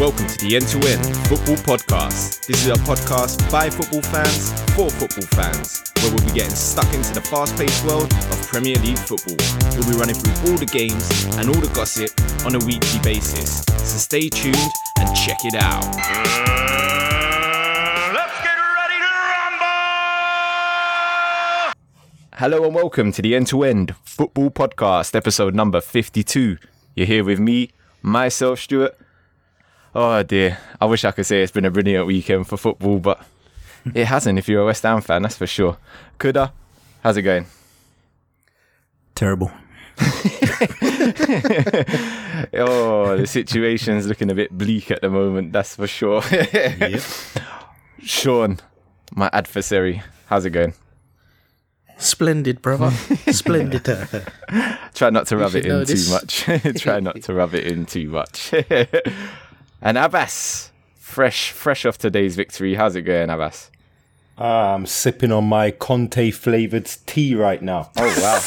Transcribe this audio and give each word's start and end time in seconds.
welcome 0.00 0.26
to 0.26 0.38
the 0.46 0.56
End 0.56 0.66
to 0.66 0.78
End 0.88 1.04
Football 1.28 1.56
Podcast. 1.56 2.46
This 2.46 2.64
is 2.64 2.68
a 2.68 2.80
podcast 2.88 3.50
by 3.52 3.68
football 3.68 4.00
fans 4.00 4.50
for 4.72 4.88
football 4.88 5.26
fans, 5.36 5.82
where 6.00 6.08
we'll 6.14 6.24
be 6.24 6.32
getting 6.32 6.54
stuck 6.54 6.90
into 6.94 7.12
the 7.12 7.20
fast 7.20 7.54
paced 7.58 7.84
world 7.84 8.10
of 8.10 8.46
Premier 8.46 8.76
League 8.76 8.98
football. 8.98 9.36
We'll 9.76 9.90
be 9.92 9.98
running 9.98 10.14
through 10.14 10.50
all 10.50 10.56
the 10.56 10.64
games 10.64 11.06
and 11.36 11.50
all 11.50 11.60
the 11.60 11.68
gossip 11.74 12.08
on 12.46 12.54
a 12.54 12.58
weekly 12.64 12.98
basis. 13.00 13.62
So 13.66 13.98
stay 13.98 14.30
tuned 14.30 14.56
and 14.98 15.14
check 15.14 15.44
it 15.44 15.56
out. 15.56 15.84
Mm, 15.84 15.98
let's 18.14 18.40
get 18.40 18.56
ready 18.56 18.96
to 19.04 19.12
rumble! 19.36 19.68
Hello 22.38 22.64
and 22.64 22.74
welcome 22.74 23.12
to 23.12 23.20
the 23.20 23.36
End 23.36 23.48
to 23.48 23.64
End 23.64 23.94
Football 24.04 24.50
Podcast, 24.50 25.14
episode 25.14 25.54
number 25.54 25.82
52. 25.82 26.56
You're 26.94 27.06
here 27.06 27.22
with 27.22 27.38
me, 27.38 27.72
myself, 28.00 28.60
Stuart. 28.60 28.96
Oh 29.94 30.22
dear, 30.22 30.58
I 30.80 30.86
wish 30.86 31.04
I 31.04 31.10
could 31.10 31.26
say 31.26 31.42
it's 31.42 31.52
been 31.52 31.64
a 31.64 31.70
brilliant 31.70 32.06
weekend 32.06 32.46
for 32.46 32.56
football, 32.56 32.98
but 32.98 33.24
it 33.94 34.06
hasn't 34.06 34.38
if 34.38 34.48
you're 34.48 34.62
a 34.62 34.66
West 34.66 34.82
Ham 34.84 35.00
fan, 35.00 35.22
that's 35.22 35.36
for 35.36 35.46
sure. 35.46 35.76
Kuda, 36.18 36.52
how's 37.02 37.16
it 37.16 37.22
going? 37.22 37.46
Terrible. 39.14 39.50
Oh, 42.54 43.16
the 43.18 43.26
situation's 43.26 44.06
looking 44.06 44.30
a 44.30 44.34
bit 44.34 44.56
bleak 44.56 44.90
at 44.90 45.02
the 45.02 45.10
moment, 45.10 45.52
that's 45.52 45.76
for 45.76 45.86
sure. 45.86 46.22
Yep. 46.30 47.02
Shawn, 48.02 48.58
my 49.14 49.28
adversary, 49.32 50.02
how's 50.26 50.46
it 50.46 50.50
going? 50.50 50.72
Splendid, 51.98 52.62
brother. 52.62 52.90
Splendid. 53.30 53.84
Try 54.94 55.10
not 55.10 55.26
to 55.26 55.36
rub 55.36 55.54
it 55.54 55.66
in 55.66 55.84
too 55.84 56.10
much. 56.10 56.80
Try 56.80 57.00
not 57.00 57.20
to 57.22 57.34
rub 57.34 57.54
it 57.54 57.66
in 57.66 57.84
too 57.84 58.08
much. 58.08 58.54
And 59.82 59.96
Abass, 59.96 60.68
fresh, 60.94 61.52
fresh 61.52 61.86
off 61.86 61.96
today's 61.96 62.36
victory. 62.36 62.74
How's 62.74 62.96
it 62.96 63.02
going, 63.02 63.28
Abass? 63.30 63.70
I'm 64.36 64.84
sipping 64.84 65.32
on 65.32 65.44
my 65.44 65.70
Conte 65.70 66.30
flavoured 66.32 66.90
tea 67.06 67.34
right 67.34 67.62
now. 67.62 67.90
Oh 67.96 68.20
wow! 68.20 68.40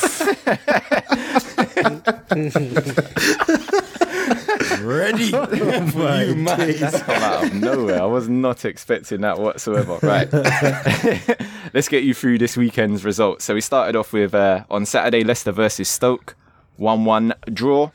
Ready? 4.81 5.25
you 5.25 6.35
man, 6.35 6.43
that's 6.45 7.01
come 7.01 7.23
out 7.23 7.45
of 7.45 7.53
nowhere. 7.55 8.01
I 8.01 8.05
was 8.05 8.29
not 8.29 8.65
expecting 8.65 9.21
that 9.21 9.39
whatsoever. 9.39 9.99
Right, 10.01 10.31
let's 11.73 11.87
get 11.89 12.03
you 12.03 12.13
through 12.13 12.39
this 12.39 12.57
weekend's 12.57 13.05
results. 13.05 13.45
So 13.45 13.55
we 13.55 13.61
started 13.61 13.95
off 13.95 14.13
with 14.13 14.35
uh, 14.35 14.65
on 14.69 14.85
Saturday 14.85 15.23
Leicester 15.23 15.51
versus 15.51 15.89
Stoke, 15.89 16.35
one-one 16.77 17.33
draw. 17.51 17.91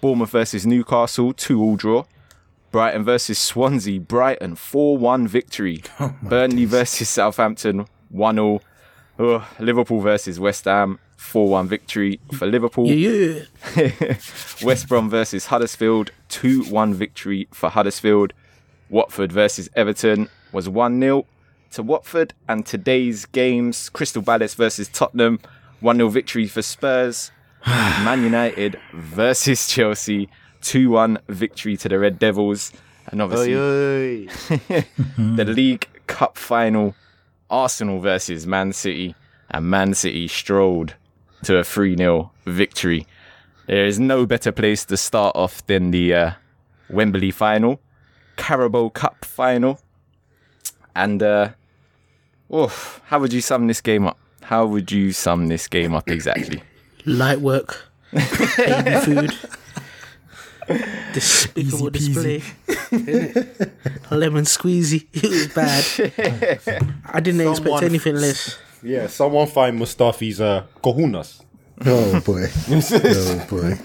Bournemouth 0.00 0.30
versus 0.30 0.66
Newcastle, 0.66 1.32
two-all 1.32 1.76
draw. 1.76 2.04
Brighton 2.72 3.04
versus 3.04 3.38
Swansea, 3.38 4.00
Brighton 4.00 4.56
4-1 4.56 5.28
victory. 5.28 5.82
Oh 6.00 6.14
Burnley 6.22 6.64
versus 6.64 7.08
Southampton, 7.08 7.86
1-0. 8.12 8.60
Oh, 9.18 9.48
Liverpool 9.60 10.00
versus 10.00 10.40
West 10.40 10.64
Ham, 10.64 10.98
4-1 11.18 11.66
victory 11.66 12.18
for 12.34 12.46
Liverpool. 12.46 12.88
yeah, 12.88 13.42
yeah. 13.76 14.16
West 14.62 14.88
Brom 14.88 15.08
versus 15.10 15.46
Huddersfield, 15.46 16.10
2 16.30 16.64
1 16.64 16.94
victory 16.94 17.46
for 17.52 17.68
Huddersfield. 17.68 18.32
Watford 18.88 19.30
versus 19.32 19.68
Everton 19.76 20.28
was 20.50 20.68
1 20.68 20.98
0 20.98 21.26
to 21.72 21.82
Watford. 21.82 22.34
And 22.48 22.64
today's 22.66 23.26
games 23.26 23.88
Crystal 23.90 24.22
Palace 24.22 24.54
versus 24.54 24.88
Tottenham, 24.88 25.40
1 25.80 25.96
0 25.96 26.08
victory 26.08 26.46
for 26.46 26.62
Spurs. 26.62 27.30
Man 27.66 28.22
United 28.22 28.78
versus 28.92 29.68
Chelsea, 29.68 30.28
2 30.62 30.90
1 30.90 31.18
victory 31.28 31.76
to 31.76 31.88
the 31.88 31.98
Red 31.98 32.18
Devils. 32.18 32.72
And 33.08 33.20
obviously, 33.20 33.54
the 35.16 35.44
League 35.44 35.88
Cup 36.06 36.38
final 36.38 36.94
Arsenal 37.50 38.00
versus 38.00 38.46
Man 38.46 38.72
City. 38.72 39.14
And 39.50 39.66
Man 39.66 39.92
City 39.94 40.28
strolled 40.28 40.94
to 41.44 41.58
a 41.58 41.64
3 41.64 41.96
0 41.96 42.30
victory. 42.46 43.06
There 43.66 43.84
is 43.86 44.00
no 44.00 44.26
better 44.26 44.50
place 44.52 44.84
to 44.86 44.96
start 44.96 45.36
off 45.36 45.64
than 45.66 45.90
the 45.90 46.14
uh, 46.14 46.30
Wembley 46.88 47.30
final, 47.30 47.80
Carabao 48.36 48.88
Cup 48.90 49.24
final. 49.24 49.80
And, 50.94 51.22
uh, 51.22 51.50
oh, 52.50 52.72
how 53.06 53.18
would 53.20 53.32
you 53.32 53.40
sum 53.40 53.66
this 53.66 53.80
game 53.80 54.06
up? 54.06 54.18
How 54.42 54.66
would 54.66 54.90
you 54.90 55.12
sum 55.12 55.46
this 55.48 55.68
game 55.68 55.94
up 55.94 56.08
exactly? 56.10 56.62
Light 57.04 57.40
work. 57.40 57.90
Baby 58.12 59.00
food. 59.04 59.38
Despicable 61.12 61.96
Easy 61.96 62.12
display. 62.12 62.42
Lemon 64.10 64.44
squeezy. 64.44 65.06
It 65.12 65.30
was 65.30 65.48
bad. 65.54 66.94
I 67.06 67.20
didn't 67.20 67.40
expect 67.40 67.64
Someone- 67.64 67.84
anything 67.84 68.16
less. 68.16 68.58
Yeah, 68.82 69.06
someone 69.06 69.46
find 69.46 69.78
Mustafi's 69.78 70.40
uh, 70.40 70.64
cojones. 70.82 71.42
Oh 71.86 72.20
boy. 72.20 72.46
oh 72.70 73.46
boy. 73.48 73.78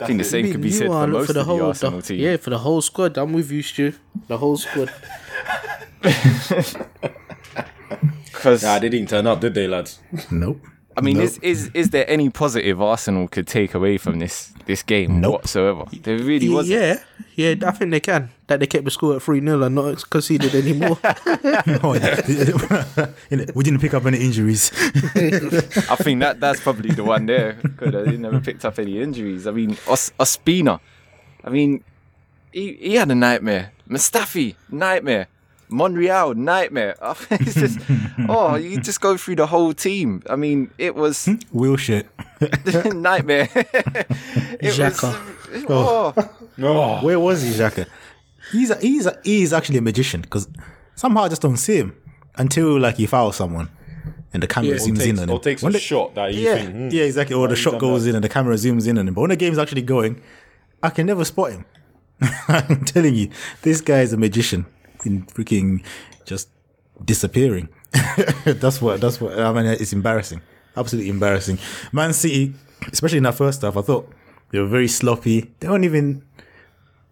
I 0.00 0.06
think 0.06 0.18
the 0.18 0.24
same 0.24 0.50
could 0.52 0.60
be 0.60 0.70
said 0.70 0.88
for 0.88 1.06
most 1.06 1.28
of 1.30 1.34
the 1.34 1.44
whole, 1.44 1.62
Arsenal 1.66 2.02
team. 2.02 2.18
Yeah, 2.18 2.36
for 2.36 2.50
the 2.50 2.58
whole 2.58 2.80
squad. 2.82 3.16
I'm 3.18 3.32
with 3.32 3.50
you, 3.50 3.62
Stu. 3.62 3.92
The 4.26 4.38
whole 4.38 4.56
squad. 4.56 4.90
Because, 8.26 8.62
Nah, 8.62 8.78
they 8.78 8.88
didn't 8.88 9.08
turn 9.08 9.26
up, 9.26 9.40
did 9.40 9.54
they, 9.54 9.66
lads? 9.68 10.00
Nope. 10.30 10.60
I 10.96 11.00
mean, 11.00 11.16
Nope. 11.16 11.24
is, 11.24 11.38
is 11.42 11.70
is 11.74 11.90
there 11.90 12.08
any 12.08 12.30
positive 12.30 12.80
Arsenal 12.80 13.26
could 13.28 13.46
take 13.48 13.74
away 13.74 13.98
from 13.98 14.18
this 14.20 14.52
this 14.66 14.82
game 14.82 15.20
Nope. 15.20 15.32
whatsoever? 15.42 15.84
There 16.02 16.18
really 16.18 16.48
wasn't. 16.48 16.78
yeah, 16.80 16.98
yeah, 17.34 17.68
I 17.68 17.72
think 17.72 17.90
they 17.90 18.00
can. 18.00 18.30
That 18.46 18.60
they 18.60 18.66
kept 18.66 18.84
the 18.84 18.90
score 18.90 19.16
at 19.16 19.22
3 19.22 19.40
0 19.40 19.62
and 19.62 19.74
not 19.74 20.08
conceded 20.10 20.54
anymore. 20.54 20.98
Oh, 21.82 21.94
yeah. 21.94 22.20
Innit? 23.30 23.54
we 23.54 23.64
didn't 23.64 23.80
pick 23.80 23.94
up 23.94 24.04
any 24.06 24.18
injuries. 24.18 24.70
I 25.90 25.96
think 25.96 26.20
that 26.20 26.36
that's 26.40 26.60
probably 26.60 26.90
the 26.94 27.04
one 27.04 27.26
there. 27.26 27.54
Could 27.78 27.94
have 27.94 28.18
never 28.20 28.40
picked 28.40 28.64
up 28.64 28.78
any 28.78 29.00
injuries. 29.00 29.46
I 29.46 29.50
mean, 29.50 29.76
Os- 29.88 30.12
Ospina. 30.20 30.78
I 31.42 31.50
mean, 31.50 31.82
he, 32.52 32.74
he 32.74 32.94
had 32.94 33.10
a 33.10 33.14
nightmare. 33.14 33.72
Mustafi, 33.88 34.54
nightmare. 34.70 35.26
Monreal, 35.68 36.34
nightmare. 36.34 36.94
it's 37.30 37.54
just, 37.54 37.78
oh, 38.28 38.54
you 38.56 38.80
just 38.80 39.00
go 39.00 39.16
through 39.16 39.36
the 39.36 39.46
whole 39.46 39.72
team. 39.74 40.22
I 40.28 40.36
mean, 40.36 40.70
it 40.78 40.94
was 40.94 41.28
Wheel 41.52 41.76
shit. 41.76 42.06
nightmare. 42.94 43.48
it 43.54 44.60
Xhaka. 44.60 45.12
Was, 45.52 45.64
oh, 45.68 46.14
No. 46.56 46.98
Where 47.00 47.18
was 47.18 47.42
he, 47.42 47.50
Xhaka? 47.50 47.86
He's 48.52 48.70
a, 48.70 48.76
he's 48.78 49.06
a, 49.06 49.18
he's 49.24 49.52
actually 49.52 49.78
a 49.78 49.82
magician 49.82 50.20
because 50.20 50.48
somehow 50.94 51.22
I 51.24 51.28
just 51.28 51.42
don't 51.42 51.56
see 51.56 51.76
him 51.76 51.96
until 52.36 52.78
like 52.78 52.96
he 52.96 53.06
fouls 53.06 53.36
someone 53.36 53.70
and 54.32 54.42
the 54.42 54.46
camera 54.46 54.72
Yeah. 54.72 54.76
zooms 54.78 54.98
Takes, 54.98 55.06
in 55.06 55.18
on 55.18 55.24
him. 55.24 55.30
or 55.30 55.40
takes 55.40 55.62
When 55.62 55.70
a 55.70 55.74
the- 55.74 55.78
shot 55.80 56.14
that 56.16 56.34
you 56.34 56.40
yeah, 56.42 56.54
think, 56.56 56.70
hmm, 56.70 56.88
yeah, 56.90 57.04
exactly. 57.04 57.34
Or 57.36 57.48
the 57.48 57.56
shot 57.56 57.78
goes 57.78 58.04
that? 58.04 58.10
in 58.10 58.16
and 58.16 58.24
the 58.24 58.28
camera 58.28 58.54
zooms 58.56 58.86
in 58.86 58.98
on 58.98 59.08
him. 59.08 59.14
But 59.14 59.22
when 59.22 59.30
the 59.30 59.36
game's 59.36 59.58
actually 59.58 59.82
going, 59.82 60.20
I 60.82 60.90
can 60.90 61.06
never 61.06 61.24
spot 61.24 61.52
him. 61.52 61.64
I'm 62.48 62.84
telling 62.84 63.14
you, 63.14 63.30
this 63.62 63.80
guy 63.80 64.00
is 64.02 64.12
a 64.12 64.16
magician 64.16 64.66
in 65.06 65.24
freaking 65.26 65.84
just 66.24 66.48
disappearing. 67.04 67.68
that's 68.44 68.80
what. 68.80 69.00
That's 69.00 69.20
what. 69.20 69.38
I 69.38 69.52
mean, 69.52 69.66
it's 69.66 69.92
embarrassing. 69.92 70.40
Absolutely 70.76 71.10
embarrassing. 71.10 71.58
Man 71.92 72.12
City, 72.12 72.54
especially 72.92 73.18
in 73.18 73.24
that 73.24 73.36
first 73.36 73.62
half, 73.62 73.76
I 73.76 73.82
thought 73.82 74.10
they 74.50 74.58
were 74.58 74.66
very 74.66 74.88
sloppy. 74.88 75.52
They 75.60 75.68
don't 75.68 75.84
even. 75.84 76.24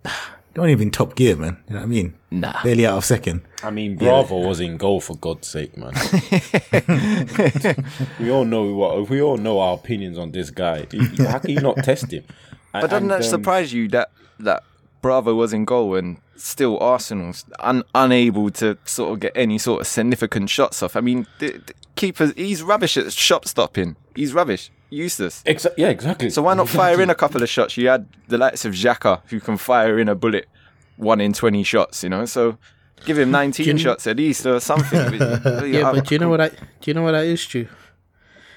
They 0.04 0.60
don't 0.60 0.68
even 0.68 0.90
top 0.90 1.14
gear, 1.14 1.34
man. 1.34 1.56
You 1.66 1.74
know 1.74 1.80
what 1.80 1.86
I 1.86 1.88
mean? 1.88 2.14
Nah. 2.30 2.62
Barely 2.62 2.86
out 2.86 2.98
of 2.98 3.06
second. 3.06 3.40
I 3.62 3.70
mean, 3.70 3.96
Bravo 3.96 4.46
was 4.46 4.60
in 4.60 4.76
goal 4.76 5.00
for 5.00 5.16
God's 5.16 5.48
sake, 5.48 5.78
man. 5.78 5.94
we 8.20 8.30
all 8.30 8.44
know 8.44 8.74
what 8.74 9.08
we 9.08 9.22
all 9.22 9.38
know 9.38 9.60
our 9.60 9.74
opinions 9.74 10.18
on 10.18 10.32
this 10.32 10.50
guy. 10.50 10.86
How 11.18 11.38
can 11.38 11.52
you 11.52 11.60
not 11.60 11.78
test 11.78 12.12
him? 12.12 12.24
but 12.72 12.90
doesn't 12.90 13.08
that 13.08 13.16
um, 13.16 13.22
surprise 13.22 13.72
you 13.72 13.88
that 13.88 14.10
that 14.40 14.64
Bravo 15.00 15.34
was 15.34 15.52
in 15.52 15.64
goal 15.64 15.94
and 15.94 16.18
still 16.42 16.78
Arsenal's 16.80 17.44
un- 17.60 17.84
unable 17.94 18.50
to 18.50 18.76
sort 18.84 19.12
of 19.12 19.20
get 19.20 19.32
any 19.34 19.58
sort 19.58 19.80
of 19.82 19.86
significant 19.86 20.50
shots 20.50 20.82
off? 20.82 20.96
I 20.96 21.00
mean, 21.00 21.26
the, 21.38 21.52
the 21.66 21.74
keeper, 21.96 22.32
he's 22.36 22.62
rubbish 22.62 22.96
at 22.96 23.12
shot 23.12 23.46
stopping. 23.46 23.96
He's 24.14 24.32
rubbish, 24.34 24.70
useless. 24.90 25.42
Exa- 25.44 25.74
yeah, 25.76 25.88
exactly. 25.88 26.30
So 26.30 26.42
why 26.42 26.54
not 26.54 26.68
fire 26.80 27.00
in 27.00 27.10
a 27.10 27.14
couple 27.14 27.42
of 27.42 27.48
shots? 27.48 27.76
You 27.76 27.88
had 27.88 28.06
the 28.28 28.38
likes 28.38 28.64
of 28.64 28.72
Xhaka 28.74 29.22
who 29.26 29.40
can 29.40 29.56
fire 29.56 29.98
in 29.98 30.08
a 30.08 30.14
bullet, 30.14 30.48
one 30.96 31.20
in 31.20 31.32
twenty 31.32 31.62
shots. 31.62 32.02
You 32.02 32.10
know, 32.10 32.24
so 32.26 32.58
give 33.04 33.18
him 33.18 33.30
nineteen 33.30 33.66
Can- 33.66 33.78
shots 33.78 34.06
at 34.06 34.16
least 34.16 34.44
or 34.46 34.60
something. 34.60 35.12
Yeah, 35.72 35.88
uh, 35.88 35.94
but 35.94 36.06
do 36.06 36.14
you 36.14 36.18
know 36.18 36.28
what 36.28 36.40
I? 36.40 36.48
Do 36.48 36.56
you 36.84 36.94
know 36.94 37.02
what 37.02 37.12
that 37.12 37.24
is, 37.24 37.40
Stu? 37.40 37.68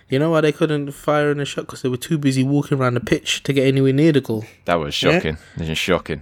You 0.09 0.19
know 0.19 0.29
why 0.29 0.41
they 0.41 0.51
couldn't 0.51 0.91
fire 0.91 1.31
in 1.31 1.39
a 1.39 1.45
shot 1.45 1.65
because 1.65 1.81
they 1.81 1.89
were 1.89 1.97
too 1.97 2.19
busy 2.19 2.43
walking 2.43 2.77
around 2.77 2.93
the 2.93 2.99
pitch 2.99 3.41
to 3.43 3.53
get 3.53 3.65
anywhere 3.65 3.91
near 3.93 4.11
the 4.11 4.21
goal. 4.21 4.45
That 4.65 4.75
was 4.75 4.93
shocking. 4.93 5.37
It 5.59 5.67
was 5.69 5.77
shocking. 5.79 6.21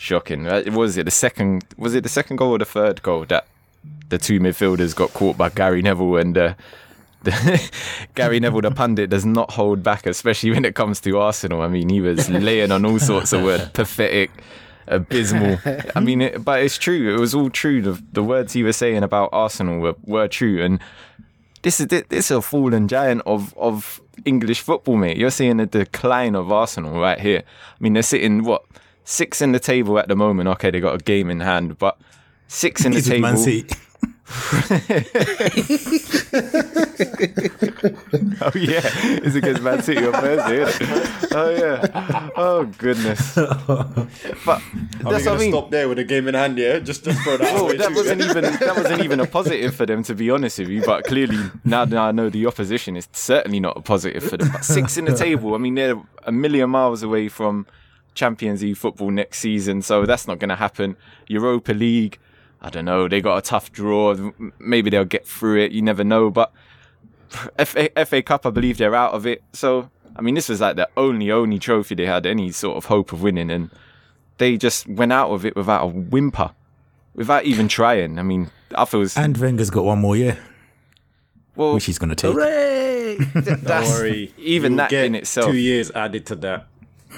Shocking. 0.00 0.46
Uh, 0.46 0.62
Was 0.72 0.96
it 0.96 1.04
the 1.04 1.10
second? 1.10 1.62
Was 1.76 1.94
it 1.94 2.02
the 2.02 2.08
second 2.08 2.36
goal 2.36 2.52
or 2.52 2.58
the 2.58 2.64
third 2.64 3.02
goal 3.02 3.26
that 3.26 3.46
the 4.08 4.16
two 4.16 4.40
midfielders 4.40 4.96
got 4.96 5.12
caught 5.12 5.36
by 5.36 5.50
Gary 5.50 5.82
Neville 5.82 6.16
and 6.16 6.38
uh, 6.38 6.54
Gary 8.14 8.40
Neville, 8.40 8.62
the 8.62 8.70
pundit, 8.70 9.10
does 9.10 9.26
not 9.26 9.50
hold 9.50 9.82
back, 9.82 10.06
especially 10.06 10.52
when 10.52 10.64
it 10.64 10.74
comes 10.74 11.00
to 11.00 11.18
Arsenal. 11.18 11.60
I 11.60 11.68
mean, 11.68 11.90
he 11.90 12.00
was 12.00 12.30
laying 12.30 12.72
on 12.72 12.86
all 12.86 12.98
sorts 12.98 13.34
of 13.34 13.42
words, 13.42 13.68
pathetic, 13.74 14.30
abysmal. 14.86 15.58
I 15.94 16.00
mean, 16.00 16.22
it, 16.22 16.42
but 16.46 16.62
it's 16.62 16.78
true. 16.78 17.14
It 17.14 17.20
was 17.20 17.34
all 17.34 17.50
true. 17.50 17.82
The, 17.82 18.02
the 18.12 18.22
words 18.22 18.54
he 18.54 18.62
was 18.62 18.78
saying 18.78 19.02
about 19.02 19.28
Arsenal 19.34 19.80
were, 19.80 19.96
were 20.06 20.28
true. 20.28 20.64
And 20.64 20.80
this 21.60 21.78
is 21.78 21.88
this 21.88 22.06
is 22.10 22.30
a 22.30 22.40
fallen 22.40 22.88
giant 22.88 23.20
of 23.26 23.54
of 23.58 24.00
English 24.24 24.62
football, 24.62 24.96
mate. 24.96 25.18
You're 25.18 25.30
seeing 25.30 25.60
a 25.60 25.66
decline 25.66 26.34
of 26.34 26.50
Arsenal 26.50 26.98
right 26.98 27.20
here. 27.20 27.42
I 27.46 27.76
mean, 27.80 27.92
they're 27.92 28.02
sitting 28.02 28.44
what 28.44 28.64
six 29.04 29.40
in 29.40 29.52
the 29.52 29.60
table 29.60 29.98
at 29.98 30.08
the 30.08 30.16
moment. 30.16 30.48
Okay, 30.50 30.70
they 30.70 30.80
got 30.80 30.94
a 30.94 30.98
game 31.04 31.30
in 31.30 31.40
hand, 31.40 31.78
but 31.78 31.98
six 32.48 32.84
in 32.84 32.92
the 32.92 33.02
table. 33.02 33.20
Man 33.22 33.36
City. 33.36 33.68
Oh 38.42 38.50
yeah, 38.54 38.80
it's 39.22 39.34
against 39.34 39.62
Man 39.62 39.82
City 39.82 40.04
on 40.06 40.12
Thursday. 40.12 40.62
Isn't 40.62 40.82
it? 40.82 41.32
Oh 41.32 41.50
yeah. 41.50 42.28
Oh 42.36 42.64
goodness. 42.78 43.34
But 43.34 44.62
that's 45.02 45.26
what 45.26 45.28
I 45.28 45.36
mean. 45.38 45.52
stop 45.52 45.70
there 45.70 45.88
with 45.88 45.98
a 45.98 46.04
game 46.04 46.28
in 46.28 46.34
hand, 46.34 46.58
yeah? 46.58 46.78
Just, 46.78 47.04
just 47.04 47.20
throw 47.22 47.36
that 47.36 47.54
Well, 47.54 47.64
away 47.64 47.76
that 47.76 47.92
wasn't 47.92 48.22
even 48.22 48.44
that 48.44 48.74
wasn't 48.76 49.04
even 49.04 49.20
a 49.20 49.26
positive 49.26 49.74
for 49.74 49.86
them, 49.86 50.02
to 50.04 50.14
be 50.14 50.30
honest 50.30 50.58
with 50.58 50.68
you. 50.68 50.82
But 50.82 51.04
clearly, 51.04 51.38
now 51.64 51.84
that 51.84 51.98
I 51.98 52.12
know 52.12 52.30
the 52.30 52.46
opposition 52.46 52.96
is 52.96 53.08
certainly 53.12 53.60
not 53.60 53.76
a 53.76 53.80
positive 53.82 54.24
for 54.24 54.36
them. 54.36 54.50
But 54.52 54.64
six 54.64 54.96
in 54.96 55.04
the 55.04 55.16
table. 55.16 55.54
I 55.54 55.58
mean, 55.58 55.74
they're 55.74 56.00
a 56.24 56.32
million 56.32 56.70
miles 56.70 57.02
away 57.02 57.28
from 57.28 57.66
Champions 58.14 58.62
League 58.62 58.76
football 58.76 59.10
next 59.10 59.38
season, 59.38 59.82
so 59.82 60.04
that's 60.06 60.26
not 60.26 60.38
going 60.38 60.48
to 60.48 60.56
happen. 60.56 60.96
Europa 61.28 61.72
League, 61.72 62.18
I 62.60 62.70
don't 62.70 62.84
know. 62.84 63.08
They 63.08 63.20
got 63.20 63.36
a 63.38 63.42
tough 63.42 63.72
draw. 63.72 64.32
Maybe 64.58 64.90
they'll 64.90 65.04
get 65.04 65.26
through 65.26 65.60
it. 65.60 65.72
You 65.72 65.82
never 65.82 66.04
know. 66.04 66.30
But 66.30 66.52
FA, 67.64 67.88
FA 68.04 68.22
Cup, 68.22 68.46
I 68.46 68.50
believe 68.50 68.78
they're 68.78 68.94
out 68.94 69.14
of 69.14 69.26
it. 69.26 69.42
So 69.52 69.90
I 70.16 70.22
mean, 70.22 70.34
this 70.34 70.48
was 70.48 70.60
like 70.60 70.76
the 70.76 70.88
only 70.96 71.30
only 71.30 71.58
trophy 71.58 71.94
they 71.94 72.06
had 72.06 72.26
any 72.26 72.50
sort 72.52 72.76
of 72.76 72.86
hope 72.86 73.12
of 73.12 73.22
winning, 73.22 73.50
and 73.50 73.70
they 74.38 74.56
just 74.56 74.86
went 74.88 75.12
out 75.12 75.30
of 75.30 75.46
it 75.46 75.56
without 75.56 75.84
a 75.84 75.86
whimper, 75.86 76.50
without 77.14 77.44
even 77.44 77.68
trying. 77.68 78.18
I 78.18 78.22
mean, 78.22 78.50
I 78.74 78.84
feel 78.84 79.02
it's, 79.02 79.16
And 79.16 79.36
Wenger's 79.36 79.70
got 79.70 79.84
one 79.84 80.00
more 80.00 80.16
year, 80.16 80.38
well, 81.56 81.74
which 81.74 81.86
he's 81.86 81.98
going 81.98 82.10
to 82.10 82.16
take. 82.16 82.32
Hooray! 82.34 83.16
that's, 83.34 83.62
Don't 83.62 83.84
worry. 83.88 84.32
even 84.38 84.72
You'll 84.72 84.76
that 84.78 84.90
get 84.90 85.04
in 85.04 85.14
itself. 85.14 85.50
Two 85.50 85.56
years 85.56 85.90
added 85.92 86.26
to 86.26 86.36
that. 86.36 86.66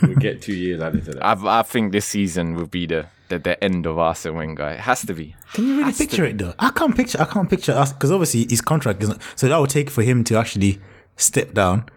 We'll 0.01 0.15
get 0.17 0.41
two 0.41 0.55
years 0.55 0.81
added 0.81 1.05
to 1.07 1.13
that. 1.13 1.25
I, 1.25 1.61
I 1.61 1.63
think 1.63 1.93
this 1.93 2.07
season 2.07 2.55
will 2.55 2.67
be 2.67 2.87
the, 2.87 3.07
the, 3.29 3.39
the 3.39 3.63
end 3.63 3.87
of 3.87 3.99
Arsene 3.99 4.35
Wenger. 4.35 4.69
It 4.71 4.81
has 4.81 5.03
to 5.03 5.15
be. 5.15 5.35
Can 5.53 5.65
you 5.67 5.73
really 5.73 5.85
Has 5.85 5.99
picture 5.99 6.25
it 6.25 6.39
though? 6.39 6.55
I 6.59 6.71
can't 6.71 6.97
picture. 6.97 7.21
I 7.21 7.27
can't 7.27 7.49
picture 7.51 7.73
us 7.73 7.93
because 7.93 8.11
obviously 8.11 8.47
his 8.49 8.61
contract 8.61 9.03
isn't. 9.03 9.21
So 9.37 9.49
that 9.49 9.59
would 9.59 9.71
take 9.71 9.91
for 9.91 10.03
him 10.03 10.25
to 10.25 10.37
actually 10.39 10.81
step 11.17 11.53
down. 11.53 11.89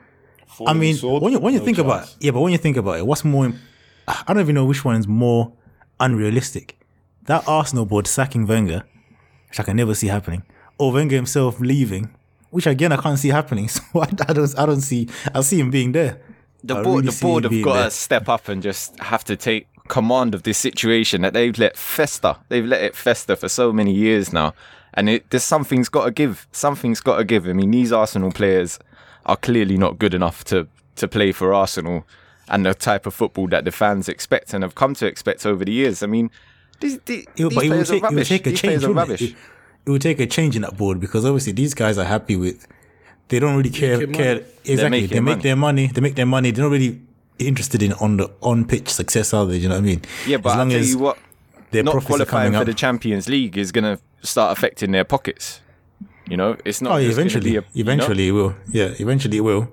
I 0.65 0.73
mean, 0.73 0.95
sword, 0.95 1.21
when 1.21 1.33
you 1.33 1.39
when 1.39 1.53
you 1.53 1.59
no 1.59 1.65
think 1.65 1.77
about 1.77 1.99
chance. 1.99 2.17
yeah, 2.19 2.31
but 2.31 2.41
when 2.41 2.51
you 2.51 2.57
think 2.57 2.77
about 2.77 2.97
it, 2.97 3.05
what's 3.05 3.23
more? 3.25 3.51
I 4.07 4.23
don't 4.27 4.39
even 4.39 4.55
know 4.55 4.65
which 4.65 4.85
one 4.85 4.95
is 4.95 5.07
more 5.07 5.51
unrealistic. 5.99 6.77
That 7.23 7.43
Arsenal 7.47 7.85
board 7.85 8.07
sacking 8.07 8.45
Wenger, 8.45 8.83
which 9.49 9.59
I 9.59 9.63
can 9.63 9.75
never 9.77 9.95
see 9.95 10.07
happening, 10.07 10.43
or 10.77 10.91
Wenger 10.91 11.15
himself 11.15 11.59
leaving, 11.59 12.13
which 12.51 12.67
again 12.67 12.91
I 12.91 12.97
can't 12.97 13.19
see 13.19 13.29
happening. 13.29 13.69
So 13.75 13.81
I, 13.95 14.07
I 14.27 14.33
don't 14.33 14.59
I 14.59 14.65
don't 14.65 14.81
see 14.81 15.09
I 15.33 15.41
see 15.41 15.59
him 15.59 15.71
being 15.71 15.91
there. 15.91 16.19
The 16.67 16.75
I 16.77 16.83
board, 16.83 17.03
really 17.05 17.15
the 17.15 17.21
board 17.21 17.43
have 17.43 17.63
got 17.63 17.73
there. 17.73 17.83
to 17.85 17.91
step 17.91 18.27
up 18.29 18.47
and 18.47 18.61
just 18.63 18.97
have 18.99 19.23
to 19.25 19.35
take 19.35 19.67
command 19.87 20.33
of 20.33 20.43
this 20.43 20.57
situation 20.57 21.21
that 21.21 21.33
they've 21.33 21.57
let 21.57 21.77
fester. 21.77 22.37
They've 22.49 22.65
let 22.65 22.81
it 22.81 22.95
fester 22.95 23.35
for 23.35 23.47
so 23.49 23.71
many 23.71 23.93
years 23.93 24.33
now, 24.33 24.53
and 24.95 25.09
it, 25.09 25.29
there's 25.29 25.43
something's 25.43 25.89
got 25.89 26.05
to 26.05 26.11
give. 26.11 26.47
Something's 26.51 27.01
got 27.01 27.17
to 27.17 27.23
give. 27.23 27.47
I 27.47 27.53
mean, 27.53 27.71
these 27.71 27.91
Arsenal 27.91 28.31
players 28.31 28.79
are 29.25 29.37
clearly 29.37 29.77
not 29.77 29.99
good 29.99 30.13
enough 30.13 30.43
to 30.45 30.67
to 30.95 31.07
play 31.07 31.31
for 31.31 31.53
Arsenal 31.53 32.05
and 32.47 32.65
the 32.65 32.73
type 32.73 33.05
of 33.05 33.13
football 33.13 33.47
that 33.47 33.65
the 33.65 33.71
fans 33.71 34.07
expect 34.07 34.53
and 34.53 34.63
have 34.63 34.75
come 34.75 34.93
to 34.95 35.05
expect 35.05 35.45
over 35.45 35.65
the 35.65 35.71
years. 35.71 36.01
I 36.03 36.07
mean, 36.07 36.29
these, 36.79 36.99
these, 37.05 37.25
It, 37.35 37.49
these 37.49 37.53
but 37.55 37.65
it 37.65 37.69
will 37.69 37.69
players 37.69 37.91
are 37.91 37.93
take, 37.93 38.03
it 38.03 38.15
will 38.15 38.23
take 38.23 38.47
a 38.47 38.49
These 38.51 38.61
players 38.61 38.81
change. 38.81 38.83
are 38.83 38.87
wouldn't 38.87 38.97
rubbish. 39.09 39.21
It? 39.21 39.29
It, 39.31 39.35
it 39.85 39.89
will 39.91 39.99
take 39.99 40.19
a 40.19 40.25
change 40.27 40.55
in 40.55 40.61
that 40.63 40.77
board 40.77 40.99
because 40.99 41.25
obviously 41.25 41.53
these 41.53 41.73
guys 41.73 41.97
are 41.97 42.05
happy 42.05 42.35
with. 42.35 42.67
They 43.27 43.39
don't 43.39 43.57
really 43.57 43.69
care. 43.71 44.05
Care 44.07 44.43
exactly. 44.63 45.07
They 45.07 45.19
make 45.19 45.37
money. 45.37 45.41
their 45.41 45.55
money. 45.55 45.87
They 45.87 46.01
make 46.01 46.15
their 46.15 46.25
money. 46.25 46.51
They're 46.51 46.63
not 46.63 46.71
really 46.71 47.01
interested 47.39 47.81
in 47.81 47.93
on 47.93 48.17
the 48.17 48.31
on 48.41 48.65
pitch 48.65 48.89
success, 48.89 49.33
are 49.33 49.45
they? 49.45 49.57
You 49.57 49.69
know 49.69 49.75
what 49.75 49.83
I 49.83 49.85
mean? 49.85 50.01
Yeah, 50.27 50.37
but 50.37 50.49
as 50.49 50.53
I'll 50.53 50.59
long 50.59 50.73
as 50.73 50.91
you 50.91 50.99
what, 50.99 51.17
their 51.71 51.83
not 51.83 52.03
qualifying 52.03 52.53
for 52.53 52.59
up. 52.59 52.65
the 52.65 52.73
Champions 52.73 53.27
League 53.27 53.57
is 53.57 53.71
going 53.71 53.83
to 53.83 53.99
start 54.25 54.57
affecting 54.57 54.91
their 54.91 55.03
pockets. 55.03 55.61
You 56.27 56.37
know, 56.37 56.57
it's 56.65 56.81
not. 56.81 56.93
oh, 56.93 56.97
yeah, 56.97 57.07
just 57.07 57.17
gonna 57.17 57.27
eventually, 57.27 57.55
a, 57.57 57.63
you 57.73 57.83
know? 57.83 57.93
eventually 57.93 58.27
it 58.27 58.31
will. 58.31 58.55
Yeah, 58.71 58.93
eventually 58.97 59.37
it 59.37 59.41
will. 59.41 59.71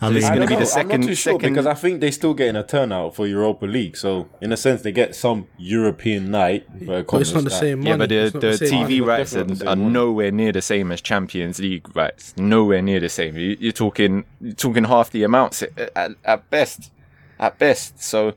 I 0.00 0.08
mean, 0.08 0.16
it's 0.18 0.28
gonna 0.28 0.46
be 0.46 0.54
the 0.54 0.60
know. 0.60 0.64
second- 0.66 0.92
I'm 0.92 1.00
not 1.00 1.06
too 1.08 1.14
sure 1.14 1.32
second- 1.34 1.50
because 1.52 1.66
I 1.66 1.74
think 1.74 2.00
they're 2.00 2.12
still 2.12 2.34
getting 2.34 2.56
a 2.56 2.62
turnout 2.62 3.14
for 3.14 3.26
Europa 3.26 3.66
League. 3.66 3.96
So 3.96 4.28
in 4.40 4.52
a 4.52 4.56
sense, 4.56 4.82
they 4.82 4.92
get 4.92 5.14
some 5.14 5.46
European 5.58 6.30
night. 6.30 6.66
But 6.86 7.06
it's 7.14 7.32
not 7.34 7.44
the 7.44 7.50
same 7.50 7.78
money. 7.80 7.90
Yeah, 7.90 7.96
but 7.96 8.08
the, 8.08 8.16
It's 8.24 8.34
not 8.34 8.40
the 8.40 8.56
same 8.56 8.74
money. 8.80 8.98
TV 9.00 9.06
rights 9.06 9.36
are, 9.36 9.44
the 9.44 9.68
are 9.68 9.76
nowhere 9.76 10.30
near 10.30 10.52
the 10.52 10.62
same 10.62 10.92
as 10.92 11.00
Champions 11.00 11.58
League 11.58 11.94
rights. 11.96 12.34
Nowhere 12.36 12.82
near 12.82 13.00
the 13.00 13.08
same. 13.08 13.36
You, 13.36 13.56
you're 13.60 13.72
talking 13.72 14.24
you're 14.40 14.54
talking 14.54 14.84
half 14.84 15.10
the 15.10 15.22
amounts 15.24 15.62
at, 15.62 15.90
at, 15.96 16.12
at 16.24 16.50
best, 16.50 16.90
at 17.38 17.58
best. 17.58 18.02
So 18.02 18.34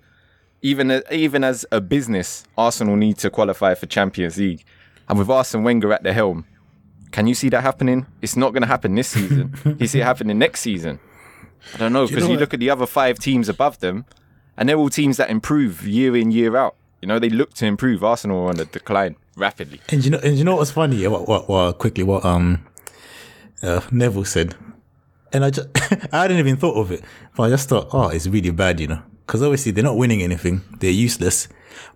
even 0.62 1.02
even 1.12 1.44
as 1.44 1.66
a 1.72 1.80
business, 1.82 2.44
Arsenal 2.58 2.96
need 2.96 3.18
to 3.20 3.30
qualify 3.30 3.76
for 3.76 3.86
Champions 3.86 4.38
League, 4.38 4.64
and 5.08 5.20
with 5.20 5.30
Arsene 5.30 5.64
Wenger 5.64 5.94
at 5.94 6.02
the 6.04 6.12
helm, 6.14 6.46
can 7.12 7.28
you 7.28 7.36
see 7.36 7.50
that 7.50 7.62
happening? 7.62 8.08
It's 8.22 8.36
not 8.36 8.52
going 8.52 8.62
to 8.64 8.68
happen 8.68 8.96
this 8.96 9.10
season. 9.10 9.54
you 9.80 9.88
see 9.88 10.02
it 10.02 10.04
happening 10.04 10.38
next 10.40 10.62
season. 10.62 11.00
I 11.74 11.78
don't 11.78 11.94
know 11.94 12.04
you 12.04 12.10
because 12.10 12.24
you, 12.24 12.30
know 12.30 12.34
what? 12.36 12.40
look 12.40 12.54
at 12.54 12.60
the 12.60 12.70
other 12.70 12.86
five 12.86 13.20
teams 13.20 13.50
above 13.50 13.80
them, 13.80 14.06
and 14.58 14.70
they're 14.70 14.78
all 14.78 14.90
teams 14.90 15.18
that 15.18 15.30
improve 15.30 15.88
year 15.88 16.16
in 16.16 16.32
year 16.32 16.56
out. 16.56 16.76
You 17.02 17.08
know 17.08 17.20
they 17.20 17.30
look 17.30 17.54
to 17.56 17.66
improve. 17.66 18.04
Arsenal 18.04 18.46
are 18.46 18.50
on 18.50 18.58
the 18.58 18.66
decline 18.66 19.16
rapidly. 19.36 19.82
and 19.90 20.04
you 20.04 20.12
know, 20.12 20.20
and 20.24 20.38
you 20.38 20.44
know 20.44 20.56
what's 20.56 20.72
funny? 20.72 21.08
What, 21.08 21.28
what, 21.28 21.50
what? 21.50 21.78
Quickly, 21.78 22.04
what 22.04 22.26
um, 22.26 22.66
uh, 23.62 23.82
Neville 23.92 24.26
said, 24.26 24.56
and 25.34 25.44
I 25.44 25.50
just, 25.50 25.68
I 26.14 26.24
hadn't 26.24 26.38
even 26.38 26.58
thought 26.58 26.78
of 26.78 26.92
it, 26.92 27.04
but 27.36 27.44
I 27.44 27.50
just 27.50 27.70
thought, 27.70 27.90
oh, 27.92 28.10
it's 28.10 28.28
really 28.28 28.52
bad, 28.52 28.80
you 28.80 28.88
know, 28.88 29.02
because 29.26 29.42
obviously 29.42 29.72
they're 29.72 29.84
not 29.84 29.98
winning 29.98 30.22
anything. 30.22 30.62
They're 30.80 30.92
useless, 30.92 31.48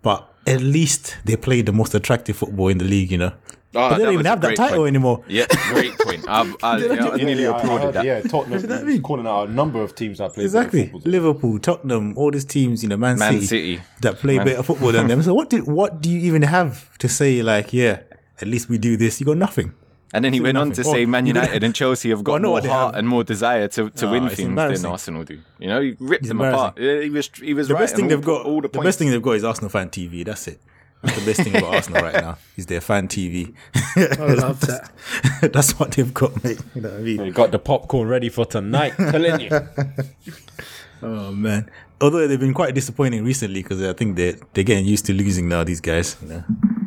but 0.01 0.31
at 0.45 0.61
least 0.61 1.17
they 1.25 1.35
play 1.35 1.61
the 1.61 1.71
most 1.71 1.93
attractive 1.95 2.35
football 2.35 2.67
in 2.67 2.79
the 2.79 2.85
league, 2.85 3.11
you 3.11 3.17
know. 3.17 3.33
Oh, 3.75 3.89
but 3.89 3.89
they 3.89 3.97
that 3.99 4.03
don't 4.05 4.13
even 4.15 4.25
have 4.25 4.41
that 4.41 4.55
title 4.55 4.77
point. 4.79 4.87
anymore. 4.87 5.23
Yeah, 5.27 5.45
great 5.71 5.95
point. 5.99 6.25
I, 6.27 6.41
I, 6.63 6.73
I 6.73 7.17
nearly 7.17 7.43
Yeah, 7.43 7.51
I 7.51 7.59
applauded 7.59 7.83
heard- 7.85 7.93
that. 7.95 8.05
Yeah, 8.05 8.21
Tottenham 8.21 8.89
is 8.89 8.99
calling 9.01 9.27
out 9.27 9.49
a 9.49 9.51
number 9.51 9.81
of 9.81 9.93
teams 9.93 10.17
that 10.17 10.33
play 10.33 10.45
better 10.45 10.59
Exactly. 10.59 10.83
football 10.85 10.99
than- 11.01 11.11
Liverpool, 11.11 11.59
Tottenham, 11.59 12.17
all 12.17 12.31
these 12.31 12.45
teams, 12.45 12.81
you 12.81 12.89
know, 12.89 12.97
Man, 12.97 13.19
Man 13.19 13.33
City, 13.33 13.45
City. 13.45 13.81
that 14.01 14.15
play 14.17 14.37
Man- 14.37 14.45
better 14.47 14.63
football 14.63 14.91
than 14.91 15.07
them. 15.07 15.21
So 15.21 15.33
what 15.35 15.49
did 15.51 15.67
what 15.67 16.01
do 16.01 16.09
you 16.09 16.19
even 16.21 16.41
have 16.41 16.97
to 16.97 17.07
say 17.07 17.43
like, 17.43 17.71
yeah, 17.71 18.01
at 18.41 18.47
least 18.47 18.69
we 18.69 18.77
do 18.79 18.97
this? 18.97 19.19
You 19.19 19.27
got 19.27 19.37
nothing. 19.37 19.73
And 20.11 20.25
then 20.25 20.33
he 20.33 20.39
went 20.39 20.57
on 20.57 20.71
to 20.71 20.81
nothing. 20.81 20.91
say 20.91 21.05
Man 21.05 21.27
United 21.27 21.63
and 21.63 21.75
Chelsea 21.75 22.09
have 22.09 22.23
got 22.29 22.41
Well, 22.41 22.59
more 22.59 22.67
heart 22.67 22.95
and 22.95 23.07
more 23.07 23.23
desire 23.23 23.67
to, 23.67 23.91
to 23.91 24.07
win 24.09 24.23
things 24.29 24.37
than 24.37 24.47
embarrassing. 24.47 24.89
Arsenal 24.89 25.23
do. 25.23 25.39
You 25.59 25.67
know, 25.67 25.81
he 25.81 25.95
ripped 25.99 26.27
them 26.27 26.41
apart. 26.41 26.79
He 26.79 27.11
was 27.11 27.29
he 27.39 27.53
was 27.53 27.67
The 27.67 27.75
right. 27.75 27.81
best 27.81 27.95
thing 27.95 28.07
they've 28.07 28.19
got, 28.19 28.47
all 28.47 28.61
the, 28.61 28.69
the, 28.69 28.79
best 28.79 28.97
thing 28.97 29.11
they've 29.11 29.21
got 29.21 29.33
is 29.33 29.43
Arsenal 29.43 29.69
fan 29.69 29.89
TV. 29.89 30.25
That's 30.25 30.47
it. 30.47 30.59
That's 31.01 31.19
the 31.19 31.25
best 31.25 31.41
thing 31.41 31.55
about 31.55 31.75
Arsenal 31.75 32.03
right 32.03 32.13
now 32.13 32.37
is 32.57 32.65
their 32.65 32.81
fan 32.81 33.07
TV. 33.07 33.53
I 33.95 34.33
love 34.33 34.59
that. 34.61 34.91
That's 35.53 35.79
what 35.79 35.91
they've 35.91 36.13
got, 36.13 36.43
mate. 36.43 36.59
You 36.75 36.81
know 36.81 36.89
what 36.89 36.99
I 36.99 37.01
mean? 37.01 37.17
They 37.17 37.31
got 37.31 37.51
the 37.51 37.59
popcorn 37.59 38.09
ready 38.09 38.29
for 38.29 38.45
tonight. 38.45 38.93
telling 38.97 39.39
you. 39.39 39.49
Oh 41.01 41.31
man. 41.31 41.69
Although 42.01 42.27
they've 42.27 42.39
been 42.39 42.53
quite 42.53 42.75
disappointing 42.75 43.23
recently 43.23 43.61
because 43.61 43.81
I 43.81 43.93
think 43.93 44.17
they're 44.17 44.35
they're 44.53 44.63
getting 44.63 44.85
used 44.85 45.05
to 45.05 45.13
losing 45.13 45.47
now. 45.47 45.63
These 45.63 45.81
guys, 45.81 46.17
you 46.21 46.27
know, 46.27 46.43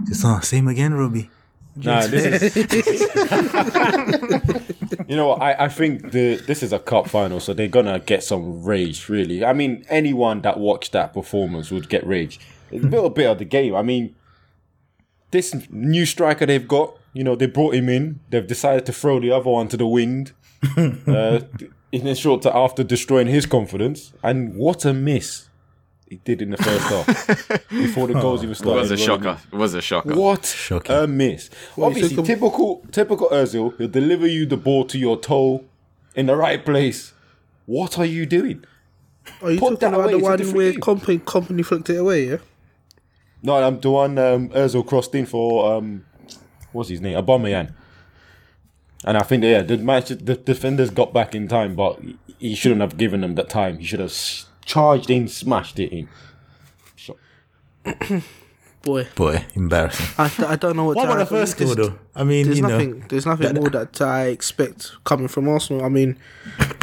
just 0.07 0.25
oh, 0.25 0.41
same 0.41 0.69
again, 0.69 0.95
Robbie. 0.95 1.31
Nah, 1.77 2.07
this 2.07 2.43
is. 2.43 2.57
you 5.09 5.17
know 5.17 5.29
what? 5.29 5.41
I, 5.41 5.65
I 5.65 5.69
think 5.69 6.13
the 6.13 6.37
this 6.37 6.63
is 6.63 6.73
a 6.73 6.79
cup 6.79 7.09
final, 7.09 7.41
so 7.41 7.55
they're 7.55 7.69
gonna 7.69 8.01
get 8.01 8.23
some 8.23 8.63
rage. 8.63 9.09
Really, 9.09 9.45
I 9.45 9.55
mean, 9.55 9.85
anyone 9.89 10.43
that 10.43 10.59
watched 10.59 10.93
that 10.93 11.15
performance 11.15 11.71
would 11.71 11.89
get 11.89 12.07
rage. 12.07 12.39
It's 12.73 12.85
a 12.85 12.89
little 12.89 13.11
bit 13.11 13.27
of 13.29 13.39
the 13.39 13.45
game. 13.45 13.75
I 13.75 13.83
mean, 13.83 14.15
this 15.31 15.55
new 15.71 16.07
striker 16.07 16.47
they've 16.47 16.67
got, 16.67 16.97
you 17.13 17.25
know, 17.25 17.35
they 17.37 17.47
brought 17.47 17.75
him 17.75 17.89
in. 17.89 18.21
They've 18.31 18.47
decided 18.47 18.87
to 18.87 18.93
throw 18.93 19.21
the 19.21 19.31
other 19.31 19.51
one 19.51 19.69
to 19.69 19.77
the 19.77 19.87
wind. 19.87 20.33
uh, 20.77 21.41
in 21.91 22.07
a 22.07 22.15
short 22.15 22.43
time 22.43 22.53
after 22.55 22.83
destroying 22.85 23.27
his 23.27 23.47
confidence, 23.47 24.13
and 24.23 24.55
what 24.55 24.85
a 24.85 24.95
miss 24.95 25.49
he 26.09 26.17
did 26.17 26.41
in 26.41 26.51
the 26.51 26.57
first 26.57 26.85
half 26.89 27.69
before 27.71 28.07
the 28.07 28.15
goals 28.15 28.43
even 28.45 28.55
started. 28.55 28.83
it 28.83 28.87
started. 28.87 28.91
was 28.91 28.93
a 28.93 28.97
shocker. 28.97 29.39
It 29.53 29.57
was 29.57 29.75
a 29.75 29.81
shocker. 29.83 30.15
What 30.15 30.47
Shocking. 30.47 30.95
a 30.97 31.07
miss! 31.07 31.51
Well, 31.77 31.89
Obviously, 31.89 32.15
took 32.17 32.25
a- 32.25 32.29
typical 32.29 32.87
typical 32.93 33.29
Özil. 33.31 33.77
He'll 33.77 33.89
deliver 33.89 34.27
you 34.27 34.47
the 34.47 34.57
ball 34.57 34.85
to 34.87 34.99
your 34.99 35.19
toe 35.19 35.65
in 36.15 36.27
the 36.27 36.37
right 36.37 36.65
place. 36.65 37.13
What 37.67 37.99
are 37.99 38.05
you 38.07 38.25
doing? 38.27 38.65
Are 39.43 39.51
you 39.53 39.59
Put 39.59 39.81
talking 39.81 39.89
about 39.89 40.01
away, 40.13 40.13
the 40.13 40.41
it's 40.43 40.43
a 40.43 40.47
one 40.53 40.57
where 40.57 40.73
Kompany 40.75 41.21
Kompany 41.23 41.65
flicked 41.65 41.91
it 41.91 41.97
away? 41.97 42.29
Yeah. 42.29 42.37
No, 43.43 43.57
I'm 43.57 43.81
the 43.81 43.91
one 43.91 44.19
um, 44.19 44.49
Özil 44.51 44.87
crossed 44.87 45.15
in 45.15 45.27
for 45.27 45.75
um, 45.75 46.05
what's 46.73 46.89
his 46.89 47.01
name, 47.01 47.17
Aubameyang. 47.17 47.73
And 49.05 49.17
I 49.19 49.23
think 49.23 49.43
yeah, 49.43 49.63
the 49.63 49.79
match 49.79 50.09
the 50.11 50.37
defenders 50.37 50.91
got 50.91 51.13
back 51.13 51.35
in 51.35 51.49
time, 51.49 51.75
but 51.75 52.01
he- 52.01 52.17
he 52.39 52.55
shouldn't 52.57 52.81
have 52.81 52.97
given 52.97 53.21
them 53.21 53.35
that 53.37 53.49
time. 53.49 53.79
He 53.79 53.85
should 53.87 54.01
have 54.01 54.13
charged 54.65 55.11
in, 55.11 55.29
smashed 55.29 55.79
it 55.79 55.93
in. 55.93 56.09
Boy, 58.83 59.07
Boy, 59.15 59.45
embarrassing. 59.55 60.07
I, 60.19 60.31
I 60.49 60.57
don't 60.57 60.75
know 60.77 60.85
what. 60.85 60.97
What 60.97 61.05
to 61.07 61.13
about 61.13 61.19
the 61.21 61.27
first 61.27 61.57
goal, 61.57 61.75
though? 61.77 61.99
I 62.17 62.25
mean, 62.25 62.47
There's 62.47 62.57
you 62.59 62.63
know, 62.63 62.69
nothing. 62.71 63.05
There's 63.09 63.27
nothing 63.27 63.55
more 63.55 63.71
that 63.71 64.01
I 64.01 64.25
expect 64.27 64.91
coming 65.05 65.29
from 65.29 65.49
Arsenal. 65.49 65.85
I 65.85 65.89
mean, 65.89 66.19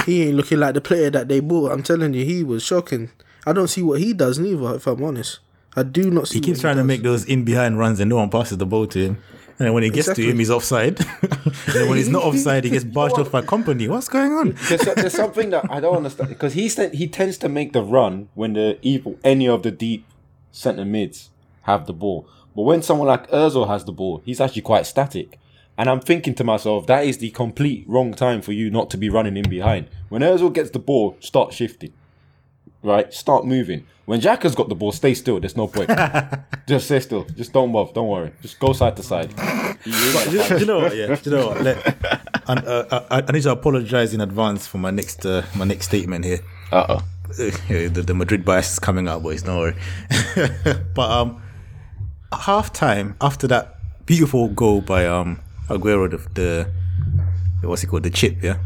he 0.05 0.23
ain't 0.23 0.35
looking 0.35 0.59
like 0.59 0.75
the 0.75 0.81
player 0.81 1.09
that 1.09 1.27
they 1.27 1.41
bought. 1.41 1.73
I'm 1.73 1.83
telling 1.83 2.13
you, 2.13 2.23
he 2.23 2.41
was 2.41 2.63
shocking. 2.63 3.11
I 3.45 3.51
don't 3.51 3.67
see 3.67 3.81
what 3.81 3.99
he 3.99 4.13
does 4.13 4.39
neither. 4.39 4.75
If 4.75 4.87
I'm 4.87 5.03
honest, 5.03 5.39
I 5.75 5.83
do 5.83 6.09
not 6.09 6.27
see. 6.27 6.35
he 6.35 6.41
keeps 6.41 6.59
what 6.59 6.61
trying 6.61 6.75
to 6.77 6.81
does. 6.81 6.87
make 6.87 7.01
those 7.03 7.25
in 7.25 7.45
behind 7.45 7.77
runs 7.77 7.99
and 7.99 8.09
no 8.09 8.17
one 8.17 8.29
passes 8.29 8.57
the 8.57 8.65
ball 8.65 8.87
to 8.87 8.99
him. 8.99 9.17
And 9.59 9.65
then 9.67 9.73
when 9.73 9.83
he 9.83 9.89
gets 9.89 10.07
Exactly. 10.07 10.25
to 10.25 10.31
him, 10.31 10.39
he's 10.39 10.49
offside. 10.49 10.99
and 11.21 11.53
then 11.73 11.89
when 11.89 11.97
he's 11.97 12.07
not 12.09 12.23
offside, 12.23 12.63
he 12.63 12.69
gets 12.69 12.83
barged 12.99 13.19
off 13.19 13.29
by 13.31 13.41
Kompany. 13.41 13.89
What's 13.89 14.07
going 14.07 14.31
on? 14.31 14.55
There's, 14.69 14.81
there's 14.95 15.13
something 15.13 15.49
that 15.49 15.69
I 15.69 15.79
don't 15.81 15.97
understand 15.97 16.29
because 16.29 16.53
he 16.53 16.69
he 16.93 17.07
tends 17.07 17.37
to 17.39 17.49
make 17.49 17.73
the 17.73 17.83
run 17.83 18.29
when 18.35 18.53
the 18.53 18.77
evil 18.81 19.19
any 19.23 19.47
of 19.49 19.63
the 19.63 19.71
deep 19.71 20.05
centre 20.51 20.85
mids 20.85 21.29
have 21.63 21.85
the 21.87 21.93
ball, 21.93 22.25
but 22.55 22.61
when 22.63 22.81
someone 22.81 23.07
like 23.09 23.29
Özil 23.31 23.67
has 23.67 23.83
the 23.85 23.91
ball, 23.91 24.21
he's 24.25 24.39
actually 24.41 24.61
quite 24.63 24.85
static. 24.85 25.37
And 25.77 25.89
I'm 25.89 25.99
thinking 25.99 26.35
to 26.35 26.43
myself, 26.43 26.87
that 26.87 27.05
is 27.05 27.19
the 27.19 27.29
complete 27.29 27.85
wrong 27.87 28.13
time 28.13 28.41
for 28.41 28.51
you 28.53 28.69
not 28.69 28.89
to 28.91 28.97
be 28.97 29.09
running 29.09 29.37
in 29.37 29.47
behind. 29.49 29.87
When 30.09 30.21
Özil 30.21 30.53
gets 30.53 30.71
the 30.71 30.79
ball, 30.79 31.15
start 31.19 31.53
shifting, 31.53 31.93
right? 32.83 33.13
Start 33.13 33.45
moving. 33.45 33.85
When 34.05 34.19
Jack 34.19 34.41
has 34.43 34.55
got 34.55 34.69
the 34.69 34.75
ball, 34.75 34.91
stay 34.91 35.13
still. 35.13 35.39
There's 35.39 35.55
no 35.55 35.67
point. 35.67 35.89
Just 36.67 36.85
stay 36.85 36.99
still. 36.99 37.25
Just 37.25 37.53
don't 37.53 37.71
move. 37.71 37.93
Don't 37.93 38.07
worry. 38.07 38.31
Just 38.41 38.59
go 38.59 38.73
side 38.73 38.95
to 38.97 39.03
side. 39.03 39.35
do, 39.83 39.89
you, 39.91 40.49
do 40.49 40.57
you 40.57 40.65
know 40.65 40.79
what? 40.79 40.95
Yeah, 40.95 41.15
do 41.15 41.29
you 41.29 41.35
know 41.37 41.47
what? 41.49 41.61
Let, 41.61 41.85
and, 42.47 42.65
uh, 42.65 43.05
I, 43.11 43.21
I 43.27 43.31
need 43.31 43.43
to 43.43 43.51
apologize 43.51 44.13
in 44.13 44.21
advance 44.21 44.65
for 44.65 44.79
my 44.79 44.89
next 44.89 45.25
uh, 45.25 45.45
my 45.55 45.65
next 45.65 45.85
statement 45.85 46.25
here. 46.25 46.39
Uh 46.71 46.85
oh. 46.89 46.95
Uh, 46.95 47.01
the, 47.69 48.03
the 48.05 48.15
Madrid 48.15 48.43
bias 48.43 48.73
is 48.73 48.79
coming 48.79 49.07
out, 49.07 49.21
boys. 49.21 49.45
No 49.45 49.59
worry. 49.59 49.75
but 50.95 51.11
um, 51.11 51.41
half 52.33 52.73
time 52.73 53.15
after 53.21 53.45
that 53.47 53.75
beautiful 54.07 54.47
goal 54.47 54.81
by 54.81 55.05
um 55.05 55.39
Aguero, 55.67 56.09
the, 56.09 56.17
the 57.61 57.67
what's 57.67 57.83
it 57.83 57.87
called, 57.87 58.03
the 58.03 58.09
chip, 58.09 58.41
yeah. 58.41 58.57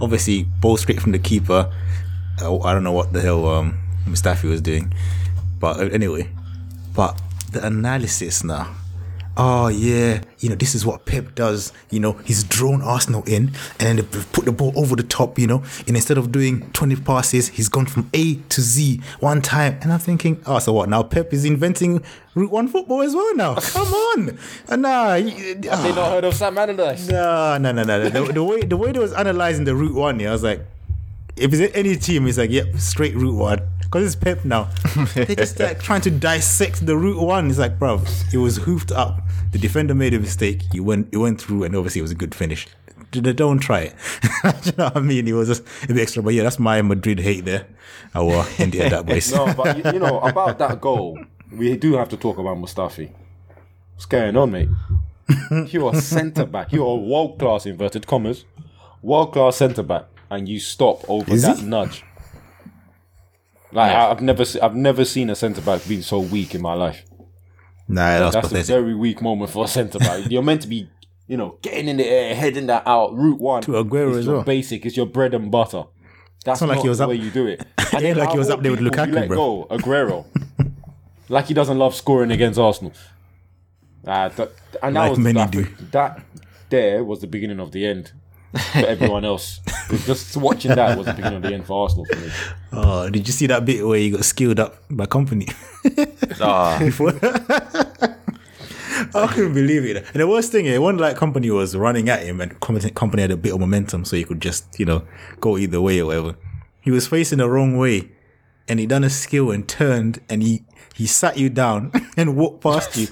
Obviously, 0.00 0.44
ball 0.44 0.78
straight 0.78 1.00
from 1.00 1.12
the 1.12 1.18
keeper. 1.18 1.70
Uh, 2.40 2.58
I 2.60 2.72
don't 2.74 2.84
know 2.84 2.92
what 2.92 3.12
the 3.12 3.20
hell 3.20 3.46
um 3.48 3.78
Mustafi 4.06 4.48
was 4.48 4.60
doing, 4.60 4.92
but 5.60 5.78
uh, 5.80 5.84
anyway. 5.92 6.28
But 6.94 7.20
the 7.52 7.64
analysis 7.66 8.42
now. 8.44 8.74
Oh 9.40 9.68
yeah, 9.68 10.20
you 10.40 10.48
know 10.48 10.56
this 10.56 10.74
is 10.74 10.84
what 10.84 11.04
Pep 11.06 11.36
does. 11.36 11.72
You 11.90 12.00
know 12.00 12.14
he's 12.24 12.42
drawn 12.42 12.82
Arsenal 12.82 13.22
in, 13.22 13.52
and 13.78 13.86
then 13.86 13.96
they 13.96 14.02
put 14.02 14.46
the 14.46 14.50
ball 14.50 14.72
over 14.74 14.96
the 14.96 15.04
top. 15.04 15.38
You 15.38 15.46
know, 15.46 15.62
and 15.86 15.94
instead 15.94 16.18
of 16.18 16.32
doing 16.32 16.68
twenty 16.72 16.96
passes, 16.96 17.46
he's 17.46 17.68
gone 17.68 17.86
from 17.86 18.10
A 18.14 18.34
to 18.34 18.60
Z 18.60 19.00
one 19.20 19.40
time. 19.40 19.78
And 19.80 19.92
I'm 19.92 20.00
thinking, 20.00 20.42
oh, 20.44 20.58
so 20.58 20.72
what? 20.72 20.88
Now 20.88 21.04
Pep 21.04 21.32
is 21.32 21.44
inventing 21.44 22.02
Route 22.34 22.50
One 22.50 22.66
football 22.66 23.02
as 23.02 23.14
well. 23.14 23.32
Now, 23.36 23.54
come 23.54 23.86
on, 23.94 24.38
and 24.68 24.82
nah, 24.82 25.10
y- 25.12 25.54
They 25.56 25.68
ah, 25.70 25.92
not 25.94 26.10
heard 26.10 26.24
of 26.24 26.34
Sam 26.34 26.58
Allardyce. 26.58 27.06
no, 27.08 27.58
no, 27.58 27.70
no, 27.70 27.84
no. 27.84 28.08
The, 28.08 28.32
the 28.32 28.42
way 28.42 28.62
the 28.62 28.76
way 28.76 28.90
they 28.90 28.98
was 28.98 29.12
analyzing 29.12 29.62
the 29.66 29.74
Route 29.76 29.94
One, 29.94 30.18
yeah, 30.18 30.30
I 30.30 30.32
was 30.32 30.42
like, 30.42 30.66
if 31.38 31.52
it's 31.52 31.74
any 31.76 31.96
team, 31.96 32.26
it's 32.26 32.38
like, 32.38 32.50
yep, 32.50 32.76
straight 32.76 33.14
Route 33.14 33.34
One. 33.36 33.60
Because 33.80 34.04
it's 34.06 34.16
Pep 34.16 34.44
now. 34.44 34.68
They're 35.14 35.24
just 35.24 35.58
like 35.58 35.80
trying 35.82 36.02
to 36.02 36.10
dissect 36.10 36.84
the 36.84 36.96
Route 36.96 37.22
One. 37.22 37.48
It's 37.48 37.58
like, 37.58 37.78
bro, 37.78 38.02
it 38.32 38.36
was 38.36 38.58
hoofed 38.58 38.92
up. 38.92 39.22
The 39.52 39.58
defender 39.58 39.94
made 39.94 40.12
a 40.12 40.18
mistake. 40.20 40.62
He 40.72 40.80
went, 40.80 41.08
it 41.10 41.16
went 41.16 41.40
through, 41.40 41.64
and 41.64 41.74
obviously 41.74 42.00
it 42.00 42.02
was 42.02 42.10
a 42.10 42.14
good 42.16 42.34
finish. 42.34 42.68
D- 43.10 43.22
d- 43.22 43.32
Don't 43.32 43.58
try 43.60 43.80
it. 43.80 43.94
you 44.66 44.72
know 44.76 44.84
what 44.84 44.96
I 44.98 45.00
mean? 45.00 45.26
It 45.26 45.32
was 45.32 45.48
just 45.48 45.64
a 45.84 45.86
bit 45.94 46.02
extra. 46.02 46.22
But 46.22 46.34
yeah, 46.34 46.42
that's 46.42 46.58
my 46.58 46.82
Madrid 46.82 47.20
hate 47.20 47.46
there. 47.46 47.66
I 48.14 48.20
will 48.20 48.44
end 48.58 48.74
it 48.74 48.80
at 48.80 48.90
that 48.90 49.06
way. 49.06 49.22
No, 49.32 49.54
but 49.54 49.78
you, 49.78 49.92
you 49.92 49.98
know 49.98 50.20
about 50.20 50.58
that 50.58 50.80
goal, 50.82 51.18
we 51.50 51.74
do 51.78 51.94
have 51.94 52.10
to 52.10 52.16
talk 52.18 52.36
about 52.36 52.58
Mustafi. 52.58 53.10
What's 53.94 54.04
going 54.06 54.36
on, 54.36 54.50
mate? 54.52 54.68
You're 55.68 55.94
a 55.94 56.00
centre 56.00 56.44
back. 56.46 56.72
You're 56.72 56.86
a 56.86 56.96
world 56.96 57.38
class 57.38 57.64
inverted 57.66 58.06
commas, 58.06 58.44
world 59.02 59.32
class 59.32 59.56
centre 59.56 59.82
back, 59.82 60.04
and 60.30 60.48
you 60.48 60.60
stop 60.60 61.08
over 61.08 61.32
Is 61.32 61.42
that 61.42 61.58
he? 61.58 61.64
nudge. 61.66 62.04
Like 63.72 63.92
I- 63.92 64.10
I've 64.10 64.22
never, 64.22 64.44
se- 64.44 64.60
I've 64.60 64.74
never 64.74 65.04
seen 65.04 65.30
a 65.30 65.34
centre 65.34 65.60
back 65.60 65.86
being 65.86 66.02
so 66.02 66.20
weak 66.20 66.54
in 66.54 66.62
my 66.62 66.74
life. 66.74 67.04
Nah, 67.86 68.18
that 68.18 68.24
was 68.24 68.34
That's 68.52 68.68
a 68.68 68.72
very 68.72 68.94
weak 68.94 69.22
moment 69.22 69.50
for 69.50 69.64
a 69.64 69.68
centre 69.68 69.98
back. 69.98 70.30
You're 70.30 70.42
meant 70.42 70.62
to 70.62 70.68
be, 70.68 70.88
you 71.26 71.36
know, 71.36 71.58
getting 71.62 71.88
in 71.88 71.96
the 71.96 72.06
air, 72.06 72.34
heading 72.34 72.66
that 72.66 72.82
out. 72.86 73.14
Route 73.16 73.40
one 73.40 73.62
To 73.62 73.72
Aguero 73.72 74.10
is 74.10 74.16
as 74.18 74.26
your 74.26 74.34
well. 74.36 74.44
basic. 74.44 74.84
It's 74.86 74.96
your 74.96 75.06
bread 75.06 75.34
and 75.34 75.50
butter. 75.50 75.84
That's 76.44 76.60
not 76.60 76.66
not 76.68 76.76
like 76.76 76.82
he 76.82 76.88
was 76.88 76.98
the 76.98 77.04
up- 77.04 77.10
way 77.10 77.16
you 77.16 77.30
do 77.30 77.46
it. 77.46 77.64
And 77.90 78.04
ain't 78.04 78.16
then 78.16 78.16
like 78.26 78.32
he 78.32 78.38
was 78.38 78.50
up 78.50 78.60
there 78.60 78.70
with 78.70 78.80
all 78.80 78.90
people, 78.90 79.04
Lukaku, 79.06 79.08
you 79.08 79.14
let 79.14 79.28
bro. 79.28 79.66
go 79.66 79.76
Aguero, 79.78 80.26
like 81.30 81.46
he 81.46 81.54
doesn't 81.54 81.78
love 81.78 81.94
scoring 81.94 82.30
against 82.30 82.58
Arsenal. 82.58 82.92
Uh, 84.06 84.28
that, 84.28 84.52
and 84.82 84.94
that 84.94 85.00
Like 85.00 85.10
was 85.10 85.18
many 85.18 85.38
that, 85.38 85.50
do. 85.50 85.64
That 85.92 86.22
there 86.68 87.02
was 87.02 87.20
the 87.22 87.26
beginning 87.26 87.60
of 87.60 87.72
the 87.72 87.86
end 87.86 88.12
for 88.52 88.86
everyone 88.86 89.24
else. 89.24 89.60
Just 90.04 90.36
watching 90.36 90.74
that 90.74 90.96
was 90.96 91.06
the 91.06 91.14
beginning 91.14 91.36
of 91.36 91.42
the 91.42 91.54
end 91.54 91.66
for 91.66 91.82
Arsenal 91.82 92.04
for 92.06 92.16
me. 92.16 92.30
Oh, 92.72 93.08
did 93.10 93.26
you 93.26 93.32
see 93.32 93.46
that 93.46 93.64
bit 93.64 93.86
where 93.86 93.98
he 93.98 94.10
got 94.10 94.24
skilled 94.24 94.60
up 94.60 94.82
by 94.90 95.06
Kompany? 95.06 95.52
Ah, 96.40 96.78
I 99.14 99.26
couldn't 99.28 99.54
believe 99.54 99.84
it. 99.84 99.96
And 100.12 100.20
the 100.20 100.26
worst 100.28 100.52
thing, 100.52 100.66
it 100.66 100.80
wasn't 100.80 101.00
like 101.00 101.16
Kompany 101.16 101.54
was 101.54 101.74
running 101.76 102.08
at 102.08 102.22
him 102.22 102.40
and 102.40 102.58
Kompany, 102.60 102.92
Kompany 102.92 103.20
had 103.20 103.30
a 103.30 103.36
bit 103.36 103.52
of 103.54 103.60
momentum 103.60 104.04
so 104.04 104.16
he 104.16 104.24
could 104.24 104.40
just, 104.40 104.78
you 104.78 104.86
know, 104.86 105.04
go 105.40 105.56
either 105.58 105.80
way 105.80 106.00
or 106.00 106.06
whatever. 106.06 106.36
He 106.80 106.90
was 106.90 107.06
facing 107.08 107.38
the 107.38 107.48
wrong 107.48 107.76
way 107.76 108.10
and 108.68 108.78
he 108.78 108.86
done 108.86 109.02
a 109.04 109.10
skill 109.10 109.50
and 109.50 109.68
turned 109.68 110.20
and 110.28 110.42
he, 110.42 110.64
he 110.98 111.06
sat 111.06 111.38
you 111.38 111.48
down 111.48 111.92
and 112.16 112.36
walked 112.36 112.60
past 112.60 112.96
you. 112.96 113.06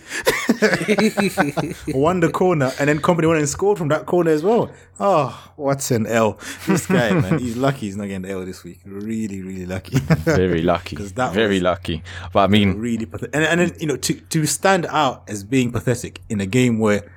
Won 1.94 2.18
the 2.18 2.30
corner 2.32 2.72
and 2.80 2.88
then 2.88 2.98
Kompany 2.98 3.28
went 3.28 3.38
and 3.38 3.48
scored 3.48 3.78
from 3.78 3.86
that 3.88 4.06
corner 4.06 4.32
as 4.32 4.42
well. 4.42 4.72
Ah, 4.98 5.04
oh, 5.46 5.52
what's 5.54 5.92
an 5.92 6.04
L? 6.08 6.36
This 6.66 6.86
guy, 6.86 7.12
man, 7.12 7.38
he's 7.38 7.56
lucky 7.56 7.86
he's 7.86 7.96
not 7.96 8.08
getting 8.08 8.22
the 8.22 8.30
L 8.30 8.44
this 8.44 8.64
week. 8.64 8.80
Really, 8.84 9.40
really 9.40 9.66
lucky. 9.66 10.00
very 10.00 10.62
lucky. 10.62 10.96
that 10.96 11.32
Very 11.32 11.60
lucky. 11.60 12.02
But 12.32 12.40
I 12.40 12.46
mean, 12.48 12.76
really 12.76 13.06
pathetic. 13.06 13.36
And, 13.36 13.44
and 13.44 13.60
then, 13.60 13.76
you 13.78 13.86
know, 13.86 13.96
to, 13.96 14.14
to 14.14 14.46
stand 14.46 14.86
out 14.86 15.22
as 15.28 15.44
being 15.44 15.70
pathetic 15.70 16.20
in 16.28 16.40
a 16.40 16.46
game 16.46 16.80
where 16.80 17.08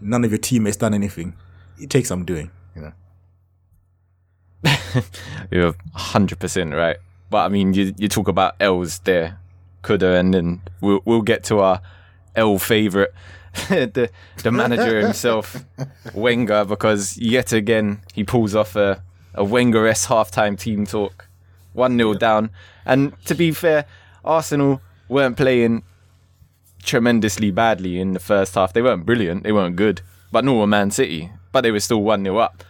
none 0.00 0.24
of 0.24 0.30
your 0.30 0.38
teammates 0.38 0.78
done 0.78 0.94
anything, 0.94 1.36
it 1.78 1.90
takes 1.90 2.08
some 2.08 2.24
doing, 2.24 2.50
you 2.74 2.80
know. 2.80 2.92
You're 5.50 5.74
100% 5.94 6.74
right. 6.74 6.96
But 7.28 7.44
I 7.44 7.48
mean, 7.48 7.74
you, 7.74 7.92
you 7.98 8.08
talk 8.08 8.28
about 8.28 8.54
L's 8.58 9.00
there, 9.00 9.38
coulda, 9.84 10.16
and 10.16 10.34
then 10.34 10.62
we'll, 10.80 11.00
we'll 11.04 11.22
get 11.22 11.44
to 11.44 11.60
our 11.60 11.80
L 12.34 12.58
favourite, 12.58 13.10
the, 13.68 14.10
the 14.42 14.50
manager 14.50 15.00
himself, 15.04 15.64
Wenger, 16.12 16.64
because 16.64 17.16
yet 17.18 17.52
again, 17.52 18.00
he 18.12 18.24
pulls 18.24 18.54
off 18.54 18.74
a, 18.74 19.02
a 19.34 19.44
Wenger 19.44 19.86
S 19.86 20.06
halftime 20.06 20.58
team 20.58 20.86
talk. 20.86 21.28
1 21.74 21.96
0 21.96 22.14
down. 22.14 22.50
And 22.86 23.12
to 23.26 23.34
be 23.34 23.52
fair, 23.52 23.84
Arsenal 24.24 24.80
weren't 25.08 25.36
playing 25.36 25.82
tremendously 26.82 27.50
badly 27.50 28.00
in 28.00 28.12
the 28.12 28.20
first 28.20 28.54
half. 28.54 28.72
They 28.72 28.82
weren't 28.82 29.04
brilliant, 29.04 29.42
they 29.42 29.52
weren't 29.52 29.76
good, 29.76 30.00
but 30.32 30.44
nor 30.44 30.60
were 30.60 30.66
Man 30.66 30.90
City. 30.90 31.30
But 31.52 31.60
they 31.60 31.70
were 31.70 31.80
still 31.80 32.02
1 32.02 32.24
0 32.24 32.38
up. 32.38 32.64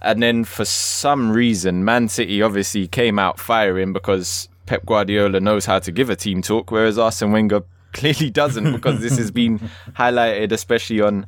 And 0.00 0.22
then 0.22 0.44
for 0.44 0.64
some 0.64 1.30
reason, 1.32 1.84
Man 1.84 2.08
City 2.08 2.42
obviously 2.42 2.86
came 2.86 3.18
out 3.18 3.38
firing 3.38 3.92
because 3.92 4.48
Pep 4.66 4.84
Guardiola 4.84 5.40
knows 5.40 5.64
how 5.64 5.78
to 5.78 5.92
give 5.92 6.10
a 6.10 6.16
team 6.16 6.42
talk, 6.42 6.70
whereas 6.70 6.98
Arsene 6.98 7.32
Wenger 7.32 7.62
clearly 7.92 8.30
doesn't 8.30 8.72
because 8.72 9.00
this 9.00 9.16
has 9.16 9.30
been 9.30 9.58
highlighted, 9.94 10.52
especially 10.52 11.00
on 11.00 11.26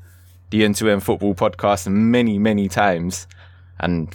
the 0.51 0.65
End 0.65 0.75
to 0.77 0.91
End 0.91 1.03
Football 1.03 1.35
podcast, 1.35 1.91
many, 1.91 2.39
many 2.39 2.69
times. 2.69 3.27
And 3.79 4.15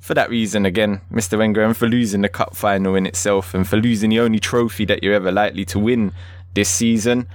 for 0.00 0.14
that 0.14 0.30
reason, 0.30 0.64
again, 0.64 1.00
Mr. 1.12 1.36
Wenger, 1.36 1.62
and 1.62 1.76
for 1.76 1.88
losing 1.88 2.22
the 2.22 2.28
cup 2.28 2.54
final 2.54 2.94
in 2.94 3.06
itself, 3.06 3.54
and 3.54 3.68
for 3.68 3.76
losing 3.76 4.10
the 4.10 4.20
only 4.20 4.38
trophy 4.38 4.84
that 4.86 5.02
you're 5.02 5.14
ever 5.14 5.32
likely 5.32 5.64
to 5.66 5.78
win 5.78 6.12
this 6.54 6.70
season, 6.70 7.26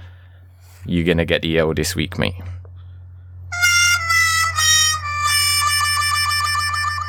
you're 0.84 1.04
going 1.04 1.18
to 1.18 1.24
get 1.24 1.42
the 1.42 1.58
L 1.58 1.74
this 1.74 1.94
week, 1.94 2.18
mate. 2.18 2.34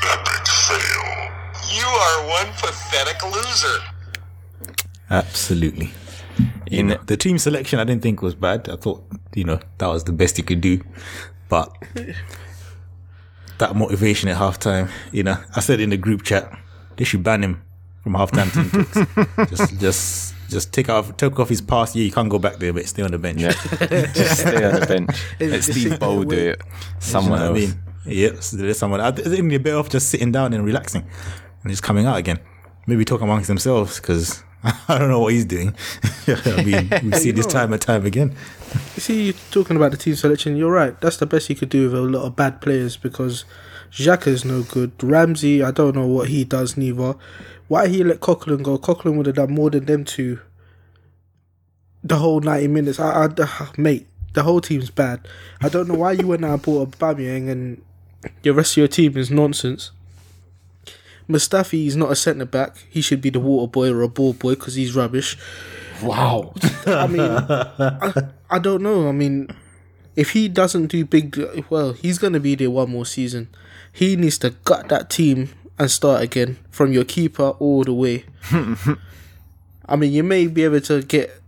Epic 0.03 0.47
fail. 0.47 1.31
You 1.73 1.85
are 1.85 2.27
one 2.27 2.53
pathetic 2.57 3.23
loser. 3.23 3.96
Absolutely. 5.09 5.91
You 6.69 6.79
In 6.79 6.87
know, 6.87 6.97
the 7.05 7.17
team 7.17 7.37
selection 7.37 7.79
I 7.79 7.83
didn't 7.83 8.01
think 8.03 8.21
was 8.21 8.35
bad. 8.35 8.69
I 8.69 8.75
thought, 8.75 9.03
you 9.33 9.43
know, 9.43 9.59
that 9.77 9.87
was 9.87 10.03
the 10.03 10.11
best 10.11 10.37
he 10.37 10.43
could 10.43 10.61
do. 10.61 10.81
But 11.49 11.71
that 13.57 13.75
motivation 13.75 14.29
at 14.29 14.37
halftime, 14.37 14.89
you 15.11 15.23
know, 15.23 15.37
I 15.55 15.59
said 15.61 15.79
in 15.79 15.89
the 15.89 15.97
group 15.97 16.23
chat, 16.23 16.51
they 16.97 17.03
should 17.05 17.23
ban 17.23 17.43
him 17.43 17.61
from 18.03 18.13
halftime 18.13 18.51
team 18.53 18.69
talks. 18.83 19.49
just 19.55 19.79
just 19.79 20.35
just 20.49 20.73
take 20.73 20.89
off 20.89 21.15
take 21.17 21.39
off 21.39 21.49
his 21.49 21.61
pass. 21.61 21.95
Yeah, 21.95 22.03
you 22.03 22.11
can't 22.11 22.29
go 22.29 22.39
back 22.39 22.57
there, 22.57 22.73
but 22.73 22.85
stay 22.87 23.01
on 23.03 23.11
the 23.11 23.17
bench. 23.17 23.41
Yeah. 23.41 23.51
Just 24.13 24.39
stay 24.41 24.63
on 24.63 24.79
the 24.79 24.85
bench. 24.87 25.09
Let 25.39 25.51
Just 25.51 25.71
Steve 25.71 25.91
sit 25.91 25.99
Bould 25.99 26.29
there 26.29 26.39
do 26.39 26.49
it. 26.51 26.61
Someone 26.99 27.39
You 27.39 27.45
know 27.45 27.53
else. 27.53 27.57
I 27.57 27.59
mean? 27.59 27.83
Yep, 28.05 28.39
there's 28.53 28.79
someone. 28.79 29.01
I 29.01 29.11
think 29.11 29.49
they're 29.49 29.59
better 29.59 29.77
off 29.77 29.89
just 29.89 30.09
sitting 30.09 30.31
down 30.31 30.53
and 30.53 30.63
relaxing 30.63 31.05
and 31.63 31.71
just 31.71 31.83
coming 31.83 32.05
out 32.05 32.17
again. 32.17 32.39
Maybe 32.85 33.03
talk 33.03 33.19
amongst 33.19 33.49
themselves 33.49 33.99
because 33.99 34.43
I 34.87 34.97
don't 34.97 35.09
know 35.09 35.19
what 35.19 35.33
he's 35.33 35.45
doing. 35.45 35.75
I 36.27 36.63
mean, 36.63 36.89
we 37.03 37.11
see 37.13 37.31
this 37.31 37.45
time 37.45 37.73
and 37.73 37.81
time 37.81 38.05
again. 38.05 38.35
You 38.95 39.01
see, 39.01 39.23
you're 39.25 39.33
talking 39.51 39.77
about 39.77 39.91
the 39.91 39.97
team 39.97 40.15
selection. 40.15 40.57
You're 40.57 40.71
right. 40.71 40.99
That's 40.99 41.17
the 41.17 41.25
best 41.25 41.49
you 41.49 41.55
could 41.55 41.69
do 41.69 41.89
with 41.89 41.93
a 41.93 42.01
lot 42.01 42.25
of 42.25 42.35
bad 42.35 42.61
players 42.61 42.97
because 42.97 43.45
Xhaka 43.91 44.27
is 44.27 44.43
no 44.43 44.63
good. 44.63 44.91
Ramsey, 45.01 45.63
I 45.63 45.71
don't 45.71 45.95
know 45.95 46.07
what 46.07 46.29
he 46.29 46.43
does 46.43 46.75
neither. 46.75 47.15
Why 47.67 47.87
he 47.87 48.03
let 48.03 48.19
Coquelin 48.19 48.63
go? 48.63 48.77
Coquelin 48.77 49.17
would 49.17 49.25
have 49.27 49.35
done 49.35 49.53
more 49.53 49.69
than 49.69 49.85
them 49.85 50.05
two. 50.05 50.39
The 52.03 52.17
whole 52.17 52.39
ninety 52.39 52.67
minutes, 52.67 52.99
I, 52.99 53.25
I, 53.25 53.67
mate, 53.77 54.07
the 54.33 54.43
whole 54.43 54.61
team's 54.61 54.89
bad. 54.89 55.27
I 55.61 55.69
don't 55.69 55.87
know 55.87 55.95
why 55.95 56.13
you 56.13 56.27
went 56.27 56.45
out 56.45 56.53
and 56.53 56.61
bought 56.61 56.87
a 56.87 56.97
Aubameyang 56.97 57.49
and 57.49 57.81
the 58.41 58.51
rest 58.51 58.73
of 58.73 58.77
your 58.77 58.87
team 58.87 59.17
is 59.17 59.29
nonsense. 59.29 59.91
Mustafi 61.29 61.87
is 61.87 61.95
not 61.95 62.11
a 62.11 62.15
centre 62.15 62.45
back. 62.45 62.77
He 62.89 63.01
should 63.01 63.21
be 63.21 63.29
the 63.29 63.39
water 63.39 63.69
boy 63.69 63.91
or 63.91 64.01
a 64.01 64.07
ball 64.07 64.33
boy 64.33 64.55
because 64.55 64.75
he's 64.75 64.95
rubbish. 64.95 65.37
Wow. 66.01 66.53
I 66.85 67.07
mean, 67.07 67.21
I, 67.21 68.29
I 68.49 68.59
don't 68.59 68.81
know. 68.81 69.09
I 69.09 69.11
mean, 69.11 69.49
if 70.15 70.31
he 70.31 70.47
doesn't 70.47 70.87
do 70.87 71.03
big, 71.05 71.37
well, 71.69 71.93
he's 71.93 72.17
gonna 72.17 72.39
be 72.39 72.55
there 72.55 72.71
one 72.71 72.91
more 72.91 73.05
season. 73.05 73.49
He 73.91 74.15
needs 74.15 74.37
to 74.39 74.51
gut 74.51 74.89
that 74.89 75.09
team 75.09 75.49
and 75.77 75.91
start 75.91 76.21
again 76.21 76.57
from 76.69 76.93
your 76.93 77.03
keeper 77.03 77.49
all 77.59 77.83
the 77.83 77.93
way. 77.93 78.25
I 79.85 79.95
mean, 79.95 80.13
you 80.13 80.23
may 80.23 80.47
be 80.47 80.63
able 80.63 80.81
to 80.81 81.01
get 81.01 81.41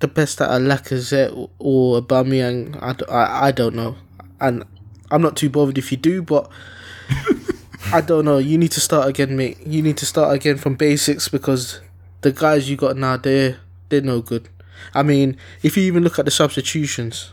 the 0.00 0.08
best 0.08 0.40
out 0.40 0.50
of 0.50 0.62
Lacazette 0.66 1.50
or 1.58 2.00
Aubameyang. 2.00 2.78
I 3.10 3.52
don't 3.52 3.74
know, 3.74 3.96
and 4.40 4.64
I'm 5.10 5.22
not 5.22 5.36
too 5.36 5.50
bothered 5.50 5.78
if 5.78 5.92
you 5.92 5.98
do, 5.98 6.22
but. 6.22 6.50
I 7.90 8.00
don't 8.00 8.24
know. 8.24 8.38
You 8.38 8.58
need 8.58 8.72
to 8.72 8.80
start 8.80 9.08
again, 9.08 9.36
mate. 9.36 9.58
You 9.66 9.82
need 9.82 9.96
to 9.98 10.06
start 10.06 10.34
again 10.34 10.58
from 10.58 10.74
basics 10.74 11.28
because 11.28 11.80
the 12.20 12.32
guys 12.32 12.68
you 12.68 12.76
got 12.76 12.96
now, 12.96 13.16
they're 13.16 13.58
they're 13.88 14.02
no 14.02 14.20
good. 14.20 14.48
I 14.94 15.02
mean, 15.02 15.36
if 15.62 15.76
you 15.76 15.82
even 15.84 16.04
look 16.04 16.18
at 16.18 16.24
the 16.24 16.30
substitutions, 16.30 17.32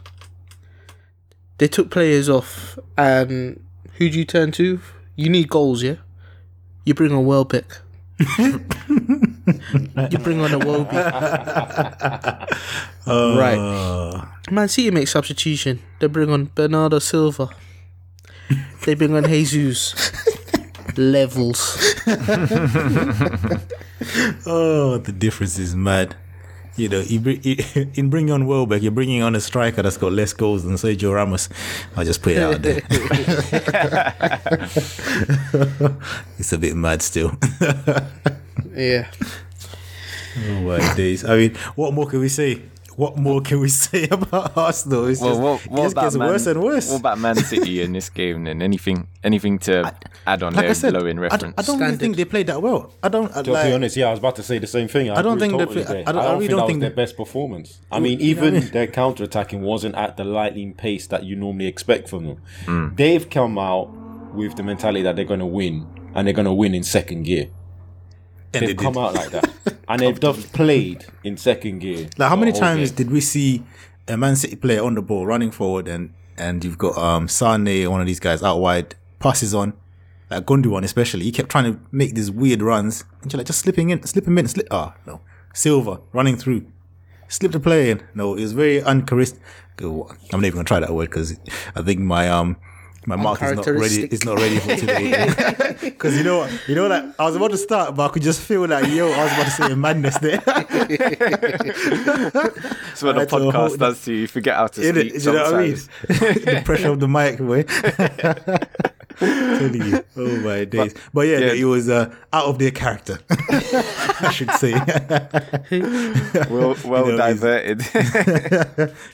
they 1.58 1.68
took 1.68 1.92
players 1.92 2.30
off, 2.30 2.80
and 2.98 3.64
who 3.98 4.10
do 4.10 4.18
you 4.18 4.26
turn 4.26 4.52
to? 4.54 4.80
You 5.16 5.30
need 5.30 5.50
goals, 5.50 5.84
yeah. 5.84 5.96
You 6.86 6.94
bring 6.94 7.12
on 7.12 7.26
Welbeck. 7.26 7.82
you 8.40 8.60
bring 10.20 10.40
on 10.40 10.52
Iwobi. 10.52 10.94
right. 13.08 13.58
Uh. 13.58 14.26
Man 14.50 14.70
City 14.70 14.90
make 14.92 15.10
substitution. 15.10 15.82
They 16.00 16.08
bring 16.08 16.30
on 16.30 16.50
Bernardo 16.56 17.00
Silva. 17.00 17.50
They 18.86 18.94
bring 18.94 19.16
on 19.16 19.26
Jesus. 19.26 20.12
Levels. 20.98 21.96
Oh, 24.46 24.98
the 24.98 25.12
difference 25.12 25.58
is 25.58 25.76
mad. 25.76 26.16
You 26.76 26.90
know, 26.90 27.00
you 27.00 27.20
bring, 27.20 27.42
you, 27.44 27.56
in 27.96 28.10
bringing 28.10 28.32
on 28.32 28.48
Welbeck, 28.48 28.82
you're 28.82 28.92
bringing 28.92 29.24
on 29.24 29.36
a 29.36 29.40
striker 29.40 29.82
that's 29.82 29.98
got 29.98 30.12
less 30.12 30.34
goals 30.34 30.64
than 30.64 30.74
Sergio 30.74 31.16
Ramos. 31.16 31.48
I 31.96 32.04
just 32.04 32.22
put 32.22 32.34
it 32.34 32.44
out 32.44 32.62
there. 32.62 32.82
it's 36.38 36.52
a 36.52 36.58
bit 36.58 36.76
mad 36.76 37.02
still. 37.02 37.38
Yeah. 38.74 39.10
oh 40.50 40.62
my 40.62 40.94
days! 40.96 41.24
I 41.24 41.38
mean, 41.38 41.56
what 41.76 41.94
more 41.94 42.08
can 42.08 42.20
we 42.20 42.28
say? 42.28 42.62
What 42.96 43.18
more 43.18 43.42
can 43.42 43.60
we 43.60 43.68
say 43.70 44.08
about 44.12 44.56
Arsenal? 44.58 45.08
It's 45.08 45.20
Well, 45.20 45.30
just, 45.32 45.42
what, 45.42 45.66
it 45.66 45.72
what 45.72 45.84
just 45.84 45.96
gets 45.96 46.16
Man, 46.16 46.28
worse 46.30 46.46
and 46.48 46.64
worse. 46.64 46.90
What 46.92 47.00
about 47.02 47.20
Man 47.20 47.36
City 47.36 47.82
in 47.82 47.92
this 47.92 48.10
game? 48.10 48.46
Then 48.46 48.62
anything, 48.62 49.08
anything 49.24 49.60
to 49.60 49.94
add 50.26 50.44
on 50.44 50.54
like 50.54 50.62
their 50.64 50.70
I 50.70 50.74
said, 50.74 50.94
glowing 50.94 51.18
I, 51.20 51.22
reference? 51.24 51.56
I 51.58 51.62
don't 51.64 51.80
really 51.80 51.98
think 51.98 52.16
they 52.16 52.24
played 52.26 52.48
that 52.48 52.62
well. 52.62 52.94
I 53.04 53.10
don't. 53.10 53.36
I, 53.36 53.42
To 53.42 53.52
like, 53.52 53.68
be 53.68 53.74
honest, 53.74 53.98
yeah, 53.98 54.08
I 54.08 54.12
was 54.12 54.20
about 54.20 54.38
to 54.38 54.44
say 54.44 54.60
the 54.60 54.68
same 54.68 54.88
thing. 54.88 55.10
I, 55.10 55.16
I 55.16 55.22
don't 55.22 55.34
agree 55.42 55.50
think 55.50 55.60
they 55.60 55.66
totally 55.66 55.86
play- 55.86 55.94
there. 55.96 56.04
I 56.10 56.12
don't- 56.14 56.22
I 56.24 56.34
really 56.34 56.40
think 56.48 56.50
don't 56.52 56.58
that 56.60 56.68
think 56.68 56.78
was 56.78 56.82
their 56.90 56.96
best 56.96 57.18
performance. 57.18 57.82
I 57.92 58.00
mean, 58.00 58.20
You 58.20 58.36
know 58.36 58.42
I 58.44 58.46
even 58.48 58.54
mean? 58.62 58.72
their 58.72 58.88
counter 58.88 59.24
attacking 59.26 59.62
wasn't 59.62 59.96
at 59.96 60.16
the 60.18 60.24
lightning 60.24 60.74
pace 60.74 61.08
that 61.08 61.24
you 61.26 61.36
normally 61.36 61.68
expect 61.68 62.08
from 62.10 62.26
them. 62.26 62.38
Mm. 62.66 62.96
They've 62.96 63.30
come 63.30 63.58
out 63.60 63.90
with 64.34 64.56
the 64.56 64.64
mentality 64.64 65.02
that 65.04 65.16
they're 65.18 65.26
going 65.26 65.40
to 65.42 65.46
win, 65.46 65.86
and 66.14 66.26
they're 66.28 66.34
going 66.34 66.46
to 66.46 66.54
win 66.54 66.74
in 66.74 66.84
second 66.84 67.24
gear. 67.24 67.48
And 68.56 68.68
They've 68.68 68.78
they 68.78 68.84
come 68.84 68.94
did. 68.94 69.00
out 69.00 69.14
like 69.14 69.30
that, 69.32 69.54
and 69.88 70.00
they've 70.02 70.20
just 70.20 70.52
played 70.54 71.06
in 71.24 71.38
second 71.38 71.80
gear. 71.80 72.08
Like 72.18 72.30
how 72.30 72.36
many 72.36 72.52
times 72.52 72.92
game. 72.92 72.96
did 72.98 73.12
we 73.12 73.22
see 73.22 73.64
a 74.08 74.18
Man 74.18 74.36
City 74.36 74.56
player 74.56 74.84
on 74.84 74.96
the 74.96 75.02
ball 75.02 75.26
running 75.26 75.52
forward 75.52 75.88
and 75.88 76.14
and 76.38 76.64
you've 76.64 76.78
got 76.78 76.98
um 76.98 77.28
Sane, 77.28 77.90
one 77.90 78.02
of 78.02 78.08
these 78.08 78.20
guys 78.20 78.44
out 78.44 78.60
wide, 78.60 78.96
passes 79.20 79.54
on, 79.54 79.74
like 80.30 80.46
Gundogan 80.46 80.84
especially. 80.84 81.24
He 81.26 81.32
kept 81.32 81.50
trying 81.50 81.74
to 81.74 81.80
make 81.92 82.14
these 82.16 82.30
weird 82.32 82.62
runs 82.62 83.04
and 83.22 83.32
you're 83.32 83.38
like 83.40 83.48
just 83.48 83.60
slipping 83.60 83.90
in, 83.90 84.04
slip 84.04 84.28
him 84.28 84.38
in, 84.38 84.48
slip. 84.48 84.68
Ah, 84.72 84.96
no, 85.08 85.22
Silva 85.54 86.02
running 86.14 86.36
through, 86.38 86.66
slip 87.28 87.52
the 87.52 87.60
play 87.60 87.90
in. 87.92 88.02
No, 88.14 88.36
it 88.36 88.42
was 88.42 88.54
very 88.54 88.82
uncharismatic. 88.82 89.40
I'm 89.80 90.40
not 90.40 90.46
even 90.46 90.52
gonna 90.52 90.64
try 90.64 90.80
that 90.80 90.94
word 90.94 91.10
because 91.10 91.38
I 91.76 91.82
think 91.82 92.00
my 92.00 92.30
um. 92.30 92.58
My 93.08 93.16
mark 93.16 93.42
is 93.42 93.56
not 93.56 93.66
ready. 93.68 94.04
Uncharacteristic. 94.04 94.14
It's 94.14 94.26
not 94.26 94.38
ready 94.40 94.60
for 94.60 94.76
today. 94.76 95.76
Because 95.82 96.14
you 96.18 96.24
know 96.24 96.40
what? 96.40 96.52
You 96.68 96.76
know 96.76 96.88
like 96.88 97.04
I 97.20 97.26
was 97.26 97.36
about 97.36 97.52
to 97.52 97.58
start, 97.58 97.96
but 97.96 98.10
I 98.10 98.14
could 98.14 98.24
just 98.24 98.42
feel 98.42 98.68
like 98.68 98.88
yo, 98.88 99.12
I 99.12 99.24
was 99.24 99.32
about 99.34 99.46
to 99.46 99.52
say 99.52 99.72
a 99.72 99.76
madness 99.76 100.18
there. 100.20 100.38
That's 100.46 100.70
what 103.04 103.18
I 103.18 103.20
the 103.20 103.20
had 103.20 103.30
to 103.30 103.36
podcast 103.36 103.78
does 103.78 104.04
to 104.06 104.14
you. 104.14 104.22
You 104.22 104.28
forget 104.28 104.56
how 104.56 104.68
to 104.68 104.82
In 104.88 104.96
speak 104.96 105.14
it, 105.14 105.24
you 105.24 105.32
know 105.32 105.44
what 105.44 105.56
I 105.56 105.58
mean? 105.68 105.76
sometimes. 105.78 105.98
the 106.46 106.62
pressure 106.66 106.90
of 106.90 107.00
the 107.00 107.08
mic, 107.08 107.38
boy. 107.40 107.66
Telling 109.20 109.82
you. 109.82 110.04
Oh 110.18 110.40
my 110.42 110.66
days. 110.66 110.94
But, 111.14 111.28
yeah, 111.28 111.40
yeah. 111.40 111.54
it 111.54 111.64
was 111.66 111.90
uh, 111.90 112.14
out 112.34 112.46
of 112.46 112.60
their 112.60 112.72
character. 112.72 113.20
I 113.30 114.32
should 114.34 114.52
say. 114.52 114.74
well, 116.50 116.76
well 116.86 117.06
You 117.06 117.12
know, 117.14 117.18
diverted. 117.18 117.82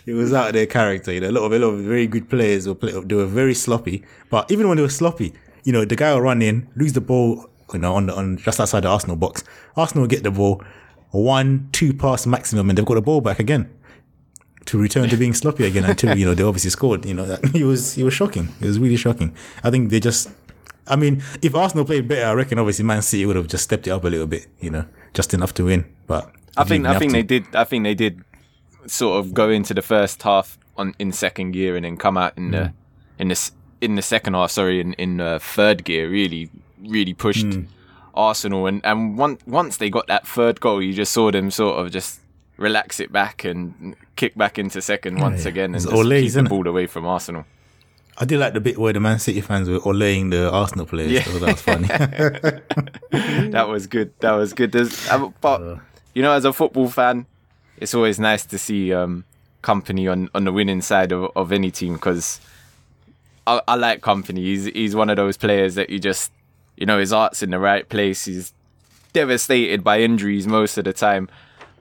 it 0.05 0.13
was 0.13 0.33
out 0.33 0.47
of 0.47 0.53
their 0.53 0.65
character. 0.65 1.11
You 1.11 1.21
know, 1.21 1.29
a 1.29 1.31
lot 1.31 1.43
of 1.43 1.51
a 1.53 1.59
lot 1.59 1.67
of 1.69 1.79
very 1.81 2.07
good 2.07 2.29
players 2.29 2.67
were 2.67 2.75
play, 2.75 2.91
they 2.91 3.15
were 3.15 3.25
very 3.25 3.53
sloppy. 3.53 4.03
But 4.29 4.51
even 4.51 4.67
when 4.67 4.77
they 4.77 4.83
were 4.83 4.89
sloppy, 4.89 5.33
you 5.63 5.71
know, 5.71 5.85
the 5.85 5.95
guy 5.95 6.13
will 6.13 6.21
run 6.21 6.41
in, 6.41 6.67
lose 6.75 6.93
the 6.93 7.01
ball, 7.01 7.47
you 7.73 7.79
know, 7.79 7.95
on 7.95 8.07
the 8.07 8.15
on 8.15 8.37
just 8.37 8.59
outside 8.59 8.83
the 8.83 8.89
Arsenal 8.89 9.15
box. 9.15 9.43
Arsenal 9.75 10.03
will 10.03 10.09
get 10.09 10.23
the 10.23 10.31
ball, 10.31 10.63
one, 11.11 11.69
two 11.71 11.93
pass 11.93 12.25
maximum, 12.25 12.69
and 12.69 12.77
they've 12.77 12.85
got 12.85 12.95
the 12.95 13.01
ball 13.01 13.21
back 13.21 13.39
again. 13.39 13.69
To 14.65 14.78
return 14.78 15.10
to 15.10 15.17
being 15.17 15.34
sloppy 15.34 15.65
again 15.65 15.86
until 15.86 16.17
you 16.17 16.26
know 16.26 16.34
they 16.34 16.43
obviously 16.43 16.69
scored. 16.69 17.06
You 17.06 17.13
know 17.13 17.26
that 17.26 17.45
he 17.54 17.63
was 17.63 17.95
he 17.95 18.04
was 18.04 18.13
shocking. 18.13 18.50
It 18.62 18.67
was 18.67 18.80
really 18.80 18.97
shocking. 18.97 19.36
I 19.63 19.69
think 19.71 19.89
they 19.89 20.00
just. 20.00 20.30
I 20.88 20.95
mean, 20.95 21.24
if 21.41 21.56
Arsenal 21.56 21.86
played 21.86 22.08
better, 22.08 22.26
I 22.26 22.34
reckon 22.34 22.60
obviously 22.60 22.86
Man 22.86 23.02
City 23.02 23.26
would 23.26 23.36
have 23.36 23.47
just 23.47 23.63
stepped 23.63 23.88
it 23.88 23.91
up 23.91 24.04
a 24.04 24.08
little 24.08 24.28
bit. 24.28 24.47
You 24.60 24.69
know, 24.69 24.86
just 25.13 25.34
enough 25.34 25.54
to 25.56 25.65
win. 25.65 25.86
But 26.08 26.32
I 26.58 26.63
think 26.63 26.86
I 26.86 26.97
think 27.00 27.13
have 27.13 27.28
they 27.28 27.39
did. 27.39 27.56
I 27.56 27.63
think 27.63 27.84
they 27.84 27.95
did 27.95 28.24
sort 28.86 29.19
of 29.19 29.34
go 29.34 29.50
into 29.50 29.74
the 29.74 29.82
first 29.82 30.21
half 30.24 30.58
on 30.78 30.93
in 31.00 31.12
second 31.12 31.52
gear 31.52 31.76
and 31.76 31.86
then 31.86 31.97
come 31.97 32.17
out 32.17 32.38
in 32.38 32.52
the 32.52 32.74
in 33.19 33.28
the 33.30 33.52
in 33.82 33.95
the 33.95 34.02
second 34.02 34.34
half. 34.34 34.52
Sorry, 34.52 34.80
in 34.80 34.93
in 34.93 35.21
uh, 35.21 35.39
third 35.39 35.84
gear. 35.84 36.10
Really, 36.10 36.50
really 36.86 37.13
pushed 37.13 37.47
Arsenal 38.13 38.67
and 38.67 38.86
and 38.86 39.17
once 39.17 39.41
once 39.45 39.78
they 39.78 39.89
got 39.89 40.08
that 40.08 40.28
third 40.28 40.60
goal, 40.60 40.82
you 40.82 40.93
just 40.93 41.12
saw 41.12 41.32
them 41.32 41.52
sort 41.52 41.80
of 41.80 41.91
just 41.91 42.19
relax 42.62 43.00
it 43.00 43.12
back 43.12 43.43
and 43.43 43.95
kick 44.15 44.36
back 44.36 44.58
into 44.60 44.82
second 44.82 45.19
once 45.19 45.43
yeah. 45.43 45.50
again 45.50 45.76
and 45.76 45.86
Ole's, 45.88 46.21
keep 46.21 46.34
the 46.34 46.39
it? 46.39 46.50
ball 46.50 46.67
away 46.67 46.88
from 46.88 47.06
Arsenal. 47.06 47.45
I 48.17 48.26
did 48.26 48.39
like 48.39 48.54
the 48.54 48.62
bit 48.62 48.78
where 48.78 48.93
the 48.93 49.00
Man 49.00 49.19
City 49.19 49.41
fans 49.41 49.67
were 49.67 49.80
olaying 49.80 50.30
the 50.32 50.52
Arsenal 50.52 50.86
players. 50.86 51.12
Yeah. 51.12 51.24
So 51.24 51.39
that 51.39 51.47
was 51.47 51.62
funny. 51.62 51.88
that 53.52 53.67
was 53.67 53.88
good. 53.88 54.13
That 54.19 54.34
was 54.34 54.54
good. 54.54 54.71
There's, 54.71 55.10
uh, 55.10 55.32
but 55.41 55.80
you 56.13 56.21
know, 56.21 56.32
as 56.32 56.45
a 56.45 56.54
football 56.54 56.89
fan, 56.89 57.26
it's 57.78 57.93
always 57.93 58.19
nice 58.19 58.45
to 58.45 58.58
see 58.58 58.93
um, 58.93 59.26
Kompany 59.63 60.12
on, 60.12 60.30
on 60.36 60.43
the 60.43 60.52
winning 60.52 60.82
side 60.82 61.12
of, 61.12 61.32
of 61.36 61.52
any 61.52 61.71
team 61.71 61.93
because 61.93 62.39
I, 63.47 63.62
I 63.67 63.76
like 63.76 64.02
Kompany. 64.02 64.38
He's 64.38 64.65
he's 64.65 64.95
one 64.95 65.10
of 65.10 65.15
those 65.15 65.38
players 65.38 65.76
that 65.76 65.89
you 65.89 66.00
just 66.00 66.32
you 66.78 66.86
know 66.86 67.00
his 67.00 67.12
heart's 67.12 67.41
in 67.41 67.50
the 67.50 67.60
right 67.60 67.88
place. 67.88 68.26
He's 68.26 68.54
devastated 69.13 69.84
by 69.84 70.02
injuries 70.02 70.47
most 70.47 70.78
of 70.78 70.86
the 70.86 70.93
time, 70.93 71.30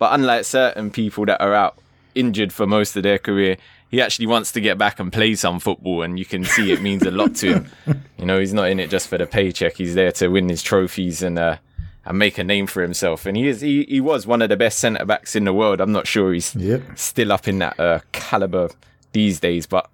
but 0.01 0.13
unlike 0.13 0.45
certain 0.45 0.91
people 0.91 1.25
that 1.27 1.41
are 1.41 1.55
out 1.55 1.79
injured 2.17 2.53
for 2.53 2.67
most 2.67 2.97
of 2.97 3.05
their 3.05 3.19
career. 3.19 3.57
He 3.89 4.01
actually 4.01 4.27
wants 4.27 4.53
to 4.53 4.61
get 4.61 4.79
back 4.79 5.01
and 5.01 5.13
play 5.13 5.35
some 5.35 5.59
football, 5.59 6.03
and 6.03 6.17
you 6.17 6.25
can 6.25 6.45
see 6.45 6.71
it 6.73 6.81
means 6.81 7.03
a 7.05 7.11
lot 7.11 7.35
to 7.37 7.55
him. 7.55 7.67
You 8.19 8.27
know, 8.27 8.39
he's 8.39 8.53
not 8.55 8.69
in 8.71 8.79
it 8.79 8.89
just 8.91 9.09
for 9.09 9.19
the 9.19 9.27
paycheck. 9.27 9.75
He's 9.77 9.95
there 9.97 10.13
to 10.13 10.29
win 10.29 10.49
his 10.49 10.63
trophies 10.63 11.23
and 11.23 11.39
uh, 11.39 11.57
and 12.05 12.19
make 12.19 12.39
a 12.39 12.45
name 12.45 12.67
for 12.69 12.83
himself. 12.83 13.27
And 13.27 13.37
he 13.37 13.49
is 13.49 13.61
he, 13.63 13.85
he 13.89 14.01
was 14.01 14.27
one 14.29 14.43
of 14.43 14.49
the 14.49 14.57
best 14.57 14.79
centre 14.79 15.05
backs 15.05 15.35
in 15.35 15.45
the 15.45 15.53
world. 15.53 15.81
I'm 15.81 15.91
not 15.93 16.07
sure 16.07 16.33
he's 16.33 16.55
Yep. 16.55 16.83
still 16.99 17.33
up 17.33 17.49
in 17.49 17.59
that 17.61 17.81
uh, 17.81 18.01
caliber 18.13 18.71
these 19.13 19.41
days, 19.41 19.67
but 19.67 19.89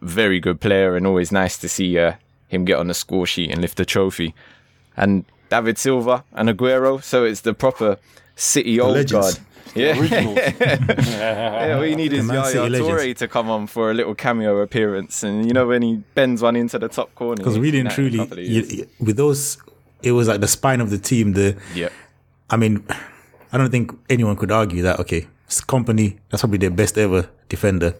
very 0.00 0.40
good 0.40 0.60
player 0.60 0.96
and 0.96 1.06
always 1.06 1.30
nice 1.30 1.58
to 1.58 1.68
see 1.68 1.98
uh, 1.98 2.14
him 2.48 2.64
get 2.64 2.78
on 2.78 2.88
the 2.88 2.94
score 2.94 3.26
sheet 3.26 3.50
and 3.50 3.60
lift 3.60 3.76
the 3.76 3.84
trophy. 3.84 4.34
And 4.96 5.24
David 5.50 5.78
Silva 5.78 6.24
and 6.32 6.48
Aguero, 6.48 7.02
so 7.02 7.24
it's 7.24 7.42
the 7.42 7.54
proper 7.54 7.98
City 8.38 8.80
old 8.80 8.94
legends. 8.94 9.34
guard. 9.34 9.38
Yeah. 9.74 9.94
Yeah, 10.48 11.76
all 11.76 11.84
you 11.86 11.96
need 11.96 12.12
is 12.12 12.24
Man 12.24 12.36
Yaya. 12.36 12.70
Toure 12.70 13.14
to 13.16 13.28
come 13.28 13.50
on 13.50 13.66
for 13.66 13.90
a 13.90 13.94
little 13.94 14.14
cameo 14.14 14.58
appearance, 14.58 15.22
and 15.22 15.46
you 15.46 15.52
know 15.52 15.66
when 15.66 15.82
he 15.82 15.96
bends 16.14 16.40
one 16.42 16.56
into 16.56 16.78
the 16.78 16.88
top 16.88 17.14
corner. 17.14 17.36
Because 17.36 17.54
he's 17.56 17.62
really 17.62 17.80
and 17.80 17.88
in 17.88 17.94
that 17.96 17.98
in 17.98 18.20
a 18.20 18.26
truly, 18.26 18.46
you, 18.48 18.62
you- 18.62 18.88
with 19.00 19.16
those, 19.16 19.58
it 20.02 20.12
was 20.12 20.26
like 20.28 20.40
the 20.40 20.48
spine 20.48 20.80
of 20.80 20.90
the 20.90 20.98
team. 20.98 21.32
The 21.34 21.56
yeah, 21.74 21.90
I 22.50 22.56
mean, 22.56 22.84
I 23.52 23.58
don't 23.58 23.70
think 23.70 23.92
anyone 24.08 24.36
could 24.36 24.50
argue 24.50 24.82
that. 24.82 24.98
Okay, 25.00 25.26
it's 25.46 25.60
Kompany 25.60 26.18
that's 26.30 26.42
probably 26.42 26.58
their 26.58 26.70
best 26.70 26.96
ever 26.98 27.28
defender. 27.48 27.94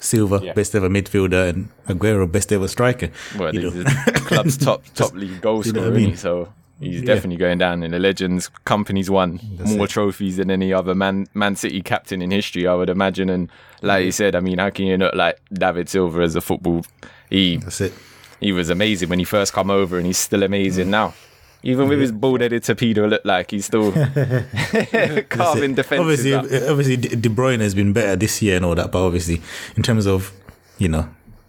Silva, 0.00 0.40
Yeah. 0.42 0.52
best 0.52 0.74
ever 0.76 0.88
midfielder, 0.88 1.48
and 1.48 1.68
Aguero, 1.88 2.30
best 2.30 2.52
ever 2.52 2.68
striker. 2.68 3.10
Well, 3.36 3.52
You 3.54 3.62
know? 3.62 3.70
the 3.70 4.22
club's 4.26 4.56
top 4.56 4.82
top 4.94 5.12
league 5.14 5.40
goal 5.40 5.64
you 5.66 5.72
know 5.72 5.88
I 5.88 5.90
mean? 5.90 6.16
so 6.16 6.52
he's 6.80 7.02
definitely 7.02 7.36
going 7.36 7.58
down 7.58 7.82
in 7.82 7.90
the 7.90 7.98
legends. 7.98 8.50
Kompany's 8.66 9.10
won 9.10 9.40
more 9.58 9.84
it. 9.84 9.90
trophies 9.90 10.36
than 10.36 10.50
any 10.50 10.72
other 10.72 10.94
Man 10.94 11.26
Man 11.34 11.56
City 11.56 11.82
captain 11.82 12.22
in 12.22 12.30
history, 12.30 12.66
I 12.66 12.74
would 12.74 12.90
imagine. 12.90 13.30
And 13.30 13.50
like 13.82 14.04
you 14.04 14.12
said, 14.12 14.34
I 14.34 14.40
mean, 14.40 14.58
how 14.58 14.70
can 14.70 14.86
you 14.86 14.96
not 14.98 15.16
like 15.16 15.40
David 15.52 15.88
Silva 15.88 16.22
as 16.22 16.36
a 16.36 16.40
football? 16.40 16.84
He 17.30 17.56
That's 17.56 17.80
it. 17.80 17.92
he 18.40 18.52
was 18.52 18.70
amazing 18.70 19.08
when 19.08 19.18
he 19.18 19.24
first 19.24 19.52
come 19.52 19.70
over, 19.70 19.96
and 19.96 20.06
he's 20.06 20.18
still 20.18 20.42
amazing 20.42 20.86
mm. 20.86 20.90
now. 20.90 21.14
Even 21.64 21.88
with 21.88 21.98
his 21.98 22.12
bald-headed 22.12 22.62
torpedo, 22.62 23.06
look 23.06 23.24
like 23.24 23.50
he's 23.50 23.66
still 23.66 23.90
carving 25.28 25.74
defenses. 25.74 25.98
Obviously, 26.00 26.32
up. 26.32 26.44
obviously, 26.70 26.96
De 26.96 27.28
Bruyne 27.28 27.58
has 27.58 27.74
been 27.74 27.92
better 27.92 28.14
this 28.14 28.40
year 28.40 28.56
and 28.56 28.64
all 28.64 28.76
that, 28.76 28.92
but 28.92 29.04
obviously, 29.04 29.42
in 29.76 29.82
terms 29.82 30.06
of 30.06 30.32
you 30.78 30.88
know 30.88 31.08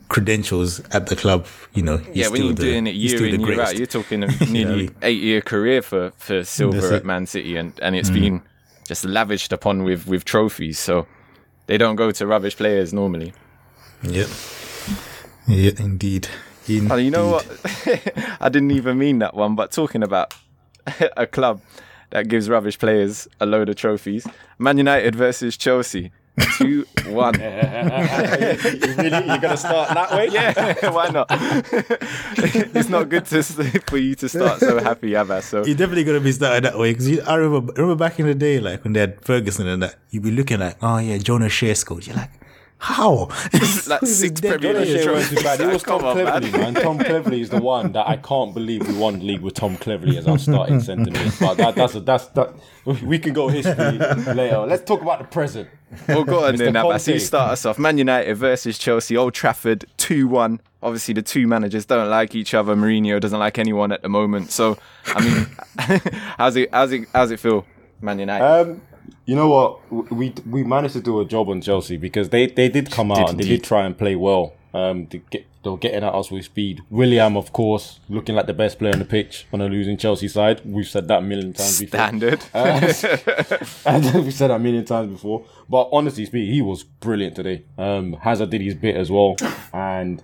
credentials 0.10 0.80
at 0.92 1.08
the 1.08 1.16
club, 1.16 1.46
you 1.74 1.82
know, 1.84 1.98
he's 1.98 2.16
Yeah, 2.16 2.28
when 2.28 2.36
still 2.36 2.46
you're 2.48 2.56
the- 2.56 2.64
doing 2.64 2.88
it 2.88 2.96
year 2.96 3.26
in 3.26 3.42
year 3.42 3.62
out, 3.62 3.78
you're 3.78 3.86
talking 3.88 4.24
a 4.24 4.28
nearly 4.46 4.90
eight 5.02 5.22
year 5.22 5.42
career 5.42 5.82
for 5.82 6.12
for 6.18 6.44
Silva. 6.44 6.80
Mm. 6.82 6.96
at 6.98 7.06
Man 7.06 7.26
City, 7.26 7.56
and 7.58 7.74
and 7.82 7.96
it's 7.96 8.10
been 8.10 8.42
just 8.86 9.06
lavished 9.06 9.54
upon 9.54 9.84
with 9.84 10.08
with 10.08 10.26
trophies. 10.26 10.78
So 10.80 11.06
they 11.68 11.78
don't 11.78 11.96
go 11.96 12.12
to 12.12 12.26
rubbish 12.28 12.56
players 12.58 12.92
normally. 12.94 13.34
Yep. 14.04 14.28
Yeah, 15.48 15.72
indeed. 15.80 16.28
indeed. 16.68 16.92
Oh, 16.92 16.96
you 16.98 17.12
know 17.12 17.30
what? 17.30 17.46
I 18.42 18.50
didn't 18.50 18.72
even 18.72 18.98
mean 18.98 19.20
that 19.20 19.34
one, 19.36 19.56
but 19.56 19.72
talking 19.72 20.04
about 20.04 20.34
a 21.18 21.26
club 21.28 21.62
that 22.12 22.28
gives 22.28 22.50
rubbish 22.50 22.78
players 22.80 23.28
a 23.40 23.46
load 23.46 23.70
of 23.70 23.76
trophies, 23.76 24.26
Man 24.58 24.78
United 24.78 25.16
versus 25.16 25.58
Chelsea. 25.58 26.12
Two 26.58 26.86
one. 27.08 27.34
you 27.40 27.46
really, 28.98 29.26
you're 29.28 29.38
gonna 29.38 29.58
start 29.58 29.90
that 29.90 30.12
way? 30.12 30.28
Yeah, 30.28 30.90
why 30.92 31.10
not? 31.10 31.28
it's 31.32 32.90
not 32.90 33.10
good 33.10 33.26
to 33.28 33.44
for 33.44 33.98
you 33.98 34.16
to 34.16 34.30
start 34.30 34.60
so 34.60 34.80
happy, 34.80 35.16
Abba. 35.16 35.42
So 35.42 35.66
You're 35.66 35.76
definitely 35.78 36.04
gonna 36.04 36.20
be 36.20 36.32
started 36.32 36.64
that 36.66 36.78
way 36.78 36.94
because 36.94 37.20
I 37.28 37.36
remember 37.36 37.74
remember 37.74 37.96
back 37.96 38.20
in 38.20 38.28
the 38.28 38.36
day, 38.36 38.60
like 38.60 38.84
when 38.84 38.94
they 38.94 39.02
had 39.02 39.24
Ferguson 39.24 39.68
and 39.68 39.84
that, 39.84 39.96
you'd 40.10 40.24
be 40.24 40.32
looking 40.32 40.60
like, 40.60 40.78
oh 40.82 40.98
yeah, 40.98 41.18
John 41.18 41.44
O'Shea 41.44 41.74
scored. 41.74 42.08
You're 42.08 42.16
like, 42.18 42.32
how? 42.82 43.28
like 43.88 44.02
six 44.06 44.40
Dead 44.40 44.60
Premier 44.62 44.80
League 44.80 44.88
Shea 44.88 45.04
players. 45.04 45.06
weren't 45.06 45.30
too 45.30 45.44
bad. 45.44 45.60
It 45.62 45.68
was 45.74 45.84
Tom 45.84 46.00
Come 46.00 46.10
on, 46.10 46.18
man. 46.18 46.42
Cleverley, 46.42 46.52
man. 46.54 46.74
Tom 46.76 47.00
Cleverley 47.00 47.42
is 47.42 47.50
the 47.50 47.62
one 47.62 47.92
that 47.92 48.08
I 48.08 48.16
can't 48.16 48.54
believe 48.54 48.88
we 48.88 48.98
won 48.98 49.20
the 49.20 49.26
league 49.26 49.42
with 49.42 49.54
Tom 49.54 49.76
Cleverley 49.76 50.18
as 50.18 50.28
our 50.28 50.38
starting 50.38 50.80
centre 50.82 51.12
mid. 51.12 51.34
But 51.40 51.56
that, 51.58 51.76
that's 51.76 51.96
a, 51.96 52.00
that's 52.00 52.28
that. 52.28 52.54
We 52.86 53.20
can 53.20 53.34
go 53.34 53.50
history 53.50 53.98
later. 54.34 54.60
Let's 54.60 54.84
talk 54.86 55.02
about 55.02 55.20
the 55.20 55.26
present. 55.26 55.68
Well, 56.08 56.24
go 56.24 56.46
on 56.46 56.56
Mr. 56.56 56.58
then, 56.60 56.74
Abass. 56.74 57.12
You 57.12 57.20
start 57.20 57.52
us 57.52 57.66
off. 57.66 57.78
Man 57.78 57.98
United 57.98 58.36
versus 58.36 58.78
Chelsea, 58.78 59.18
Old 59.18 59.34
Trafford, 59.34 59.86
2 59.98 60.28
1. 60.28 60.62
Obviously, 60.82 61.14
the 61.14 61.22
two 61.22 61.48
managers 61.48 61.86
don't 61.86 62.10
like 62.10 62.34
each 62.34 62.54
other. 62.54 62.76
Mourinho 62.76 63.20
doesn't 63.20 63.40
like 63.40 63.60
anyone 63.60 63.92
at 63.92 64.02
the 64.02 64.10
moment. 64.10 64.52
So, 64.52 64.78
I 65.08 65.22
mean, 65.26 65.48
how's 66.38 66.56
it, 66.56 66.70
how's 66.72 66.94
it, 66.94 67.10
how's 67.14 67.32
it 67.32 67.40
feel, 67.42 67.66
Man 68.02 68.20
United? 68.20 68.46
Um, 68.46 68.82
you 69.26 69.36
know 69.36 69.50
what? 69.50 70.12
We 70.12 70.34
we 70.46 70.64
managed 70.64 70.94
to 70.94 71.02
do 71.02 71.20
a 71.20 71.26
job 71.26 71.50
on 71.50 71.62
Chelsea 71.62 71.98
because 71.98 72.30
they, 72.30 72.48
they 72.48 72.70
did 72.70 72.92
come 72.92 73.12
out 73.12 73.30
and 73.30 73.40
they 73.40 73.48
did 73.48 73.64
try 73.64 73.86
and 73.86 73.98
play 73.98 74.16
well. 74.16 74.54
Um, 74.74 75.08
they, 75.08 75.22
get, 75.32 75.46
they 75.64 75.70
were 75.70 75.78
getting 75.78 76.04
at 76.04 76.14
us 76.14 76.30
with 76.30 76.46
speed. 76.46 76.82
Willian, 76.90 77.36
of 77.36 77.52
course, 77.52 78.00
looking 78.08 78.36
like 78.36 78.46
the 78.46 78.54
best 78.54 78.78
player 78.78 78.94
on 78.94 79.00
the 79.00 79.06
pitch 79.06 79.48
on 79.52 79.62
a 79.62 79.66
losing 79.68 79.98
Chelsea 79.98 80.28
side. 80.28 80.62
We've 80.64 80.88
said 80.88 81.08
that 81.08 81.20
a 81.20 81.22
million 81.22 81.54
times 81.54 81.80
before. 81.80 81.98
Standard. 81.98 82.44
And 83.86 84.24
we've 84.24 84.34
said 84.34 84.50
that 84.50 84.56
a 84.56 84.60
million 84.60 84.86
times 84.86 85.12
before. 85.12 85.46
But 85.68 85.90
honestly 85.92 86.26
speaking, 86.26 86.54
he 86.54 86.62
was 86.62 86.84
brilliant 86.84 87.36
today. 87.36 87.64
Um, 87.78 88.14
Hazard 88.14 88.52
did 88.52 88.62
his 88.62 88.76
bit 88.76 88.96
as 88.96 89.10
well. 89.10 89.36
And 89.74 90.22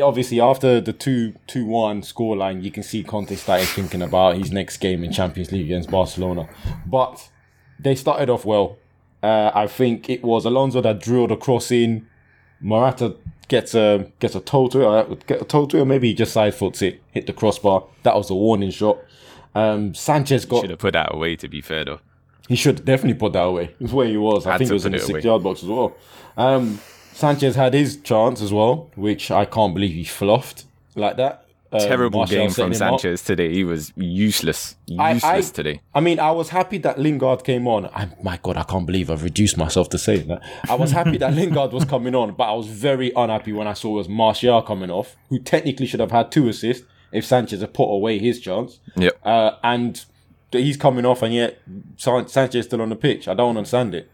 obviously, 0.00 0.40
after 0.40 0.80
the 0.80 0.92
2 0.92 1.34
2 1.46 1.64
1 1.66 2.02
scoreline, 2.02 2.62
you 2.62 2.70
can 2.70 2.82
see 2.82 3.02
Conte 3.04 3.34
started 3.36 3.68
thinking 3.68 4.02
about 4.02 4.36
his 4.36 4.50
next 4.50 4.78
game 4.78 5.04
in 5.04 5.12
Champions 5.12 5.52
League 5.52 5.66
against 5.66 5.90
Barcelona. 5.90 6.48
But 6.86 7.28
they 7.78 7.94
started 7.94 8.30
off 8.30 8.44
well. 8.44 8.76
Uh, 9.22 9.50
I 9.54 9.66
think 9.66 10.10
it 10.10 10.22
was 10.22 10.44
Alonso 10.44 10.80
that 10.82 11.00
drilled 11.00 11.32
a 11.32 11.36
cross 11.36 11.70
in. 11.70 12.06
Morata 12.60 13.16
gets 13.48 13.74
a 13.74 14.10
gets 14.20 14.34
a 14.34 14.40
toe 14.40 14.68
to 14.68 14.80
it, 14.80 14.84
or 14.84 15.16
get 15.26 15.42
a 15.42 15.44
toe 15.44 15.66
to 15.66 15.78
it, 15.78 15.80
or 15.80 15.84
maybe 15.86 16.08
he 16.08 16.14
just 16.14 16.32
side 16.32 16.54
foots 16.54 16.82
it, 16.82 17.02
hit 17.12 17.26
the 17.26 17.32
crossbar. 17.32 17.84
That 18.02 18.14
was 18.16 18.30
a 18.30 18.34
warning 18.34 18.70
shot. 18.70 18.98
Um, 19.54 19.94
Sanchez 19.94 20.44
got 20.44 20.62
Should 20.62 20.70
have 20.70 20.78
put 20.78 20.92
that 20.94 21.14
away, 21.14 21.36
to 21.36 21.48
be 21.48 21.60
fair, 21.60 21.84
though. 21.84 22.00
he 22.48 22.56
should 22.56 22.84
definitely 22.84 23.14
put 23.18 23.32
that 23.34 23.42
away. 23.44 23.74
It's 23.80 23.92
where 23.92 24.06
he 24.08 24.16
was. 24.16 24.46
I 24.46 24.52
Had 24.52 24.58
think 24.58 24.70
it 24.70 24.74
was 24.74 24.86
in 24.86 24.92
the 24.92 24.98
six 24.98 25.10
away. 25.10 25.20
yard 25.20 25.42
box 25.42 25.62
as 25.62 25.68
well. 25.68 25.96
Um, 26.36 26.80
Sanchez 27.12 27.54
had 27.54 27.72
his 27.74 27.98
chance 27.98 28.42
as 28.42 28.52
well, 28.52 28.90
which 28.96 29.30
I 29.30 29.44
can't 29.44 29.72
believe 29.72 29.94
he 29.94 30.04
fluffed 30.04 30.64
like 30.96 31.16
that. 31.18 31.43
Terrible 31.80 32.20
Martial 32.20 32.38
game 32.38 32.50
from 32.50 32.72
him 32.72 32.82
up. 32.82 33.00
Sanchez 33.00 33.22
today. 33.22 33.52
He 33.52 33.64
was 33.64 33.92
useless. 33.96 34.76
I- 34.98 35.12
Useless 35.14 35.50
I- 35.50 35.54
today. 35.54 35.80
I 35.94 36.00
mean, 36.00 36.18
I 36.20 36.30
was 36.30 36.48
happy 36.50 36.78
that 36.78 36.98
Lingard 36.98 37.44
came 37.44 37.66
on. 37.68 37.86
I, 37.86 38.08
my 38.22 38.38
God, 38.42 38.56
I 38.56 38.62
can't 38.64 38.86
believe 38.86 39.10
I've 39.10 39.22
reduced 39.22 39.56
myself 39.56 39.88
to 39.90 39.98
saying 39.98 40.28
that. 40.28 40.42
I 40.68 40.74
was 40.74 40.92
happy 40.92 41.16
that 41.18 41.34
Lingard 41.38 41.72
was 41.72 41.84
coming 41.84 42.14
on, 42.14 42.34
but 42.34 42.44
I 42.44 42.52
was 42.52 42.66
very 42.68 43.12
unhappy 43.16 43.52
when 43.52 43.66
I 43.66 43.72
saw 43.74 43.90
it 43.90 43.98
was 43.98 44.08
Martial 44.08 44.62
coming 44.62 44.90
off, 44.90 45.16
who 45.28 45.38
technically 45.38 45.86
should 45.86 46.00
have 46.00 46.10
had 46.12 46.30
two 46.32 46.48
assists 46.48 46.86
if 47.12 47.24
Sanchez 47.24 47.60
had 47.60 47.72
put 47.74 47.84
away 47.90 48.18
his 48.18 48.40
chance. 48.40 48.80
Yep. 48.96 49.18
Uh, 49.24 49.52
and 49.62 50.04
he's 50.50 50.76
coming 50.76 51.04
off, 51.04 51.22
and 51.22 51.32
yet 51.34 51.58
San- 51.96 52.28
Sanchez 52.28 52.60
is 52.60 52.66
still 52.66 52.82
on 52.82 52.88
the 52.90 52.96
pitch. 52.96 53.28
I 53.28 53.34
don't 53.34 53.56
understand 53.56 53.94
it. 53.94 54.10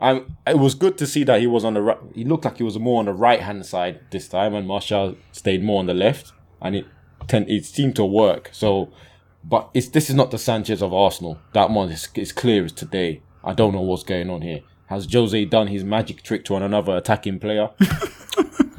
I, 0.00 0.22
it 0.46 0.58
was 0.58 0.74
good 0.74 0.98
to 0.98 1.06
see 1.06 1.24
that 1.24 1.40
he 1.40 1.46
was 1.46 1.64
on 1.64 1.74
the 1.74 1.80
right. 1.80 1.98
He 2.14 2.24
looked 2.24 2.44
like 2.44 2.58
he 2.58 2.62
was 2.64 2.78
more 2.78 2.98
on 2.98 3.04
the 3.06 3.12
right 3.12 3.40
hand 3.40 3.64
side 3.64 4.00
this 4.10 4.28
time, 4.28 4.52
and 4.54 4.66
Martial 4.66 5.16
stayed 5.32 5.62
more 5.62 5.78
on 5.78 5.86
the 5.86 5.94
left, 5.94 6.32
and 6.60 6.76
it 6.76 6.86
ten, 7.26 7.48
it 7.48 7.64
seemed 7.64 7.96
to 7.96 8.04
work. 8.04 8.50
So, 8.52 8.92
but 9.42 9.70
it's 9.74 9.88
this 9.88 10.08
is 10.08 10.16
not 10.16 10.30
the 10.30 10.38
Sanchez 10.38 10.82
of 10.82 10.92
Arsenal. 10.92 11.38
That 11.52 11.70
one 11.70 11.90
is, 11.90 12.08
is 12.14 12.32
clear 12.32 12.64
as 12.64 12.72
today. 12.72 13.22
I 13.42 13.52
don't 13.52 13.74
know 13.74 13.82
what's 13.82 14.04
going 14.04 14.30
on 14.30 14.42
here. 14.42 14.60
Has 14.86 15.10
Jose 15.12 15.44
done 15.46 15.68
his 15.68 15.84
magic 15.84 16.22
trick 16.22 16.44
to 16.46 16.56
another 16.56 16.96
attacking 16.96 17.38
player? 17.40 17.70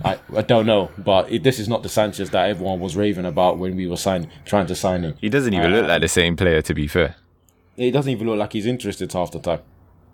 I, 0.05 0.19
I 0.35 0.41
don't 0.43 0.67
know, 0.67 0.91
but 0.99 1.31
it, 1.31 1.43
this 1.43 1.57
is 1.57 1.67
not 1.67 1.81
the 1.81 1.89
Sanchez 1.89 2.29
that 2.29 2.49
everyone 2.49 2.79
was 2.79 2.95
raving 2.95 3.25
about 3.25 3.57
when 3.57 3.75
we 3.75 3.87
were 3.87 3.97
sign, 3.97 4.29
trying 4.45 4.67
to 4.67 4.75
sign 4.75 5.03
him. 5.03 5.15
He 5.19 5.29
doesn't 5.29 5.51
even 5.51 5.71
look 5.71 5.87
like 5.87 6.01
the 6.01 6.07
same 6.07 6.35
player, 6.35 6.61
to 6.61 6.73
be 6.75 6.87
fair. 6.87 7.15
He 7.75 7.89
doesn't 7.89 8.11
even 8.11 8.27
look 8.27 8.37
like 8.37 8.53
he's 8.53 8.67
interested 8.67 9.11
half 9.11 9.31
the 9.31 9.39
time. 9.39 9.61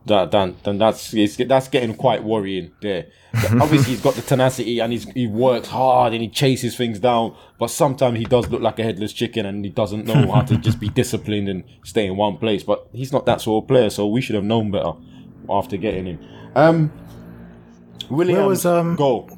That 0.05 0.31
then, 0.31 0.55
then 0.63 0.79
that's 0.79 1.13
it's, 1.13 1.37
that's 1.37 1.67
getting 1.67 1.95
quite 1.95 2.23
worrying. 2.23 2.71
There, 2.81 3.05
obviously 3.33 3.93
he's 3.93 4.01
got 4.01 4.15
the 4.15 4.23
tenacity 4.23 4.79
and 4.79 4.91
he's, 4.91 5.03
he 5.11 5.27
works 5.27 5.67
hard 5.67 6.13
and 6.13 6.21
he 6.23 6.27
chases 6.27 6.75
things 6.75 6.99
down, 6.99 7.35
but 7.59 7.69
sometimes 7.69 8.17
he 8.17 8.25
does 8.25 8.49
look 8.49 8.61
like 8.61 8.79
a 8.79 8.83
headless 8.83 9.13
chicken 9.13 9.45
and 9.45 9.63
he 9.63 9.69
doesn't 9.69 10.05
know 10.05 10.31
how 10.31 10.41
to 10.41 10.57
just 10.57 10.79
be 10.79 10.89
disciplined 11.01 11.47
and 11.49 11.63
stay 11.83 12.07
in 12.07 12.17
one 12.17 12.37
place. 12.37 12.63
But 12.63 12.87
he's 12.91 13.13
not 13.13 13.25
that 13.27 13.41
sort 13.41 13.63
of 13.63 13.67
player, 13.67 13.89
so 13.91 14.07
we 14.07 14.21
should 14.21 14.35
have 14.35 14.43
known 14.43 14.71
better 14.71 14.93
after 15.49 15.77
getting 15.77 16.05
him. 16.05 16.19
Um, 16.55 16.91
Willian's, 18.09 18.47
was, 18.47 18.65
um, 18.65 18.95
goal. 18.95 19.29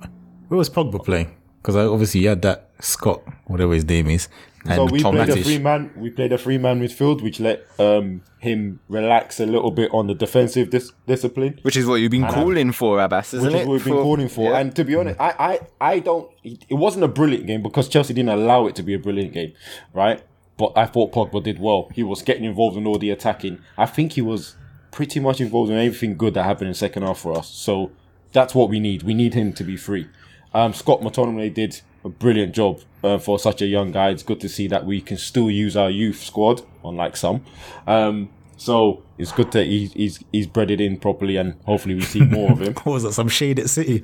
Where 0.47 0.58
was 0.58 0.69
Pogba 0.69 1.04
playing? 1.04 1.36
Because 1.62 1.76
obviously 1.76 2.21
you 2.21 2.30
had 2.30 2.41
that 2.41 2.69
Scott, 2.80 3.21
whatever 3.45 3.73
his 3.73 3.86
name 3.86 4.10
is, 4.10 4.28
and 4.65 4.76
So 4.76 4.86
we 4.86 5.02
Tom 5.02 5.15
played 5.15 5.30
a 5.30 5.43
three 5.43 5.58
man. 5.58 5.91
We 5.95 6.10
played 6.10 6.32
a 6.32 6.38
three 6.38 6.58
man 6.58 6.82
midfield, 6.82 7.21
which 7.21 7.39
let 7.39 7.65
um, 7.80 8.21
him 8.39 8.80
relax 8.88 9.39
a 9.39 9.45
little 9.45 9.71
bit 9.71 9.93
on 9.93 10.08
the 10.08 10.13
defensive 10.13 10.69
dis- 10.69 10.91
discipline. 11.06 11.60
Which 11.63 11.76
is 11.76 11.86
what 11.86 11.95
you've 11.95 12.12
been 12.12 12.28
calling 12.28 12.71
for, 12.71 12.97
Abass, 12.97 13.34
isn't 13.34 13.49
it? 13.49 13.52
which 13.52 13.54
it? 13.56 13.62
is 13.62 13.67
what 13.67 13.73
we've 13.73 13.84
been 13.86 13.93
For- 13.93 14.02
calling 14.02 14.30
for. 14.30 14.52
Yeah. 14.52 14.60
And 14.60 14.76
to 14.76 14.84
be 14.84 14.95
honest, 14.95 15.19
I, 15.19 15.34
I, 15.39 15.60
I 15.93 15.99
don't. 15.99 16.32
It 16.43 16.76
wasn't 16.76 17.04
a 17.04 17.08
brilliant 17.10 17.47
game 17.47 17.62
because 17.62 17.89
Chelsea 17.89 18.13
didn't 18.13 18.30
allow 18.30 18.67
it 18.67 18.76
to 18.76 18.84
be 18.84 18.93
a 18.93 18.99
brilliant 18.99 19.34
game, 19.34 19.54
right? 19.93 20.23
But 20.58 20.73
I 20.78 20.86
thought 20.86 21.12
Pogba 21.12 21.43
did 21.43 21.60
well. 21.60 21.89
He 21.93 22.04
was 22.04 22.21
getting 22.21 22.43
involved 22.43 22.78
in 22.78 22.86
all 22.86 22.99
the 22.99 23.10
attacking. 23.10 23.60
I 23.78 23.86
think 23.86 24.13
he 24.13 24.21
was 24.21 24.56
pretty 24.91 25.19
much 25.19 25.41
involved 25.41 25.71
in 25.71 25.78
everything 25.78 26.15
good 26.15 26.36
that 26.36 26.43
happened 26.43 26.67
in 26.67 26.73
second 26.76 27.04
half 27.04 27.17
for 27.17 27.36
us. 27.38 27.49
So 27.49 27.91
that's 28.32 28.54
what 28.54 28.69
we 28.69 28.80
need. 28.80 29.04
We 29.04 29.13
need 29.13 29.34
him 29.34 29.52
to 29.54 29.63
be 29.63 29.76
free. 29.76 30.08
Um, 30.53 30.73
Scott 30.73 31.01
McTominay 31.01 31.53
did 31.53 31.81
a 32.05 32.09
brilliant 32.09 32.53
job 32.53 32.81
uh, 33.03 33.17
for 33.17 33.39
such 33.39 33.61
a 33.61 33.65
young 33.65 33.91
guy. 33.91 34.09
It's 34.09 34.23
good 34.23 34.39
to 34.41 34.49
see 34.49 34.67
that 34.67 34.85
we 34.85 35.01
can 35.01 35.17
still 35.17 35.49
use 35.49 35.75
our 35.75 35.89
youth 35.89 36.21
squad, 36.21 36.61
unlike 36.83 37.17
some. 37.17 37.43
Um, 37.87 38.29
so 38.55 39.03
it's 39.17 39.31
good 39.31 39.51
that 39.53 39.65
he, 39.65 39.87
he's 39.87 40.23
he's 40.31 40.47
bred 40.47 40.71
it 40.71 40.79
in 40.79 40.97
properly, 40.97 41.37
and 41.37 41.55
hopefully 41.65 41.95
we 41.95 42.01
see 42.01 42.21
more 42.21 42.51
of 42.51 42.61
him. 42.61 42.73
What 42.83 42.93
was 42.93 43.03
that? 43.03 43.13
Some 43.13 43.27
shade 43.27 43.59
at 43.59 43.69
City. 43.69 44.01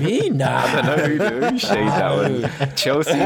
Me 0.00 0.28
nah, 0.30 0.82
No, 0.82 0.96
who, 0.96 1.16
who 1.18 1.58
shade 1.58 1.86
that 1.88 2.16
one? 2.16 2.74
Chelsea. 2.76 3.18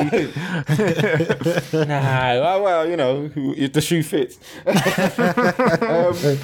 nah. 1.86 2.40
Well, 2.40 2.62
well, 2.62 2.88
you 2.88 2.96
know, 2.96 3.30
if 3.34 3.72
the 3.72 3.80
shoe 3.80 4.02
fits. 4.02 4.38
um, 4.66 6.38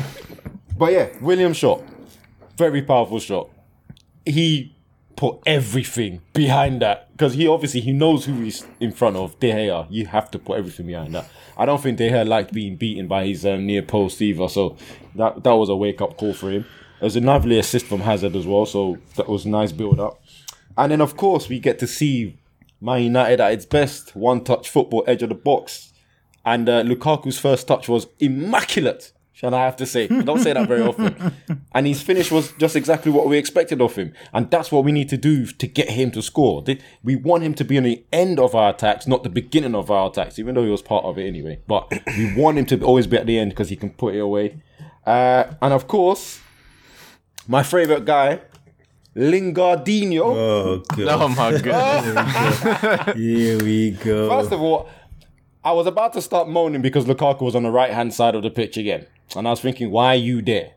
but 0.76 0.92
yeah, 0.92 1.08
Willian 1.20 1.52
shot, 1.52 1.82
very 2.56 2.82
powerful 2.82 3.20
shot. 3.20 3.50
He 4.24 4.73
put 5.16 5.38
everything 5.46 6.20
behind 6.32 6.82
that 6.82 7.10
because 7.12 7.34
he 7.34 7.46
obviously 7.46 7.80
he 7.80 7.92
knows 7.92 8.24
who 8.24 8.34
he's 8.42 8.66
in 8.80 8.92
front 8.92 9.16
of. 9.16 9.38
De 9.40 9.50
Gea, 9.50 9.86
you 9.90 10.06
have 10.06 10.30
to 10.32 10.38
put 10.38 10.58
everything 10.58 10.86
behind 10.86 11.14
that. 11.14 11.28
I 11.56 11.66
don't 11.66 11.82
think 11.82 11.98
De 11.98 12.10
Gea 12.10 12.26
liked 12.26 12.52
being 12.52 12.76
beaten 12.76 13.06
by 13.06 13.26
his 13.26 13.46
um, 13.46 13.66
near 13.66 13.82
post 13.82 14.20
either, 14.20 14.48
so 14.48 14.76
that 15.14 15.42
that 15.44 15.54
was 15.54 15.68
a 15.68 15.76
wake 15.76 16.00
up 16.00 16.16
call 16.16 16.34
for 16.34 16.50
him. 16.50 16.64
There's 17.00 17.16
a 17.16 17.20
lovely 17.20 17.58
assist 17.58 17.86
from 17.86 18.00
Hazard 18.00 18.34
as 18.36 18.46
well, 18.46 18.66
so 18.66 18.98
that 19.16 19.28
was 19.28 19.44
nice 19.46 19.72
build 19.72 20.00
up. 20.00 20.22
And 20.76 20.90
then 20.90 21.00
of 21.00 21.16
course 21.16 21.48
we 21.48 21.58
get 21.60 21.78
to 21.80 21.86
see 21.86 22.38
Man 22.80 23.02
United 23.02 23.40
at 23.40 23.52
its 23.52 23.66
best, 23.66 24.14
one 24.16 24.42
touch 24.44 24.68
football, 24.68 25.04
edge 25.06 25.22
of 25.22 25.28
the 25.28 25.34
box, 25.34 25.92
and 26.44 26.68
uh, 26.68 26.82
Lukaku's 26.82 27.38
first 27.38 27.66
touch 27.66 27.88
was 27.88 28.06
immaculate. 28.20 29.12
Shall 29.44 29.54
I 29.54 29.66
have 29.66 29.76
to 29.76 29.84
say? 29.84 30.08
I 30.08 30.22
don't 30.22 30.38
say 30.38 30.54
that 30.54 30.66
very 30.66 30.80
often. 30.80 31.34
And 31.74 31.86
his 31.86 32.00
finish 32.00 32.30
was 32.30 32.52
just 32.52 32.76
exactly 32.76 33.12
what 33.12 33.28
we 33.28 33.36
expected 33.36 33.82
of 33.82 33.94
him. 33.94 34.14
And 34.32 34.50
that's 34.50 34.72
what 34.72 34.84
we 34.84 34.92
need 34.92 35.10
to 35.10 35.18
do 35.18 35.44
to 35.44 35.66
get 35.66 35.90
him 35.90 36.12
to 36.12 36.22
score. 36.22 36.64
We 37.02 37.16
want 37.16 37.42
him 37.42 37.52
to 37.54 37.64
be 37.64 37.76
on 37.76 37.82
the 37.82 38.02
end 38.10 38.40
of 38.40 38.54
our 38.54 38.70
attacks, 38.70 39.06
not 39.06 39.22
the 39.22 39.28
beginning 39.28 39.74
of 39.74 39.90
our 39.90 40.08
attacks, 40.08 40.38
even 40.38 40.54
though 40.54 40.64
he 40.64 40.70
was 40.70 40.80
part 40.80 41.04
of 41.04 41.18
it 41.18 41.26
anyway. 41.26 41.60
But 41.66 41.92
we 42.16 42.32
want 42.34 42.56
him 42.56 42.64
to 42.66 42.82
always 42.82 43.06
be 43.06 43.18
at 43.18 43.26
the 43.26 43.38
end 43.38 43.50
because 43.50 43.68
he 43.68 43.76
can 43.76 43.90
put 43.90 44.14
it 44.14 44.20
away. 44.20 44.62
Uh, 45.04 45.52
and 45.60 45.74
of 45.74 45.88
course, 45.88 46.40
my 47.46 47.62
favorite 47.62 48.06
guy, 48.06 48.40
Lingardinho. 49.14 50.22
Oh 50.24 50.78
god. 50.96 51.08
Oh 51.08 51.28
my 51.28 51.60
god. 51.60 53.14
Here 53.16 53.62
we 53.62 53.90
go. 53.90 54.30
First 54.30 54.52
of 54.52 54.62
all, 54.62 54.88
I 55.62 55.72
was 55.72 55.86
about 55.86 56.12
to 56.14 56.22
start 56.22 56.48
moaning 56.48 56.80
because 56.82 57.04
Lukaku 57.04 57.42
was 57.42 57.54
on 57.54 57.62
the 57.62 57.70
right 57.70 57.90
hand 57.90 58.14
side 58.14 58.34
of 58.34 58.42
the 58.42 58.50
pitch 58.50 58.78
again. 58.78 59.06
And 59.36 59.46
I 59.46 59.50
was 59.50 59.60
thinking, 59.60 59.90
why 59.90 60.14
are 60.14 60.16
you 60.16 60.42
there? 60.42 60.72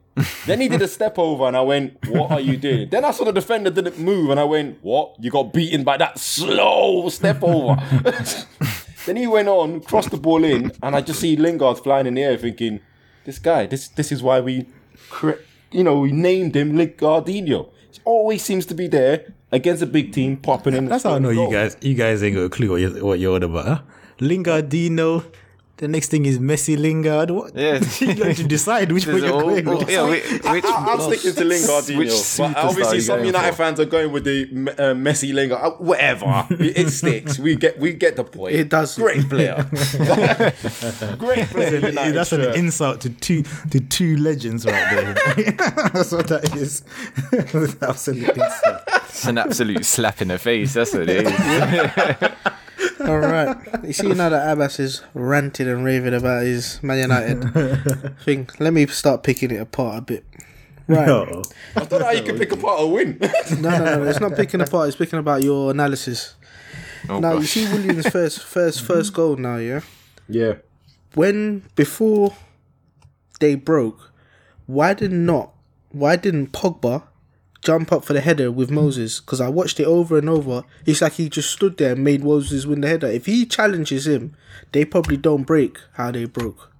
then 0.45 0.61
he 0.61 0.67
did 0.67 0.81
a 0.81 0.87
step 0.87 1.19
over 1.19 1.45
and 1.45 1.55
I 1.55 1.61
went, 1.61 1.97
what 2.09 2.31
are 2.31 2.39
you 2.39 2.57
doing? 2.57 2.89
Then 2.89 3.05
I 3.05 3.11
saw 3.11 3.25
the 3.25 3.31
defender 3.31 3.69
didn't 3.69 3.99
move 3.99 4.31
and 4.31 4.39
I 4.39 4.43
went, 4.45 4.79
what? 4.81 5.15
You 5.19 5.29
got 5.29 5.53
beaten 5.53 5.83
by 5.83 5.97
that 5.97 6.19
slow 6.19 7.07
step 7.09 7.43
over. 7.43 7.75
then 9.05 9.15
he 9.15 9.27
went 9.27 9.47
on, 9.47 9.81
crossed 9.81 10.11
the 10.11 10.17
ball 10.17 10.43
in, 10.43 10.71
and 10.81 10.95
I 10.95 11.01
just 11.01 11.19
see 11.19 11.35
Lingard 11.35 11.79
flying 11.79 12.07
in 12.07 12.15
the 12.15 12.23
air 12.23 12.37
thinking, 12.37 12.79
this 13.25 13.39
guy, 13.39 13.67
this 13.67 13.89
this 13.89 14.11
is 14.11 14.23
why 14.23 14.39
we, 14.39 14.65
cre- 15.09 15.41
you 15.71 15.83
know, 15.83 15.99
we 15.99 16.11
named 16.11 16.55
him 16.55 16.73
Lingardinho. 16.73 17.69
He 17.91 17.99
always 18.05 18.41
seems 18.41 18.65
to 18.67 18.73
be 18.73 18.87
there 18.87 19.33
against 19.51 19.83
a 19.83 19.85
big 19.85 20.13
team, 20.13 20.37
popping 20.37 20.73
in. 20.73 20.85
That's 20.85 21.03
how 21.03 21.15
I 21.15 21.19
know 21.19 21.29
you 21.29 21.51
guys. 21.51 21.77
You 21.81 21.93
guys 21.93 22.23
ain't 22.23 22.35
got 22.35 22.43
a 22.43 22.49
clue 22.49 22.71
what 22.71 22.81
you're, 22.81 23.05
what 23.05 23.19
you're 23.19 23.35
on 23.35 23.43
about. 23.43 23.65
Huh? 23.65 23.81
Lingardinho. 24.19 25.25
The 25.77 25.87
next 25.87 26.09
thing 26.09 26.25
is 26.25 26.39
Messi 26.39 26.75
Lingard. 26.75 27.29
What? 27.29 27.55
Yeah. 27.55 27.79
you 27.99 28.15
got 28.15 28.35
to 28.35 28.43
decide 28.43 28.91
which 28.91 29.05
way 29.05 29.19
you're 29.19 29.31
all- 29.31 29.41
going. 29.41 29.67
all- 29.67 29.77
with. 29.77 29.89
yeah, 29.91 30.09
which, 30.09 30.23
which, 30.23 30.65
I, 30.65 30.93
am 30.93 30.99
sticking 31.01 31.33
to 31.35 31.43
Lingardinho. 31.43 31.97
Which 31.99 32.37
but 32.37 32.57
obviously, 32.57 32.99
some 33.01 33.23
United 33.23 33.51
for? 33.51 33.57
fans 33.57 33.79
are 33.79 33.85
going 33.85 34.11
with 34.11 34.23
the 34.23 34.43
uh, 34.45 34.95
Messi 34.95 35.35
Lingard. 35.35 35.59
Uh, 35.61 35.71
whatever, 35.73 36.47
it, 36.49 36.77
it 36.77 36.89
sticks. 36.89 37.37
We 37.37 37.55
get 37.55 37.77
we 37.77 37.93
get 37.93 38.15
the 38.15 38.23
point. 38.23 38.55
It 38.55 38.69
does. 38.69 38.95
Great 38.95 39.29
player. 39.29 39.67
Great 41.19 41.45
player. 41.45 41.75
United 41.75 42.13
That's 42.13 42.31
an 42.31 42.55
insult 42.55 43.01
to 43.01 43.11
two 43.11 43.43
to 43.69 43.79
two 43.79 44.17
legends 44.17 44.65
right 44.65 44.73
there. 44.89 45.13
That's 45.93 46.11
what 46.11 46.27
that 46.29 46.55
is. 46.55 46.83
Absolute 47.83 48.29
insult. 48.29 48.81
it's 48.87 49.25
an 49.27 49.37
absolute 49.37 49.85
slap 49.85 50.23
in 50.23 50.29
the 50.29 50.39
face. 50.39 50.73
That's 50.73 50.93
what 50.93 51.07
it 51.07 51.27
is. 51.27 52.53
All 53.07 53.19
right. 53.19 53.57
You 53.83 53.93
see 53.93 54.07
now 54.13 54.29
that 54.29 54.57
Abass 54.57 54.79
is 54.79 55.01
ranting 55.13 55.67
and 55.67 55.83
raving 55.83 56.13
about 56.13 56.43
his 56.43 56.81
Man 56.81 56.97
United 56.99 58.15
thing. 58.25 58.49
Let 58.59 58.73
me 58.73 58.87
start 58.87 59.23
picking 59.23 59.51
it 59.51 59.61
apart 59.61 59.97
a 59.97 60.01
bit. 60.01 60.25
Right. 60.87 61.05
No, 61.05 61.25
No. 61.25 61.43
I 61.75 61.83
don't 61.85 61.99
know 61.99 62.05
how 62.05 62.11
you 62.11 62.23
can 62.23 62.37
pick 62.37 62.51
apart 62.51 62.81
a 62.81 62.87
win. 62.87 63.17
no, 63.61 63.69
no, 63.69 63.83
no. 63.97 64.03
It's 64.03 64.19
not 64.19 64.35
picking 64.35 64.61
apart. 64.61 64.87
It's 64.87 64.97
picking 64.97 65.19
about 65.19 65.43
your 65.43 65.71
analysis. 65.71 66.35
Oh, 67.09 67.19
now 67.19 67.33
you 67.37 67.43
see 67.45 67.65
Willian's 67.71 68.07
first, 68.11 68.43
first, 68.43 68.81
first 68.81 69.13
goal. 69.13 69.35
Now, 69.35 69.57
yeah. 69.57 69.81
yeah. 70.27 70.53
When 71.13 71.63
before 71.75 72.35
they 73.39 73.55
broke, 73.55 74.11
why 74.65 74.93
did 74.93 75.11
not? 75.11 75.53
Why 75.91 76.15
didn't 76.15 76.51
Pogba 76.51 77.03
jump 77.63 77.91
up 77.91 78.03
for 78.03 78.13
the 78.13 78.21
header 78.21 78.51
with 78.51 78.71
Moses? 78.71 79.19
Because 79.19 79.41
I 79.41 79.49
watched 79.49 79.79
it 79.79 79.85
over 79.85 80.17
and 80.17 80.29
over. 80.29 80.63
It's 80.85 81.01
like 81.01 81.13
he 81.13 81.29
just 81.29 81.51
stood 81.51 81.77
there 81.77 81.93
and 81.93 82.03
made 82.03 82.23
Moses 82.23 82.65
win 82.65 82.81
the 82.81 82.87
header. 82.87 83.07
If 83.07 83.25
he 83.25 83.45
challenges 83.45 84.07
him, 84.07 84.35
they 84.71 84.85
probably 84.85 85.17
don't 85.17 85.43
break 85.43 85.77
how 85.93 86.11
they 86.11 86.25
broke. 86.25 86.71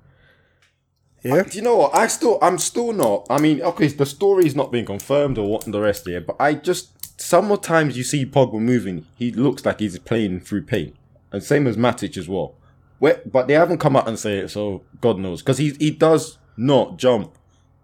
Yeah. 1.24 1.44
Do 1.44 1.58
you 1.58 1.64
know 1.64 1.78
what? 1.78 1.96
I 1.96 2.08
still, 2.08 2.40
I'm 2.42 2.58
still 2.58 2.94
not. 2.94 3.28
I 3.30 3.40
mean, 3.40 3.62
okay, 3.62 3.88
the 3.88 4.06
story's 4.06 4.56
not 4.56 4.72
being 4.72 4.86
confirmed 4.86 5.38
or 5.38 5.50
what 5.50 5.66
the 5.66 5.80
rest 5.80 6.06
here, 6.08 6.22
but 6.22 6.38
I 6.40 6.54
just 6.54 6.98
some 7.18 7.48
more 7.48 7.58
times 7.58 7.98
you 7.98 8.04
see 8.04 8.26
Pogba 8.26 8.60
moving, 8.60 9.06
he 9.16 9.32
looks 9.32 9.66
like 9.66 9.80
he's 9.80 9.98
playing 10.00 10.40
through 10.42 10.64
pain, 10.64 10.94
and 11.32 11.44
same 11.44 11.68
as 11.68 11.76
Matic 11.76 12.16
as 12.16 12.30
well. 12.30 12.56
Where, 13.00 13.22
but 13.26 13.48
they 13.48 13.54
haven't 13.54 13.80
come 13.80 13.96
out 13.96 14.08
and 14.08 14.18
say 14.18 14.40
it, 14.40 14.50
so 14.50 14.84
God 15.02 15.20
knows, 15.20 15.42
because 15.42 15.58
he 15.58 15.72
he 15.80 15.92
does 15.92 16.38
not 16.56 16.98
jump 16.98 17.36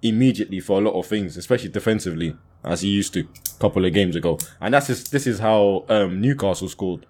immediately 0.02 0.60
for 0.60 0.80
a 0.80 0.84
lot 0.84 0.98
of 0.98 1.08
things, 1.08 1.38
especially 1.38 1.70
defensively, 1.70 2.36
as 2.64 2.82
he 2.82 2.90
used 2.90 3.14
to 3.14 3.22
a 3.22 3.60
couple 3.60 3.86
of 3.86 3.94
games 3.94 4.16
ago. 4.16 4.38
And 4.62 4.74
that's 4.74 4.88
just, 4.88 5.12
this 5.12 5.28
is 5.28 5.40
how 5.40 5.86
um, 5.90 6.22
Newcastle 6.22 6.70
scored 6.70 7.06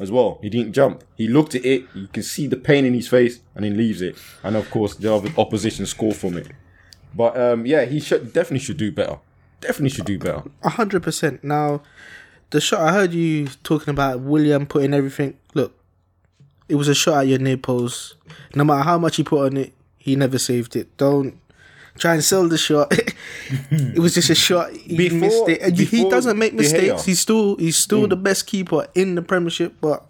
as 0.00 0.10
well. 0.10 0.38
He 0.42 0.48
didn't 0.48 0.72
jump. 0.72 1.04
He 1.16 1.28
looked 1.28 1.54
at 1.54 1.64
it. 1.64 1.84
You 1.94 2.08
can 2.08 2.22
see 2.22 2.46
the 2.46 2.56
pain 2.56 2.84
in 2.84 2.94
his 2.94 3.08
face, 3.08 3.40
and 3.54 3.64
he 3.64 3.70
leaves 3.70 4.02
it. 4.02 4.16
And 4.42 4.56
of 4.56 4.70
course, 4.70 4.94
the 4.94 5.12
opposition 5.36 5.86
score 5.86 6.12
from 6.12 6.36
it. 6.36 6.48
But 7.14 7.38
um, 7.38 7.66
yeah, 7.66 7.84
he 7.84 8.00
should 8.00 8.32
definitely 8.32 8.60
should 8.60 8.78
do 8.78 8.90
better. 8.90 9.18
Definitely 9.60 9.90
should 9.90 10.06
do 10.06 10.18
better. 10.18 10.42
Hundred 10.64 11.02
percent. 11.02 11.44
Now, 11.44 11.82
the 12.50 12.60
shot 12.60 12.80
I 12.80 12.92
heard 12.92 13.12
you 13.12 13.48
talking 13.62 13.90
about 13.90 14.20
Willian 14.20 14.66
putting 14.66 14.94
everything. 14.94 15.38
Look, 15.54 15.78
it 16.68 16.76
was 16.76 16.88
a 16.88 16.94
shot 16.94 17.18
at 17.20 17.26
your 17.28 17.38
near 17.38 17.58
post. 17.58 18.14
No 18.54 18.64
matter 18.64 18.82
how 18.82 18.98
much 18.98 19.16
he 19.16 19.24
put 19.24 19.46
on 19.46 19.56
it, 19.56 19.72
he 19.98 20.16
never 20.16 20.38
saved 20.38 20.74
it. 20.74 20.96
Don't 20.96 21.38
try 21.98 22.14
and 22.14 22.24
sell 22.24 22.48
the 22.48 22.58
shot. 22.58 22.92
it 23.70 23.98
was 23.98 24.14
just 24.14 24.30
a 24.30 24.34
shot. 24.34 24.72
He 24.72 24.96
Before- 24.96 25.18
missed 25.18 25.48
it. 25.48 25.60
And 25.62 25.78
he 25.78 26.08
doesn't 26.08 26.38
make 26.38 26.54
mistakes. 26.54 27.04
He's 27.04 27.20
still 27.20 27.56
he's 27.56 27.76
still 27.76 28.02
hmm. 28.04 28.08
the 28.08 28.16
best 28.16 28.46
keeper 28.46 28.86
in 28.94 29.14
the 29.14 29.22
Premiership. 29.22 29.74
But 29.80 30.04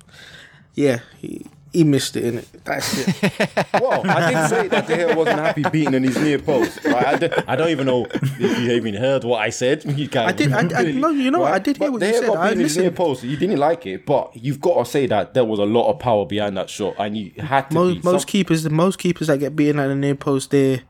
yeah, 0.74 1.00
he, 1.18 1.44
he 1.72 1.84
missed 1.84 2.16
it 2.16 2.24
in 2.24 2.38
it. 2.38 2.48
That's 2.64 2.98
it. 3.08 3.66
Well, 3.82 4.08
I 4.08 4.30
did 4.30 4.48
say 4.48 4.68
that 4.68 4.86
De 4.86 4.96
Gea 4.96 5.16
wasn't 5.16 5.40
happy 5.40 5.62
beating 5.72 5.94
in 5.94 6.02
his 6.04 6.16
near 6.18 6.38
post. 6.38 6.84
Right? 6.84 7.06
I, 7.06 7.16
don't, 7.16 7.48
I 7.48 7.56
don't 7.56 7.70
even 7.70 7.86
know 7.86 8.06
if 8.12 8.38
you 8.38 8.72
even 8.72 8.94
heard 8.94 9.24
what 9.24 9.40
I 9.40 9.48
said. 9.50 9.84
You 9.98 10.06
guys 10.08 10.28
I 10.28 10.32
did- 10.32 10.52
I- 10.52 10.58
I- 10.58 10.82
really- 10.82 10.92
no, 11.00 11.08
you 11.10 11.30
know 11.30 11.40
what? 11.40 11.52
I 11.52 11.58
did 11.58 11.78
hear 11.78 11.88
But 11.88 11.92
what 11.92 12.00
De 12.00 12.06
you 12.06 12.12
Gea 12.12 12.18
said. 12.20 12.26
got 12.28 12.36
I 12.36 12.44
beaten 12.48 12.58
in 12.58 12.64
his 12.64 12.76
near 12.76 12.84
listened. 12.84 12.96
post. 12.96 13.24
You 13.24 13.36
didn't 13.36 13.58
like 13.58 13.86
it, 13.86 14.06
but 14.06 14.36
you've 14.36 14.60
got 14.60 14.84
to 14.84 14.90
say 14.90 15.06
that 15.06 15.34
there 15.34 15.44
was 15.44 15.58
a 15.58 15.64
lot 15.64 15.90
of 15.90 15.98
power 15.98 16.24
behind 16.26 16.56
that 16.58 16.70
shot, 16.70 16.94
and 16.98 17.16
you 17.16 17.32
had 17.38 17.68
to. 17.70 17.74
most 17.74 17.94
be 17.94 18.02
most 18.02 18.22
some- 18.22 18.28
keepers, 18.28 18.62
the 18.62 18.70
most 18.70 18.98
keepers 18.98 19.26
that 19.28 19.38
get 19.38 19.56
beaten 19.56 19.78
at 19.80 19.88
the 19.88 19.94
near 19.96 20.14
post, 20.14 20.50
they 20.50 20.82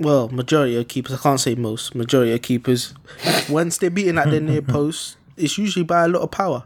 well, 0.00 0.28
majority 0.30 0.76
of 0.76 0.88
keepers. 0.88 1.14
I 1.18 1.22
can't 1.22 1.38
say 1.38 1.54
most. 1.54 1.94
Majority 1.94 2.32
of 2.32 2.42
keepers, 2.42 2.94
once 3.48 3.78
they're 3.78 3.90
beaten 3.90 4.18
at 4.18 4.30
their 4.30 4.40
near 4.40 4.62
post, 4.76 5.16
it's 5.36 5.58
usually 5.58 5.84
by 5.84 6.04
a 6.04 6.08
lot 6.08 6.22
of 6.22 6.30
power. 6.30 6.64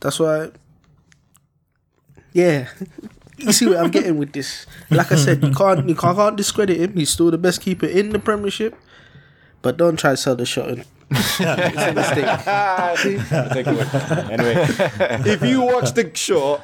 That's 0.00 0.18
why. 0.18 0.50
Yeah, 2.32 2.68
you 3.38 3.52
see 3.52 3.66
what 3.66 3.78
I'm 3.78 3.90
getting 3.90 4.18
with 4.18 4.32
this. 4.32 4.66
Like 4.90 5.12
I 5.12 5.16
said, 5.16 5.42
you 5.42 5.52
can't 5.52 5.88
you 5.88 5.94
can't, 5.94 6.16
can't 6.16 6.36
discredit 6.36 6.78
him. 6.78 6.94
He's 6.94 7.10
still 7.10 7.30
the 7.30 7.38
best 7.38 7.60
keeper 7.60 7.86
in 7.86 8.10
the 8.10 8.18
Premiership, 8.18 8.76
but 9.62 9.76
don't 9.76 9.96
try 9.98 10.10
to 10.10 10.16
sell 10.16 10.36
the 10.36 10.44
shot 10.44 10.68
in 10.70 10.80
it. 10.80 10.86
it's 11.10 11.40
a 11.40 11.92
mistake. 11.94 12.26
Anyway, 14.30 14.66
if 15.30 15.42
you 15.42 15.62
watch 15.62 15.92
the 15.94 16.10
shot, 16.14 16.62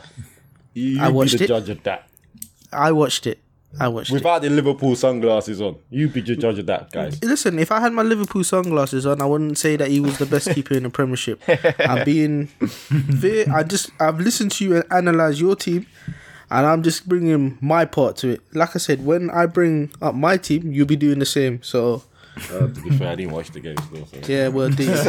you 0.74 1.00
I 1.00 1.10
be 1.12 1.28
the 1.28 1.44
it. 1.44 1.46
judge 1.46 1.68
of 1.68 1.82
that. 1.84 2.08
I 2.72 2.90
watched 2.90 3.26
it. 3.26 3.38
I 3.80 3.88
watched 3.88 4.10
it. 4.10 4.14
Without 4.14 4.42
the 4.42 4.50
Liverpool 4.50 4.94
sunglasses 4.96 5.60
on, 5.62 5.76
you 5.90 6.08
be 6.08 6.20
the 6.20 6.36
judge 6.36 6.58
of 6.58 6.66
that, 6.66 6.90
guys. 6.92 7.22
Listen, 7.22 7.58
if 7.58 7.72
I 7.72 7.80
had 7.80 7.92
my 7.92 8.02
Liverpool 8.02 8.44
sunglasses 8.44 9.06
on, 9.06 9.22
I 9.22 9.26
wouldn't 9.26 9.56
say 9.58 9.76
that 9.76 9.88
he 9.88 10.00
was 10.00 10.18
the 10.18 10.26
best 10.26 10.52
keeper 10.54 10.74
in 10.74 10.82
the 10.82 10.90
Premiership. 10.90 11.40
I'm 11.80 12.04
being 12.04 12.48
fair. 12.48 13.46
I 13.52 13.62
just 13.62 13.90
I've 14.00 14.20
listened 14.20 14.50
to 14.52 14.64
you 14.64 14.76
and 14.76 14.84
analyze 14.92 15.40
your 15.40 15.56
team, 15.56 15.86
and 16.50 16.66
I'm 16.66 16.82
just 16.82 17.08
bringing 17.08 17.56
my 17.60 17.84
part 17.86 18.16
to 18.18 18.28
it. 18.30 18.40
Like 18.52 18.76
I 18.76 18.78
said, 18.78 19.04
when 19.06 19.30
I 19.30 19.46
bring 19.46 19.90
up 20.02 20.14
my 20.14 20.36
team, 20.36 20.72
you'll 20.72 20.86
be 20.86 20.96
doing 20.96 21.18
the 21.18 21.26
same. 21.26 21.62
So 21.62 22.02
Uh, 22.50 22.66
to 22.68 22.80
be 22.82 22.90
fair, 22.90 23.12
I 23.12 23.14
didn't 23.14 23.32
watch 23.32 23.50
the 23.52 23.60
game 23.60 23.76
still. 23.78 24.06
So. 24.06 24.32
yeah, 24.32 24.48
well, 24.48 24.68
these, 24.80 24.88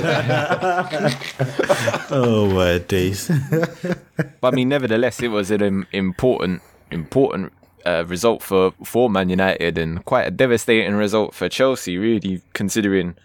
Oh 2.12 2.50
my 2.54 2.78
days. 2.80 3.30
But 4.42 4.54
I 4.54 4.56
mean, 4.56 4.70
nevertheless, 4.70 5.22
it 5.22 5.30
was 5.30 5.52
an 5.52 5.86
important, 5.92 6.62
important 6.92 7.52
uh, 7.86 8.06
result 8.08 8.42
for 8.42 8.72
for 8.84 9.10
Man 9.10 9.30
United 9.30 9.78
and 9.78 10.04
quite 10.06 10.28
a 10.28 10.32
devastating 10.32 10.96
result 10.96 11.34
for 11.34 11.50
Chelsea. 11.50 11.98
Really, 11.98 12.42
considering 12.54 13.16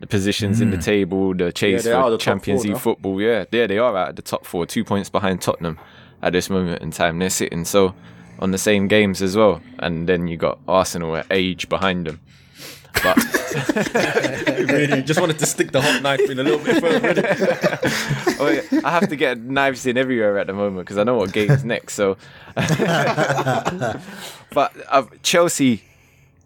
the 0.00 0.06
positions 0.06 0.60
in 0.60 0.70
the 0.70 0.78
table, 0.78 1.34
the 1.34 1.50
chase 1.52 1.86
are 1.86 2.04
for 2.04 2.10
the 2.10 2.18
Champions 2.18 2.64
League 2.64 2.78
football. 2.78 3.20
Yeah, 3.20 3.44
yeah, 3.50 3.66
they 3.66 3.78
are 3.78 3.96
at 3.96 4.16
the 4.16 4.22
top 4.22 4.46
four, 4.46 4.64
two 4.66 4.84
points 4.84 5.10
behind 5.10 5.42
Tottenham 5.42 5.78
at 6.22 6.32
this 6.32 6.48
moment 6.48 6.82
in 6.82 6.90
time. 6.90 7.18
They're 7.18 7.30
sitting 7.30 7.64
so 7.64 7.94
on 8.38 8.52
the 8.52 8.58
same 8.58 8.86
games 8.86 9.22
as 9.22 9.36
well, 9.36 9.60
and 9.80 10.08
then 10.08 10.28
you 10.28 10.36
got 10.36 10.58
Arsenal 10.68 11.16
at 11.16 11.26
age 11.30 11.68
behind 11.68 12.06
them. 12.06 12.20
But 13.02 13.16
really, 14.70 15.02
just 15.02 15.20
wanted 15.20 15.38
to 15.38 15.46
stick 15.46 15.70
the 15.72 15.80
hot 15.80 16.02
knife 16.02 16.28
in 16.28 16.38
a 16.38 16.42
little 16.42 16.58
bit 16.58 16.80
further. 16.80 17.14
innit? 17.14 18.72
Yeah, 18.72 18.80
I 18.84 18.90
have 18.90 19.08
to 19.08 19.16
get 19.16 19.38
knives 19.38 19.86
in 19.86 19.96
everywhere 19.96 20.38
at 20.38 20.46
the 20.46 20.52
moment 20.52 20.86
because 20.86 20.98
I 20.98 21.04
know 21.04 21.16
what 21.16 21.32
game's 21.32 21.64
next. 21.64 21.94
So, 21.94 22.16
but 22.56 22.66
uh, 24.88 25.04
Chelsea, 25.22 25.82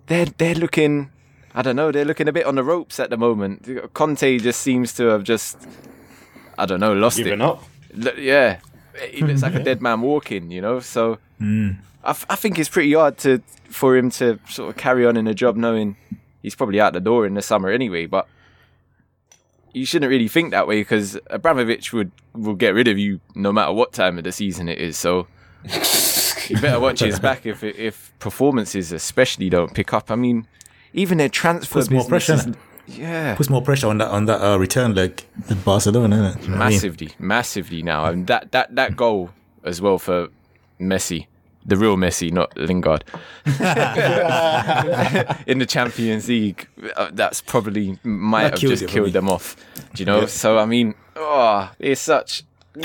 they're 0.06 0.26
they're 0.26 0.54
looking. 0.54 1.10
I 1.54 1.60
don't 1.62 1.76
know. 1.76 1.92
They're 1.92 2.06
looking 2.06 2.28
a 2.28 2.32
bit 2.32 2.46
on 2.46 2.54
the 2.54 2.64
ropes 2.64 2.98
at 2.98 3.10
the 3.10 3.16
moment. 3.18 3.68
Conte 3.92 4.38
just 4.38 4.60
seems 4.62 4.94
to 4.94 5.04
have 5.08 5.22
just, 5.22 5.58
I 6.56 6.64
don't 6.64 6.80
know, 6.80 6.94
lost 6.94 7.18
Giving 7.18 7.34
it. 7.34 7.40
up. 7.42 7.62
Look- 7.94 8.16
yeah, 8.16 8.60
he 9.10 9.20
looks 9.22 9.42
like 9.42 9.54
a 9.54 9.62
dead 9.62 9.82
man 9.82 10.00
walking. 10.00 10.50
You 10.50 10.62
know, 10.62 10.80
so 10.80 11.18
I, 11.40 11.76
f- 12.10 12.24
I 12.30 12.36
think 12.36 12.58
it's 12.58 12.70
pretty 12.70 12.92
hard 12.94 13.18
to 13.18 13.42
for 13.68 13.96
him 13.96 14.10
to 14.12 14.38
sort 14.48 14.70
of 14.70 14.76
carry 14.76 15.04
on 15.06 15.16
in 15.16 15.26
a 15.26 15.34
job 15.34 15.56
knowing 15.56 15.96
he's 16.42 16.54
probably 16.54 16.80
out 16.80 16.92
the 16.92 17.00
door 17.00 17.24
in 17.26 17.34
the 17.34 17.42
summer 17.42 17.70
anyway. 17.70 18.06
But 18.06 18.26
you 19.72 19.86
shouldn't 19.86 20.10
really 20.10 20.28
think 20.28 20.50
that 20.50 20.66
way 20.66 20.80
because 20.80 21.18
Abramovich 21.30 21.92
would 21.92 22.10
will 22.34 22.54
get 22.54 22.74
rid 22.74 22.88
of 22.88 22.98
you 22.98 23.20
no 23.34 23.52
matter 23.52 23.72
what 23.72 23.92
time 23.92 24.18
of 24.18 24.24
the 24.24 24.32
season 24.32 24.68
it 24.68 24.78
is. 24.78 24.96
So 24.98 25.26
you 26.48 26.60
better 26.60 26.80
watch 26.80 27.00
his 27.00 27.18
back 27.28 27.46
if 27.46 27.62
if 27.64 28.12
performances 28.18 28.92
especially 28.92 29.48
don't 29.48 29.72
pick 29.74 29.92
up. 29.92 30.10
I 30.10 30.16
mean, 30.16 30.46
even 30.92 31.18
their 31.18 31.28
transfer 31.28 31.74
Puts 31.80 31.90
more 31.90 32.04
pressure, 32.04 32.34
is- 32.34 32.48
yeah, 32.86 33.34
Puts 33.36 33.48
more 33.48 33.62
pressure 33.62 33.86
on 33.88 33.98
that 33.98 34.08
on 34.08 34.26
that 34.26 34.42
uh, 34.42 34.58
return 34.58 34.94
leg 34.94 35.22
at 35.48 35.64
Barcelona, 35.64 36.16
isn't 36.16 36.26
it? 36.40 36.42
You 36.44 36.48
know 36.50 36.56
what 36.58 36.62
I 36.64 36.68
mean? 36.68 36.74
massively, 36.74 37.08
massively 37.18 37.82
now. 37.82 38.04
And 38.06 38.26
that 38.26 38.52
that 38.52 38.74
that 38.74 38.96
goal 38.96 39.30
as 39.64 39.80
well 39.80 39.98
for 39.98 40.28
Messi. 40.80 41.26
The 41.64 41.76
real 41.76 41.96
Messi, 41.96 42.32
not 42.32 42.56
Lingard. 42.56 43.04
In 45.46 45.58
the 45.58 45.66
Champions 45.66 46.28
League, 46.28 46.68
uh, 46.96 47.10
that's 47.12 47.40
probably 47.40 47.98
might 48.02 48.42
That 48.44 48.50
have 48.52 48.60
killed 48.60 48.70
just 48.72 48.82
it 48.84 48.88
killed 48.88 49.06
me. 49.06 49.12
them 49.12 49.28
off. 49.28 49.56
Do 49.94 50.02
you 50.02 50.06
know? 50.06 50.26
So 50.26 50.58
I 50.58 50.66
mean, 50.66 50.94
oh, 51.16 51.70
it's 51.78 52.00
such 52.00 52.42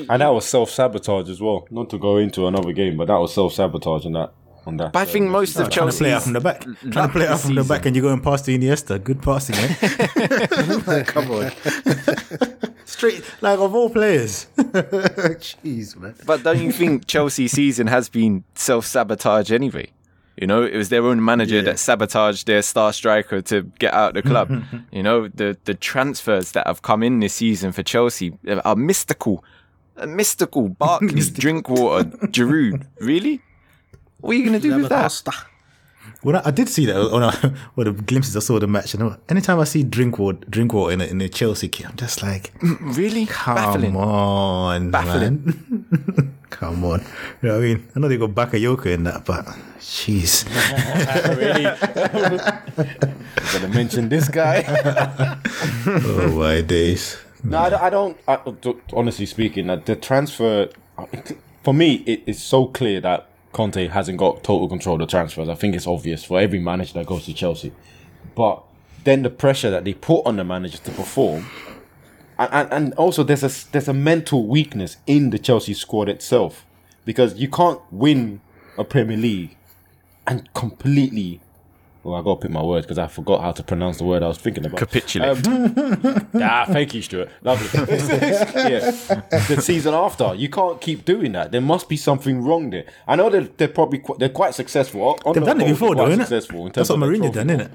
And 0.09 0.21
that 0.21 0.29
was 0.29 0.45
self 0.45 0.69
sabotage 0.69 1.29
as 1.29 1.41
well. 1.41 1.67
Not 1.71 1.89
to 1.91 1.97
go 1.97 2.17
into 2.17 2.45
another 2.47 2.71
game, 2.73 2.97
but 2.97 3.07
that 3.07 3.17
was 3.17 3.33
self 3.33 3.53
sabotage 3.53 4.05
on 4.05 4.13
that. 4.13 4.31
On 4.67 4.75
that. 4.75 4.91
But 4.91 5.07
I 5.07 5.11
think 5.11 5.29
most 5.29 5.55
of 5.55 5.67
mm, 5.67 5.69
mm. 5.69 5.71
Trying 5.71 5.89
to 5.89 5.97
play 5.97 6.11
out 6.11 6.23
from 6.23 6.33
the 6.33 6.41
back. 6.41 6.61
Trying 6.61 7.07
to 7.07 7.07
play 7.07 7.25
out 7.25 7.31
this 7.31 7.45
from 7.45 7.55
the 7.55 7.63
back 7.63 7.85
and 7.85 7.95
you're 7.95 8.03
going 8.03 8.19
past 8.19 8.43
to 8.45 8.51
Iniesta. 8.51 9.01
Good 9.01 9.21
passing, 9.21 9.55
man. 9.55 9.77
Eh? 9.81 11.03
Come 11.07 11.31
on. 11.31 11.51
Straight, 12.85 13.23
like 13.39 13.59
of 13.59 13.73
all 13.73 13.89
players. 13.89 14.47
Jeez, 14.57 15.95
man. 15.95 16.15
But 16.25 16.43
don't 16.43 16.61
you 16.61 16.73
think 16.73 17.07
Chelsea's 17.07 17.53
season 17.53 17.87
has 17.87 18.09
been 18.09 18.43
self 18.55 18.85
sabotage 18.85 19.53
anyway? 19.53 19.87
You 20.35 20.47
know, 20.47 20.63
it 20.63 20.75
was 20.75 20.89
their 20.89 21.05
own 21.05 21.23
manager 21.23 21.61
that 21.61 21.79
sabotaged 21.79 22.45
their 22.45 22.61
star 22.61 22.91
striker 22.91 23.41
to 23.43 23.63
get 23.79 23.93
out 23.93 24.17
of 24.17 24.21
the 24.21 24.29
club. 24.29 24.51
you 24.91 25.01
know, 25.01 25.29
the 25.29 25.57
the 25.63 25.75
transfers 25.75 26.51
that 26.51 26.67
have 26.67 26.81
come 26.81 27.03
in 27.03 27.21
this 27.21 27.35
season 27.35 27.71
for 27.71 27.83
Chelsea 27.83 28.37
are 28.65 28.75
mystical. 28.75 29.45
Mystical. 30.05 30.67
Barkley, 30.67 31.21
Drinkwater, 31.21 32.09
Giroud. 32.27 32.85
Really? 32.99 33.41
What 34.19 34.31
are 34.31 34.33
you 34.39 34.45
going 34.45 34.59
to 34.59 34.67
do 34.69 34.75
with 34.77 34.89
that? 34.89 35.03
Costa. 35.03 35.31
When 36.23 36.35
I, 36.35 36.41
I 36.45 36.51
did 36.51 36.67
see 36.69 36.85
that 36.87 36.95
on 36.95 37.21
a, 37.21 37.31
one 37.75 37.85
of 37.87 37.97
the 37.97 38.03
glimpses 38.03 38.35
I 38.35 38.39
saw 38.39 38.57
the 38.59 38.65
match, 38.67 38.93
and 38.95 39.15
anytime 39.29 39.59
I 39.59 39.65
see 39.65 39.83
Drinkwater, 39.83 40.39
Drinkwater 40.49 40.93
in 40.93 41.01
a, 41.01 41.05
in 41.05 41.21
a 41.21 41.29
Chelsea 41.29 41.67
kit, 41.67 41.87
I'm 41.87 41.95
just 41.95 42.23
like, 42.23 42.53
mm, 42.59 42.77
mm, 42.77 42.97
Really? 42.97 43.25
come 43.27 43.55
Baffling. 43.55 43.95
on, 43.95 44.91
Baffling. 44.91 45.45
man. 45.45 46.35
come 46.49 46.83
on. 46.85 47.01
You 47.41 47.49
know 47.49 47.55
what 47.55 47.63
I 47.63 47.67
mean? 47.67 47.87
I 47.95 47.99
know 47.99 48.07
they 48.07 48.17
got 48.17 48.31
Bakayoko 48.31 48.85
in 48.87 49.03
that, 49.03 49.25
but 49.25 49.45
jeez. 49.79 50.45
really? 51.37 51.65
Gonna 53.53 53.73
mention 53.73 54.09
this 54.09 54.27
guy. 54.29 54.63
oh 55.87 56.31
my 56.37 56.61
days. 56.61 57.17
No, 57.43 57.59
I 57.59 57.69
don't. 57.69 57.81
I 57.83 57.89
don't 57.89 58.17
I, 58.27 58.37
d- 58.61 58.75
honestly 58.93 59.25
speaking, 59.27 59.67
the 59.67 59.95
transfer 59.95 60.69
for 61.63 61.73
me, 61.73 61.95
it 62.07 62.23
is 62.25 62.41
so 62.41 62.65
clear 62.67 62.99
that 63.01 63.26
Conte 63.57 63.87
hasn't 63.87 64.19
got 64.19 64.43
total 64.43 64.69
control 64.69 64.95
of 64.95 64.99
the 64.99 65.07
transfers. 65.07 65.49
I 65.49 65.55
think 65.55 65.75
it's 65.75 65.87
obvious 65.87 66.23
for 66.23 66.39
every 66.39 66.59
manager 66.59 66.93
that 66.93 67.07
goes 67.07 67.25
to 67.25 67.33
Chelsea. 67.33 67.73
But 68.35 68.61
then 69.03 69.23
the 69.23 69.31
pressure 69.31 69.71
that 69.71 69.83
they 69.83 69.95
put 69.95 70.27
on 70.27 70.35
the 70.35 70.43
manager 70.43 70.77
to 70.77 70.91
perform, 70.91 71.47
and, 72.37 72.71
and, 72.71 72.93
also 72.93 73.23
there's 73.23 73.43
a 73.43 73.71
there's 73.71 73.87
a 73.87 73.95
mental 73.95 74.45
weakness 74.45 74.97
in 75.07 75.31
the 75.31 75.39
Chelsea 75.39 75.73
squad 75.73 76.07
itself 76.07 76.67
because 77.03 77.33
you 77.39 77.49
can't 77.49 77.81
win 77.91 78.41
a 78.77 78.83
Premier 78.83 79.17
League 79.17 79.57
and 80.27 80.53
completely. 80.53 81.41
Well, 82.07 82.15
I 82.17 82.23
gotta 82.23 82.39
pick 82.39 82.51
my 82.51 82.63
words 82.63 82.85
because 82.85 82.97
I 82.99 83.07
forgot 83.07 83.41
how 83.41 83.51
to 83.51 83.61
pronounce 83.63 83.97
the 83.97 84.05
word 84.05 84.23
I 84.23 84.29
was 84.29 84.37
thinking 84.37 84.65
about. 84.65 84.79
Capitulate. 84.79 85.45
Um, 85.45 86.29
ah, 86.35 86.63
thank 86.69 86.93
you, 86.93 87.01
Stuart. 87.01 87.29
Lovely. 87.43 87.67
yeah. 87.83 88.91
The 89.49 89.59
season 89.61 89.93
after, 89.93 90.33
you 90.33 90.47
can't 90.47 90.79
keep 90.79 91.03
doing 91.03 91.33
that. 91.33 91.51
There 91.51 91.59
must 91.59 91.89
be 91.89 91.97
something 91.97 92.41
wrong 92.41 92.69
there. 92.69 92.85
I 93.09 93.17
know 93.17 93.29
they're, 93.29 93.49
they're 93.57 93.67
probably 93.67 93.99
qu- 93.99 94.15
they're 94.19 94.29
quite 94.29 94.55
successful. 94.55 95.19
On 95.25 95.33
They've 95.33 95.43
the 95.43 95.47
done 95.47 95.59
it 95.59 95.63
whole, 95.65 95.73
before, 95.73 95.95
they're 95.95 96.07
though? 96.07 96.15
Successful 96.23 96.67
in 96.67 96.71
That's 96.71 96.89
what 96.89 96.99
Mourinho 96.99 97.33
done, 97.33 97.47
pool. 97.49 97.57
innit? 97.57 97.71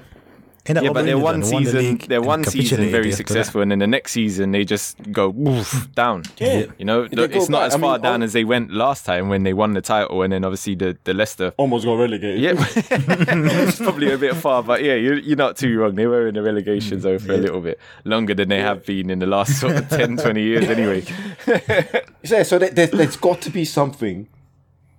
Ain't 0.65 0.75
that 0.75 0.83
Yeah, 0.85 0.91
but 0.93 1.03
their 1.05 1.17
Mourinho 1.17 1.21
one 1.21 1.39
done? 1.41 1.51
Won 1.51 1.63
the 1.63 1.69
season, 1.71 1.79
league 1.81 2.07
their 2.07 2.21
one 2.21 2.43
season 2.45 2.77
very 2.89 3.09
after 3.09 3.09
that. 3.09 3.15
successful, 3.17 3.61
and 3.61 3.69
then 3.71 3.79
the 3.79 3.87
next 3.87 4.13
season 4.13 4.51
they 4.51 4.63
just 4.63 4.95
go 5.11 5.27
woof, 5.29 5.89
down. 5.93 6.23
Yeah. 6.37 6.67
you 6.77 6.85
know, 6.85 7.05
They 7.05 7.23
it's 7.25 7.49
not 7.49 7.59
back. 7.59 7.67
as 7.67 7.73
I 7.73 7.77
mean, 7.77 7.81
far 7.81 7.99
down 7.99 8.13
on- 8.15 8.23
as 8.23 8.31
they 8.31 8.45
went 8.45 8.71
last 8.71 9.05
time 9.05 9.27
when 9.27 9.43
they 9.43 9.51
won 9.51 9.73
the 9.73 9.81
title, 9.81 10.21
and 10.21 10.31
then 10.31 10.45
obviously 10.45 10.75
the 10.75 10.97
the 11.03 11.13
Leicester. 11.13 11.53
Almost 11.57 11.83
got 11.85 11.95
relegated. 11.95 12.39
Yeah, 12.39 12.53
it's 12.75 13.77
probably 13.79 14.11
a 14.13 14.17
bit 14.17 14.35
far, 14.37 14.63
but 14.63 14.81
yeah, 14.83 14.93
you're, 14.95 15.17
you're 15.17 15.35
not 15.37 15.57
too 15.57 15.77
wrong. 15.77 15.95
They 15.95 16.07
were 16.07 16.27
in 16.29 16.35
the 16.35 16.41
relegation 16.41 17.01
zone 17.01 17.19
for 17.19 17.33
a 17.33 17.37
little 17.37 17.59
bit 17.59 17.77
longer 18.05 18.33
than 18.33 18.47
they 18.49 18.61
have 18.61 18.85
been 18.85 19.09
in 19.09 19.19
the 19.19 19.25
last 19.27 19.59
sort 19.59 19.75
of 19.75 19.89
10, 19.89 20.15
20 20.17 20.41
years 20.41 20.69
anyway. 20.69 21.03
Yeah, 22.23 22.43
so 22.43 22.57
there, 22.57 22.69
there, 22.69 22.87
there's 22.87 23.17
got 23.17 23.41
to 23.41 23.49
be 23.49 23.65
something 23.65 24.27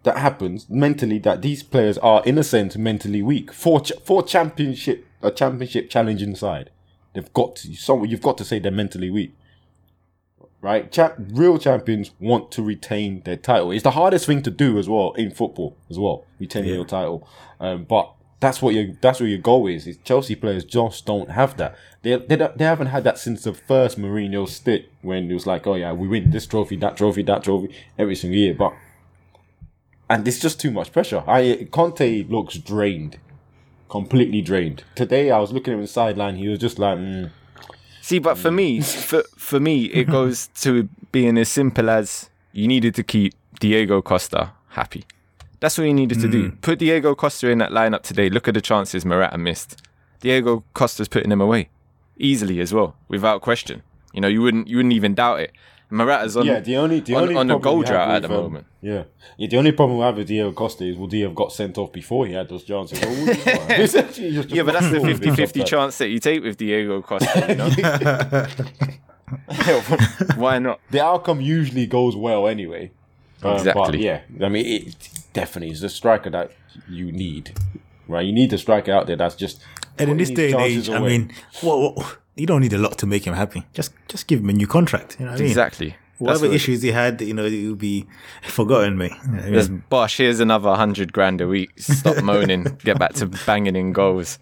that 0.02 0.18
happens 0.18 0.68
mentally 0.68 1.18
that 1.20 1.40
these 1.40 1.62
players 1.62 1.96
are, 1.98 2.22
in 2.24 2.36
a 2.36 2.42
sense, 2.44 2.76
mentally 2.76 3.22
weak 3.22 3.50
for 3.52 3.80
ch- 3.80 3.92
for 4.04 4.22
championship 4.22 5.06
a 5.24 5.30
championship 5.30 5.90
challenging 5.90 6.36
side. 6.36 6.70
They've 7.14 7.32
got 7.32 7.56
to 7.56 7.74
some. 7.74 8.04
You've 8.04 8.22
got 8.22 8.38
to 8.38 8.44
say 8.44 8.58
they're 8.58 8.72
mentally 8.72 9.10
weak, 9.10 9.34
right? 10.60 10.96
Real 11.18 11.58
champions 11.58 12.10
want 12.20 12.50
to 12.52 12.62
retain 12.62 13.22
their 13.24 13.36
title. 13.36 13.70
It's 13.70 13.82
the 13.82 13.92
hardest 13.92 14.26
thing 14.26 14.42
to 14.42 14.50
do 14.50 14.78
as 14.78 14.88
well 14.88 15.12
in 15.12 15.30
football 15.30 15.76
as 15.90 15.98
well. 15.98 16.24
Retain 16.38 16.64
your 16.64 16.84
title, 16.84 17.26
um, 17.60 17.84
but. 17.84 18.10
That's 18.40 18.60
what 18.60 18.74
your 18.74 18.88
that's 19.00 19.20
what 19.20 19.30
your 19.30 19.38
goal 19.38 19.68
is. 19.68 19.86
is 19.86 19.96
Chelsea 20.04 20.34
players 20.34 20.66
just 20.66 21.06
don't 21.06 21.30
have 21.30 21.56
that. 21.56 21.76
They, 22.02 22.16
they 22.16 22.36
they 22.36 22.64
haven't 22.64 22.88
had 22.88 23.02
that 23.04 23.16
since 23.16 23.44
the 23.44 23.54
first 23.54 23.98
Mourinho 23.98 24.46
stick 24.46 24.90
when 25.00 25.30
it 25.30 25.32
was 25.32 25.46
like, 25.46 25.66
oh 25.66 25.76
yeah, 25.76 25.94
we 25.94 26.06
win 26.06 26.30
this 26.30 26.46
trophy, 26.46 26.76
that 26.76 26.94
trophy, 26.98 27.22
that 27.22 27.44
trophy 27.44 27.74
every 27.96 28.14
single 28.14 28.36
year. 28.36 28.52
But 28.52 28.74
and 30.10 30.28
it's 30.28 30.40
just 30.40 30.60
too 30.60 30.70
much 30.70 30.92
pressure. 30.92 31.24
I 31.26 31.68
Conte 31.70 32.24
looks 32.24 32.58
drained, 32.58 33.18
completely 33.94 34.42
drained. 34.42 34.82
Today 34.96 35.30
I 35.30 35.38
was 35.38 35.52
looking 35.52 35.72
at 35.72 35.78
him 35.78 35.86
sideline. 35.86 36.34
He 36.34 36.48
was 36.48 36.58
just 36.58 36.80
like, 36.80 36.98
mm, 36.98 37.30
See, 38.02 38.18
but 38.18 38.36
for 38.36 38.50
me, 38.50 38.80
for 38.80 39.22
for 39.36 39.60
me, 39.60 39.84
it 39.84 40.04
goes 40.10 40.48
to 40.62 40.88
being 41.12 41.38
as 41.38 41.48
simple 41.48 41.88
as 41.88 42.28
you 42.52 42.66
needed 42.66 42.94
to 42.96 43.04
keep 43.04 43.34
Diego 43.60 44.02
Costa 44.02 44.50
happy. 44.70 45.04
That's 45.60 45.78
what 45.78 45.84
you 45.84 45.94
needed 45.94 46.20
to 46.20 46.28
do. 46.28 46.50
Put 46.60 46.80
Diego 46.80 47.14
Costa 47.14 47.48
in 47.48 47.58
that 47.58 47.70
lineup 47.70 48.02
today. 48.02 48.28
Look 48.28 48.48
at 48.48 48.54
the 48.54 48.60
chances 48.60 49.06
Morata 49.06 49.38
missed. 49.38 49.80
Diego 50.20 50.64
Costa's 50.74 51.08
putting 51.08 51.30
them 51.30 51.40
away 51.40 51.68
easily 52.18 52.60
as 52.60 52.74
well, 52.74 52.96
without 53.08 53.40
question. 53.42 53.82
You 54.12 54.20
know, 54.20 54.28
you 54.28 54.42
wouldn't 54.42 54.66
you 54.66 54.76
wouldn't 54.76 54.92
even 54.92 55.14
doubt 55.14 55.38
it. 55.40 55.52
Morata's 55.90 56.36
on 56.36 56.46
yeah. 56.46 56.60
The 56.60 56.76
only 56.76 57.00
the 57.00 57.14
on, 57.14 57.22
only 57.22 57.36
on 57.36 57.50
a 57.50 57.58
goal 57.58 57.78
we 57.78 57.84
drought 57.84 58.10
at 58.10 58.22
the 58.22 58.28
um, 58.28 58.42
moment. 58.42 58.66
Yeah. 58.80 59.04
yeah, 59.36 59.48
the 59.48 59.56
only 59.58 59.72
problem 59.72 59.98
we 59.98 60.04
have 60.04 60.16
with 60.16 60.26
Diego 60.26 60.52
Costa 60.52 60.84
is 60.84 60.96
would 60.96 61.12
he 61.12 61.20
have 61.20 61.34
got 61.34 61.52
sent 61.52 61.78
off 61.78 61.92
before 61.92 62.26
he 62.26 62.32
had 62.32 62.48
those 62.48 62.64
chances? 62.64 63.02
Or 63.02 63.08
would 63.08 63.36
he 63.36 63.52
not? 63.52 63.70
It's 63.80 63.94
actually 63.94 64.32
just- 64.32 64.50
Yeah, 64.50 64.62
but 64.62 64.72
that's 64.72 64.90
the 64.90 65.00
just 65.18 65.22
50-50 65.22 65.66
chance 65.66 65.98
that 65.98 66.08
you 66.08 66.18
take 66.18 66.42
with 66.42 66.56
Diego 66.56 67.00
Costa. 67.02 67.46
You 67.48 67.54
know? 67.54 67.68
Why 70.36 70.58
not? 70.58 70.80
the 70.90 71.02
outcome 71.02 71.40
usually 71.40 71.86
goes 71.86 72.16
well 72.16 72.46
anyway. 72.46 72.90
Uh, 73.42 73.54
But 73.54 73.58
Exactly. 73.58 74.04
yeah, 74.04 74.20
I 74.42 74.48
mean, 74.48 74.66
it 74.66 75.08
definitely 75.32 75.70
is 75.72 75.80
the 75.80 75.88
striker 75.88 76.30
that 76.30 76.50
you 76.88 77.12
need, 77.12 77.58
right? 78.08 78.24
You 78.24 78.32
need 78.32 78.50
the 78.50 78.58
striker 78.58 78.92
out 78.92 79.06
there 79.06 79.16
that's 79.16 79.34
just. 79.34 79.60
And 79.98 80.10
in 80.10 80.16
this 80.16 80.30
day 80.30 80.50
and 80.50 80.58
chances 80.58 80.88
age, 80.88 80.94
I 80.94 80.98
mean, 81.00 81.32
what, 81.60 81.96
what, 81.96 82.18
you 82.36 82.46
don't 82.46 82.60
need 82.60 82.72
a 82.72 82.78
lot 82.78 82.98
to 82.98 83.06
make 83.06 83.26
him 83.26 83.34
happy. 83.34 83.64
Just 83.72 83.92
just 84.08 84.26
give 84.26 84.40
him 84.40 84.48
a 84.48 84.52
new 84.52 84.66
contract. 84.66 85.16
You 85.18 85.26
know 85.26 85.32
what 85.32 85.38
I 85.38 85.42
mean? 85.42 85.48
Exactly. 85.50 85.96
Whatever 86.18 86.46
what- 86.46 86.54
issues 86.54 86.82
he 86.82 86.92
had, 86.92 87.20
you 87.20 87.34
know, 87.34 87.44
it 87.44 87.66
will 87.66 87.74
be 87.74 88.06
forgotten, 88.42 88.96
mate. 88.96 89.12
You 89.24 89.28
know 89.28 89.34
what 89.34 89.40
I 89.40 89.44
mean? 89.44 89.52
There's 89.52 89.68
Bosh, 89.68 90.16
here's 90.18 90.40
another 90.40 90.74
hundred 90.74 91.12
grand 91.12 91.40
a 91.40 91.46
week. 91.48 91.70
Stop 91.78 92.22
moaning. 92.24 92.64
Get 92.84 92.98
back 92.98 93.14
to 93.14 93.26
banging 93.46 93.76
in 93.76 93.92
goals. 93.92 94.38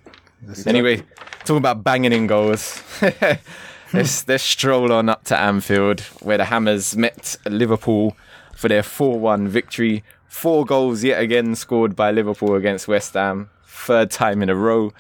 Anyway, 0.67 1.03
talking 1.41 1.59
about 1.59 1.85
banging 1.85 2.13
in 2.13 2.27
goals. 2.27 2.83
let's, 3.93 4.27
let's 4.27 4.43
stroll 4.43 4.93
on 4.93 5.09
up 5.09 5.23
to 5.25 5.37
Anfield, 5.39 6.01
where 6.21 6.37
the 6.37 6.47
Hammers 6.47 6.97
met 6.97 7.37
Liverpool 7.47 8.17
for 8.55 8.69
their 8.69 8.83
4 8.83 9.19
1 9.21 9.49
victory. 9.49 10.03
Four 10.29 10.65
goals 10.65 11.05
yet 11.05 11.21
again 11.21 11.55
scored 11.55 11.95
by 11.95 12.11
Liverpool 12.11 12.55
against 12.55 12.89
West 12.89 13.15
Ham. 13.15 13.51
Third 13.67 14.11
time 14.11 14.43
in 14.43 14.49
a 14.49 14.55
row. 14.57 14.93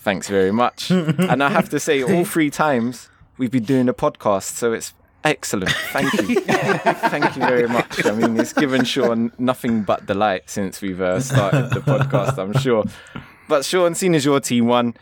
Thanks 0.00 0.28
very 0.28 0.50
much. 0.50 0.90
and 0.90 1.42
I 1.42 1.50
have 1.50 1.68
to 1.70 1.78
say, 1.78 2.02
all 2.02 2.24
three 2.24 2.48
times 2.48 3.10
we've 3.36 3.50
been 3.50 3.64
doing 3.64 3.86
a 3.86 3.92
podcast, 3.92 4.54
so 4.54 4.72
it's 4.72 4.94
excellent. 5.24 5.70
Thank 5.92 6.12
you. 6.14 6.40
Thank 6.40 7.36
you 7.36 7.42
very 7.42 7.68
much. 7.68 8.06
I 8.06 8.12
mean, 8.12 8.40
it's 8.40 8.54
given 8.54 8.84
Shawn 8.84 9.30
nothing 9.38 9.82
but 9.82 10.06
delight 10.06 10.48
since 10.48 10.80
we've 10.80 11.02
uh, 11.02 11.20
started 11.20 11.68
the 11.70 11.80
podcast, 11.80 12.38
I'm 12.38 12.54
sure. 12.60 12.84
But 13.46 13.66
Shawn, 13.66 13.94
seeing 13.94 14.14
as 14.14 14.24
your 14.24 14.40
team 14.40 14.66
won, 14.66 14.94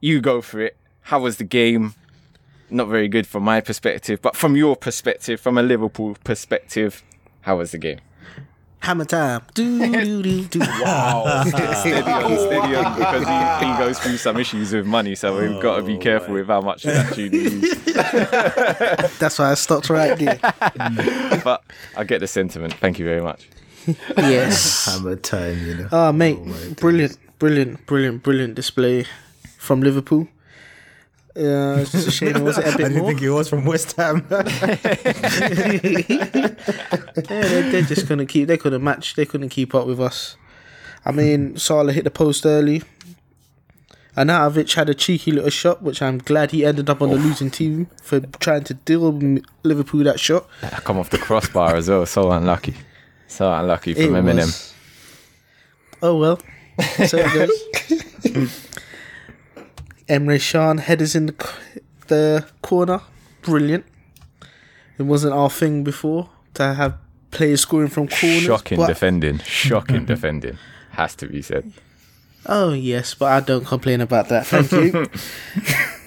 you 0.00 0.20
go 0.20 0.40
for 0.40 0.60
it. 0.60 0.76
How 1.02 1.20
was 1.20 1.36
the 1.36 1.44
game? 1.44 1.94
Not 2.70 2.88
very 2.88 3.06
good 3.06 3.28
from 3.28 3.44
my 3.44 3.60
perspective, 3.60 4.20
but 4.20 4.34
from 4.34 4.56
your 4.56 4.74
perspective, 4.74 5.40
from 5.40 5.56
a 5.56 5.62
Liverpool 5.62 6.16
perspective, 6.24 7.04
how 7.42 7.58
was 7.58 7.70
the 7.70 7.78
game? 7.78 8.00
Hammer 8.84 9.06
time. 9.06 9.40
Do, 9.54 9.78
do, 9.78 10.22
do, 10.22 10.44
do. 10.44 10.58
Wow. 10.84 11.44
steady 11.44 12.10
on, 12.10 12.38
steady 12.38 12.74
on, 12.76 12.98
because 12.98 13.26
he, 13.26 13.66
he 13.66 13.78
goes 13.78 13.98
through 13.98 14.18
some 14.18 14.36
issues 14.36 14.74
with 14.74 14.84
money, 14.84 15.14
so 15.14 15.40
we've 15.40 15.60
got 15.62 15.76
to 15.76 15.82
be 15.82 15.96
oh, 15.96 16.00
careful 16.00 16.34
with 16.34 16.48
how 16.48 16.60
much 16.60 16.84
we 16.84 16.92
actually 16.92 17.34
use. 17.34 17.84
That's 17.94 19.38
why 19.38 19.52
I 19.52 19.54
stopped 19.54 19.88
right 19.88 20.18
there. 20.18 20.38
But 21.42 21.62
I 21.96 22.04
get 22.04 22.18
the 22.18 22.26
sentiment. 22.26 22.74
Thank 22.74 22.98
you 22.98 23.06
very 23.06 23.22
much. 23.22 23.48
Yes. 24.18 24.84
Hammer 24.84 25.16
time, 25.16 25.66
you 25.66 25.76
know. 25.76 25.88
Ah, 25.90 26.08
oh, 26.08 26.12
mate, 26.12 26.38
brilliant, 26.76 27.16
brilliant, 27.38 27.86
brilliant, 27.86 28.22
brilliant 28.22 28.54
display 28.54 29.06
from 29.56 29.80
Liverpool. 29.80 30.28
Uh, 31.36 31.78
it's 31.80 31.90
just 31.92 32.06
a 32.08 32.10
shame 32.12 32.36
it 32.36 32.42
wasn't 32.42 32.66
a 32.66 32.70
I 32.74 32.76
bit 32.76 32.82
didn't 32.88 32.98
more. 32.98 33.08
think 33.08 33.20
he 33.20 33.28
was 33.28 33.48
from 33.48 33.64
West 33.64 33.96
Ham. 33.96 34.24
Yeah, 37.30 37.42
they, 37.42 37.62
they're 37.70 37.82
just 37.82 38.08
gonna 38.08 38.26
keep. 38.26 38.48
They 38.48 38.56
couldn't 38.56 38.82
match. 38.82 39.14
They 39.14 39.24
couldn't 39.26 39.48
keep 39.50 39.74
up 39.74 39.86
with 39.86 40.00
us. 40.00 40.36
I 41.04 41.12
mean, 41.12 41.56
Salah 41.56 41.92
hit 41.92 42.04
the 42.04 42.10
post 42.10 42.46
early. 42.46 42.82
Arnautovic 44.16 44.72
had 44.74 44.88
a 44.88 44.94
cheeky 44.94 45.32
little 45.32 45.50
shot, 45.50 45.82
which 45.82 46.00
I'm 46.00 46.18
glad 46.18 46.52
he 46.52 46.64
ended 46.64 46.88
up 46.88 47.02
on 47.02 47.10
the 47.10 47.16
losing 47.16 47.50
team 47.50 47.88
for 48.02 48.20
trying 48.20 48.62
to 48.64 48.74
deal 48.74 49.10
with 49.10 49.44
Liverpool 49.64 50.04
that 50.04 50.20
shot. 50.20 50.46
I 50.62 50.68
come 50.80 50.98
off 50.98 51.10
the 51.10 51.18
crossbar 51.18 51.74
as 51.76 51.88
well. 51.88 52.06
So 52.06 52.30
unlucky. 52.30 52.74
So 53.26 53.52
unlucky 53.52 53.94
from 53.94 54.14
It 54.16 54.22
Eminem. 54.24 54.36
was- 54.46 54.72
Oh 56.02 56.18
well, 56.18 56.38
so 57.06 57.16
it 57.18 57.32
goes. 57.32 58.68
Emre 60.08 60.38
Can 60.52 60.78
headers 60.78 61.14
in 61.14 61.26
the, 61.26 61.52
the 62.08 62.46
corner, 62.62 63.00
brilliant. 63.42 63.84
It 64.98 65.02
wasn't 65.04 65.34
our 65.34 65.50
thing 65.50 65.82
before 65.84 66.28
to 66.54 66.74
have 66.74 66.94
players 67.30 67.62
scoring 67.62 67.88
from 67.88 68.08
corners. 68.08 68.42
Shocking 68.42 68.78
but- 68.78 68.86
defending. 68.88 69.38
Shocking 69.44 70.04
defending. 70.04 70.58
Has 70.92 71.14
to 71.16 71.26
be 71.26 71.42
said. 71.42 71.72
Oh 72.46 72.72
yes, 72.72 73.14
but 73.14 73.32
I 73.32 73.40
don't 73.40 73.64
complain 73.66 74.00
about 74.02 74.28
that. 74.28 74.46
Thank 74.46 74.70
you. 74.70 75.06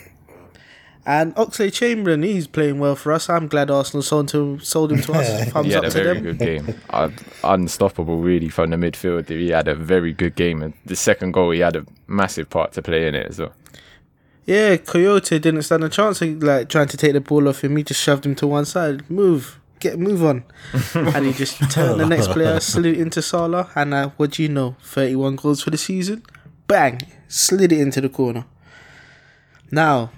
and 1.06 1.34
Oxlade 1.36 1.74
Chamberlain, 1.74 2.22
he's 2.24 2.48
playing 2.48 2.80
well 2.80 2.96
for 2.96 3.12
us. 3.12 3.30
I'm 3.30 3.48
glad 3.48 3.72
Arsenal 3.72 4.04
sold 4.04 4.32
him, 4.32 4.60
sold 4.60 4.92
him 4.92 5.02
to 5.02 5.14
us. 5.14 5.50
Thumbs 5.50 5.66
He 5.68 5.74
had 5.74 5.86
up 5.86 5.92
a 5.92 5.94
to 5.94 6.04
very 6.04 6.14
them. 6.20 6.24
good 6.24 6.40
game. 6.40 6.82
Uh, 6.90 7.10
unstoppable, 7.44 8.20
really, 8.20 8.50
from 8.50 8.70
the 8.70 8.78
midfield. 8.78 9.28
He 9.30 9.50
had 9.50 9.68
a 9.68 9.76
very 9.76 10.14
good 10.14 10.36
game. 10.36 10.62
And 10.62 10.74
the 10.86 10.96
second 10.96 11.32
goal, 11.32 11.52
he 11.52 11.60
had 11.60 11.76
a 11.76 11.86
massive 12.08 12.50
part 12.50 12.72
to 12.74 12.82
play 12.82 13.08
in 13.08 13.16
it 13.16 13.28
as 13.28 13.40
well. 13.40 13.54
Yeah, 14.48 14.78
Kouyaté 14.78 15.42
didn't 15.42 15.64
stand 15.64 15.84
a 15.84 15.90
chance 15.90 16.22
of 16.22 16.42
like 16.42 16.70
trying 16.70 16.88
to 16.88 16.96
take 16.98 17.12
the 17.12 17.20
ball 17.20 17.50
off 17.50 17.64
him. 17.66 17.76
He 17.76 17.84
just 17.84 18.02
shoved 18.02 18.26
him 18.26 18.34
to 18.36 18.48
one 18.48 18.64
side. 18.64 19.10
Move, 19.10 19.60
get 19.82 20.00
move 20.00 20.24
on, 20.24 20.46
and 20.96 21.26
he 21.26 21.34
just 21.34 21.60
turned 21.70 22.00
the 22.00 22.06
next 22.06 22.30
player, 22.30 22.58
slid 22.62 22.86
it 22.86 22.98
into 22.98 23.22
Salah, 23.22 23.70
and 23.76 23.94
uh, 23.94 24.10
what 24.16 24.32
do 24.32 24.44
you 24.44 24.50
know? 24.50 24.78
Thirty-one 24.82 25.36
goals 25.36 25.62
for 25.62 25.70
the 25.70 25.78
season. 25.78 26.24
Bang, 26.66 27.02
slid 27.28 27.74
it 27.74 27.80
into 27.82 28.00
the 28.00 28.08
corner. 28.10 28.46
Now, 29.70 30.12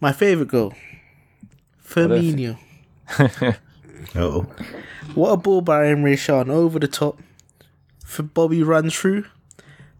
my 0.00 0.12
favorite 0.12 0.48
goal, 0.48 0.74
Firmino. 1.84 2.58
Oh, 4.16 4.42
What 5.14 5.30
a 5.30 5.36
ball 5.38 5.60
by 5.62 5.84
Emre 5.84 6.18
Can 6.22 6.50
over 6.50 6.78
the 6.78 6.88
top. 6.88 7.18
For 8.04 8.22
Bobby 8.24 8.62
run 8.62 8.90
through, 8.90 9.24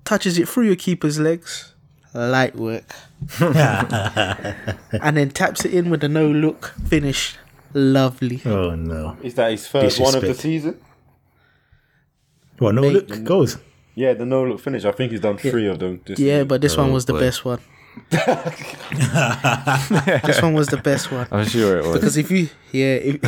touches 0.05 0.37
it 0.39 0.49
through 0.49 0.65
your 0.67 0.77
keeper's 0.77 1.19
legs. 1.19 1.72
Light 2.15 2.55
work. 2.57 2.85
and 3.41 5.17
then 5.17 5.31
taps 5.31 5.65
it 5.65 5.73
in 5.73 5.89
with 5.91 6.05
a 6.05 6.09
no 6.09 6.27
look 6.29 6.75
finish. 6.87 7.37
Lovely. 7.75 8.43
oh 8.45 8.75
no. 8.75 9.17
Is 9.23 9.35
that 9.37 9.51
his 9.51 9.67
first 9.67 9.99
one 9.99 10.15
of 10.15 10.21
the 10.23 10.35
season? 10.35 10.79
Well, 12.61 12.73
no, 12.75 12.83
Mate, 12.83 13.09
look, 13.09 13.25
goes. 13.25 13.57
Yeah, 13.95 14.13
the 14.13 14.27
no 14.27 14.45
look 14.45 14.61
finish. 14.61 14.85
I 14.85 14.93
think 14.93 15.11
he's 15.13 15.21
done 15.21 15.39
three 15.39 15.67
of 15.67 15.79
them. 15.79 16.01
This 16.05 16.19
Yeah, 16.19 16.35
season. 16.37 16.49
but 16.49 16.61
this 16.61 16.77
one 16.77 16.91
Oh, 16.91 16.93
was 16.93 17.07
the 17.07 17.15
boy. 17.15 17.21
best 17.21 17.45
one. 17.45 17.61
this 20.25 20.41
one 20.43 20.55
was 20.55 20.69
the 20.69 20.81
best 20.83 21.11
one. 21.11 21.27
I'm 21.31 21.47
sure 21.47 21.79
it 21.79 21.85
was. 21.85 21.95
Because 21.95 22.17
if 22.17 22.31
you, 22.31 22.49
yeah, 22.71 22.95
if, 22.95 23.21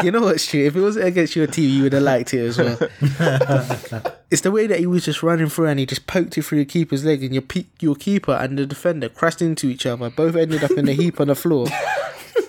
you 0.04 0.10
know 0.10 0.20
what's 0.22 0.46
true. 0.46 0.64
If 0.64 0.76
it 0.76 0.80
wasn't 0.80 1.06
against 1.06 1.36
your 1.36 1.46
team, 1.46 1.70
you 1.70 1.82
would 1.84 1.92
have 1.92 2.02
liked 2.02 2.34
it 2.34 2.40
as 2.40 2.58
well. 2.58 2.78
it's 4.30 4.42
the 4.42 4.50
way 4.50 4.66
that 4.66 4.78
he 4.78 4.86
was 4.86 5.04
just 5.04 5.22
running 5.22 5.48
through 5.48 5.66
and 5.66 5.78
he 5.78 5.86
just 5.86 6.06
poked 6.06 6.36
it 6.36 6.42
through 6.42 6.58
your 6.58 6.66
keeper's 6.66 7.04
leg, 7.04 7.22
and 7.22 7.32
your 7.32 7.42
pe- 7.42 7.66
your 7.80 7.94
keeper 7.94 8.32
and 8.32 8.58
the 8.58 8.66
defender 8.66 9.08
crashed 9.08 9.40
into 9.40 9.68
each 9.68 9.86
other. 9.86 10.10
Both 10.10 10.36
ended 10.36 10.64
up 10.64 10.72
in 10.72 10.88
a 10.88 10.92
heap 10.92 11.20
on 11.20 11.28
the 11.28 11.34
floor. 11.34 11.68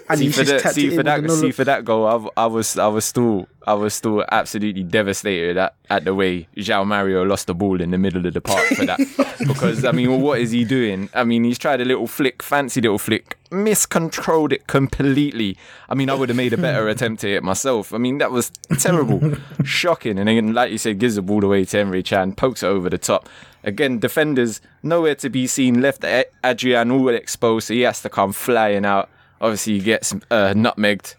And 0.09 0.19
see 0.19 0.29
for 0.29 0.45
see 0.45 0.89
for 0.95 1.03
that, 1.03 1.21
with 1.21 1.31
a 1.31 1.35
no 1.35 1.41
see 1.41 1.51
for 1.51 1.65
that 1.65 1.83
goal. 1.83 2.31
I, 2.37 2.43
I 2.43 2.45
was, 2.45 2.77
I 2.77 2.87
was 2.87 3.03
still, 3.03 3.47
I 3.65 3.73
was 3.73 3.93
still 3.93 4.23
absolutely 4.31 4.83
devastated 4.83 5.57
at, 5.57 5.75
at 5.89 6.05
the 6.05 6.15
way 6.15 6.47
João 6.55 6.87
Mario 6.87 7.23
lost 7.23 7.47
the 7.47 7.53
ball 7.53 7.81
in 7.81 7.91
the 7.91 7.97
middle 7.97 8.25
of 8.25 8.33
the 8.33 8.39
park 8.39 8.65
for 8.67 8.85
that. 8.85 8.99
because 9.47 9.83
I 9.83 9.91
mean, 9.91 10.09
well, 10.09 10.19
what 10.19 10.39
is 10.39 10.51
he 10.51 10.63
doing? 10.63 11.09
I 11.13 11.25
mean, 11.25 11.43
he's 11.43 11.57
tried 11.57 11.81
a 11.81 11.85
little 11.85 12.07
flick, 12.07 12.41
fancy 12.41 12.79
little 12.79 12.97
flick, 12.97 13.37
miscontrolled 13.51 14.53
it 14.53 14.67
completely. 14.67 15.57
I 15.89 15.95
mean, 15.95 16.09
I 16.09 16.13
would 16.13 16.29
have 16.29 16.37
made 16.37 16.53
a 16.53 16.57
better 16.57 16.87
attempt 16.89 17.25
at 17.25 17.31
it 17.31 17.43
myself. 17.43 17.93
I 17.93 17.97
mean, 17.97 18.17
that 18.19 18.31
was 18.31 18.49
terrible, 18.79 19.35
shocking. 19.65 20.17
And 20.17 20.29
then, 20.29 20.53
like 20.53 20.71
you 20.71 20.77
said, 20.77 20.99
gives 20.99 21.15
the 21.15 21.21
ball 21.21 21.43
away 21.43 21.65
to 21.65 21.77
Emre 21.77 22.03
Can, 22.05 22.33
pokes 22.33 22.63
it 22.63 22.67
over 22.67 22.89
the 22.89 22.97
top. 22.97 23.27
Again, 23.63 23.99
defenders 23.99 24.61
nowhere 24.81 25.15
to 25.15 25.29
be 25.29 25.47
seen. 25.47 25.81
Left 25.81 26.05
Adrian 26.43 26.91
all 26.91 27.09
exposed, 27.09 27.67
so 27.67 27.73
he 27.73 27.81
has 27.81 28.01
to 28.03 28.09
come 28.09 28.31
flying 28.31 28.85
out. 28.85 29.09
Obviously, 29.39 29.73
he 29.73 29.79
gets 29.79 30.13
uh, 30.13 30.53
nutmegged, 30.55 31.15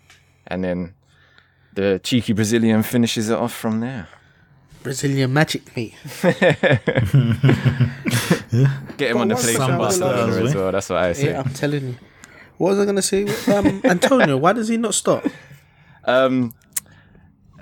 and 0.46 0.64
then 0.64 0.94
the 1.74 2.00
cheeky 2.02 2.32
Brazilian 2.32 2.82
finishes 2.82 3.30
it 3.30 3.38
off 3.38 3.52
from 3.54 3.80
there. 3.80 4.08
Brazilian 4.82 5.32
magic, 5.32 5.76
mate. 5.76 5.94
Get 6.22 6.36
him 9.10 9.18
on 9.18 9.28
the 9.28 9.34
what's 9.34 9.44
play 9.44 9.52
the 9.52 9.58
from 9.58 9.58
sound 9.58 9.72
of 9.72 9.78
Barcelona 9.78 10.32
that? 10.32 10.46
as 10.46 10.54
well. 10.54 10.72
That's 10.72 10.88
what 10.90 10.98
I 10.98 11.12
say. 11.12 11.30
Yeah, 11.30 11.40
I'm 11.40 11.52
telling 11.52 11.88
you. 11.88 11.96
What 12.56 12.70
was 12.70 12.78
I 12.80 12.84
gonna 12.86 13.02
say? 13.02 13.26
Um, 13.52 13.80
Antonio, 13.84 14.36
why 14.36 14.52
does 14.52 14.68
he 14.68 14.76
not 14.76 14.94
stop? 14.94 15.24
Um, 16.04 16.54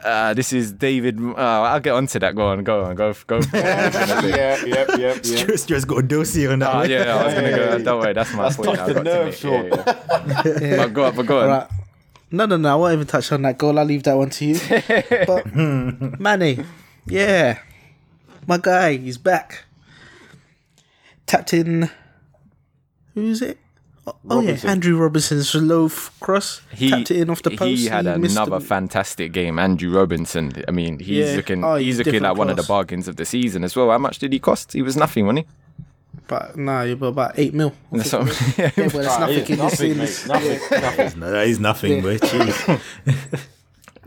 uh, 0.07 0.34
this 0.34 0.52
is 0.52 0.72
David. 0.72 1.20
Uh, 1.20 1.34
I'll 1.36 1.80
get 1.80 1.92
onto 1.94 2.18
that. 2.20 2.34
Go 2.34 2.46
on, 2.46 2.62
go 2.64 2.84
on, 2.84 2.94
go, 2.94 3.12
go. 3.26 3.40
yeah, 3.52 4.22
yep, 4.22 4.66
yep, 4.66 4.88
yep. 4.98 5.24
Stuart's 5.26 5.66
just 5.66 5.86
got 5.88 5.98
a 5.98 6.02
dossier 6.02 6.46
on 6.52 6.61
that 6.61 6.72
Oh 6.74 6.78
one. 6.78 6.90
yeah, 6.90 7.14
I 7.16 7.24
was 7.24 7.34
gonna 7.34 7.50
go. 7.50 7.78
Don't 7.78 8.00
worry, 8.00 8.12
that's 8.14 8.32
my 8.34 8.42
That's 8.44 8.57
point. 8.57 8.68
touched 8.78 8.80
I've 8.90 8.94
the 8.94 9.02
nerve, 9.04 9.26
make- 9.26 9.34
Shawn. 9.34 9.64
yeah, 9.66 10.68
yeah. 10.68 10.76
But 10.86 10.92
go 10.94 11.04
on, 11.07 11.16
but 11.16 11.26
go 11.26 11.38
on. 11.40 11.42
All 11.44 11.48
right. 11.59 11.68
No, 12.30 12.46
no, 12.46 12.57
no. 12.57 12.72
I 12.72 12.74
won't 12.76 12.92
even 12.94 13.07
touch 13.07 13.30
on 13.32 13.42
that 13.42 13.57
goal. 13.59 13.78
I'll 13.78 13.84
leave 13.84 14.02
that 14.04 14.16
one 14.16 14.30
to 14.30 14.44
you. 14.44 14.59
but 15.26 15.54
Manny, 16.20 16.64
yeah, 17.07 17.59
my 18.46 18.59
guy, 18.59 18.96
he's 18.96 19.18
back. 19.18 19.64
Tapped 21.26 21.52
in. 21.54 21.90
Who's 23.14 23.42
it? 23.42 23.59
Oh, 24.09 24.14
oh 24.30 24.40
yeah, 24.40 24.57
Andrew 24.64 24.96
Robertson's 24.96 25.52
low 25.54 25.88
cross. 26.20 26.62
He 26.72 26.90
tapped 26.90 27.11
it 27.11 27.16
in 27.22 27.30
off 27.30 27.42
the 27.42 27.50
post. 27.50 27.80
He 27.80 27.86
had 27.86 28.04
missed 28.20 28.36
another 28.36 28.61
fantastic 28.61 29.32
game. 29.32 29.59
Andrew 29.59 29.90
Robertson. 29.90 30.52
I 30.68 30.70
mean, 30.70 30.98
he's 31.00 31.30
Yeah. 31.30 31.36
looking. 31.36 31.64
Oh, 31.64 31.74
he's 31.74 31.86
he's 31.86 31.98
looking 31.98 32.12
different 32.12 32.30
like 32.34 32.38
one 32.38 32.50
of 32.50 32.57
the 32.57 32.62
bargains 32.62 33.09
of 33.09 33.16
the 33.16 33.24
season 33.24 33.64
as 33.64 33.74
well. 33.74 33.90
How 33.90 33.98
much 33.98 34.18
did 34.20 34.32
he 34.32 34.38
cost? 34.38 34.72
He 34.74 34.82
was 34.82 34.96
nothing, 34.96 35.26
wasn't 35.26 35.40
he? 35.40 35.46
But 36.28 36.57
nah, 36.57 36.82
you're 36.82 37.04
about 37.04 37.38
eight 37.38 37.52
mil. 37.54 37.72
That's 37.92 38.12
what 38.12 38.22
I'm- 38.22 38.54
Yeah, 38.59 38.70
well, 38.76 39.02
that's 39.04 39.18
nothing 39.20 39.36
yeah, 39.36 39.42
in 39.42 39.59
this. 39.59 39.59
nothing, 39.59 39.88
mate. 39.98 40.07
this- 40.07 40.26
Nothing, 40.28 40.61
nothing. 40.82 41.20
No, 41.20 41.30
that 41.32 41.46
is 41.48 41.61
nothing, 41.61 42.02
boy. 42.02 42.18
Jeez. 42.18 42.80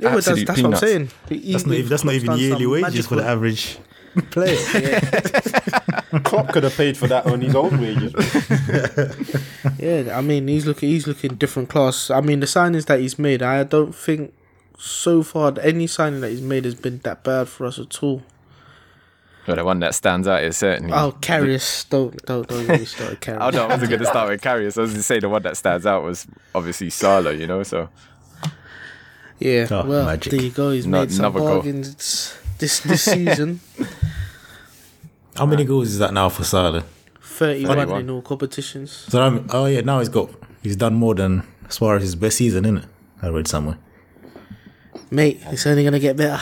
Yeah, 0.01 0.13
but 0.15 0.23
that's, 0.23 0.27
Absolute 0.29 0.47
that's 0.47 0.61
what 0.61 0.73
I'm 0.73 0.79
saying. 0.79 1.09
That's 1.27 1.65
not 1.65 1.75
even, 1.75 1.89
that's 1.89 2.03
not 2.05 2.13
even 2.13 2.37
yearly 2.37 2.63
some 2.63 2.71
wages 2.71 3.05
for 3.07 3.15
the 3.15 3.21
magical- 3.23 3.83
average 4.18 4.74
Yeah. 4.74 4.99
Klopp 6.24 6.49
could 6.53 6.64
have 6.64 6.76
paid 6.76 6.97
for 6.97 7.07
that 7.07 7.26
on 7.28 7.41
his 7.41 7.55
own 7.55 7.80
wages. 7.80 8.14
Yeah, 9.80 10.18
I 10.18 10.22
mean 10.22 10.47
he's 10.47 10.66
looking 10.66 10.89
he's 10.89 11.07
looking 11.07 11.36
different 11.36 11.70
class. 11.70 12.10
I 12.10 12.22
mean 12.22 12.39
the 12.39 12.45
signings 12.45 12.86
that 12.86 12.99
he's 12.99 13.18
made, 13.20 13.41
I 13.41 13.64
don't 13.64 13.93
think 13.95 14.34
so 14.78 15.24
far 15.24 15.53
any 15.62 15.88
signing 15.88 16.22
that 16.22 16.30
he's 16.30 16.41
made 16.41 16.66
has 16.66 16.76
been 16.76 16.99
that 16.99 17.24
bad 17.24 17.47
for 17.49 17.66
us 17.66 17.78
at 17.80 18.01
all. 18.03 18.24
Well, 19.47 19.55
the 19.55 19.64
one 19.66 19.80
that 19.80 19.95
stands 19.95 20.28
out 20.28 20.43
is 20.43 20.57
certainly. 20.57 20.93
Oh, 20.93 21.14
Karius, 21.22 21.88
don't 21.89 22.24
don't 22.26 22.47
don't 22.47 22.68
get 22.68 22.80
me 22.82 22.86
started, 22.86 23.22
Karius. 23.22 23.38
Oh 23.41 23.49
no, 23.49 23.64
I 23.66 23.68
wasn't 23.70 23.89
going 23.89 23.99
to 24.01 24.05
start 24.05 24.30
with 24.30 24.41
Karius. 24.41 24.78
I 24.78 24.82
was 24.82 24.91
going 24.91 24.99
to 24.99 25.03
say 25.03 25.20
the 25.20 25.30
one 25.30 25.41
that 25.43 25.57
stands 25.57 25.86
out 25.86 26.03
was 26.03 26.28
obviously 26.53 26.89
Salah. 26.89 27.34
You 27.34 27.47
know, 27.47 27.64
so 27.64 27.89
Yeah, 29.39 29.68
Oh, 29.72 29.86
well, 29.86 30.05
magic. 30.05 30.32
there 30.32 30.41
you 30.41 30.51
go. 30.51 30.72
He's 30.72 30.86
No- 30.86 30.99
made 31.01 31.12
some 31.12 31.26
another 31.26 31.39
goal. 31.62 31.62
Bargains 32.60 32.80
this 32.80 32.80
this 32.80 33.03
season. 33.14 33.60
How 35.36 35.45
many 35.45 35.64
goals 35.66 35.89
is 35.89 35.99
that 35.99 36.14
now 36.14 36.30
for 36.30 36.43
Salah? 36.43 36.84
31 37.22 37.76
31. 37.78 38.01
in 38.01 38.10
all 38.10 38.22
competitions. 38.22 38.91
So 38.91 39.22
I'm, 39.22 39.47
oh 39.51 39.66
yeah, 39.66 39.82
now 39.82 39.99
he's 39.99 40.10
got 40.10 40.30
he's 40.62 40.76
done 40.76 40.95
more 40.95 41.16
than 41.16 41.43
Suarez's 41.70 42.16
best 42.16 42.38
season, 42.38 42.66
isn't 42.66 42.78
it? 42.78 42.86
I 43.22 43.30
read 43.30 43.47
somewhere. 43.47 43.78
Mate, 45.12 45.39
it's 45.45 45.66
only 45.66 45.84
going 45.84 45.93
to 45.93 45.99
get 45.99 46.18
better. 46.18 46.39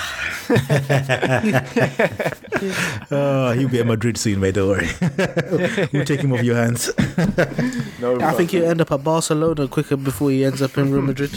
Oh, 3.11 3.51
he'll 3.51 3.69
be 3.69 3.79
at 3.79 3.85
Madrid 3.85 4.17
soon, 4.17 4.39
mate. 4.39 4.55
Don't 4.55 4.69
worry. 4.69 4.87
we'll 5.93 6.05
take 6.05 6.21
him 6.21 6.33
off 6.33 6.41
your 6.41 6.55
hands. 6.55 6.89
No, 8.01 8.19
I 8.19 8.33
think 8.33 8.49
he'll 8.49 8.65
end 8.65 8.81
up 8.81 8.91
at 8.91 9.03
Barcelona 9.03 9.67
quicker 9.67 9.95
before 9.95 10.31
he 10.31 10.43
ends 10.43 10.61
up 10.63 10.75
in 10.77 10.91
Real 10.91 11.03
Madrid. 11.03 11.29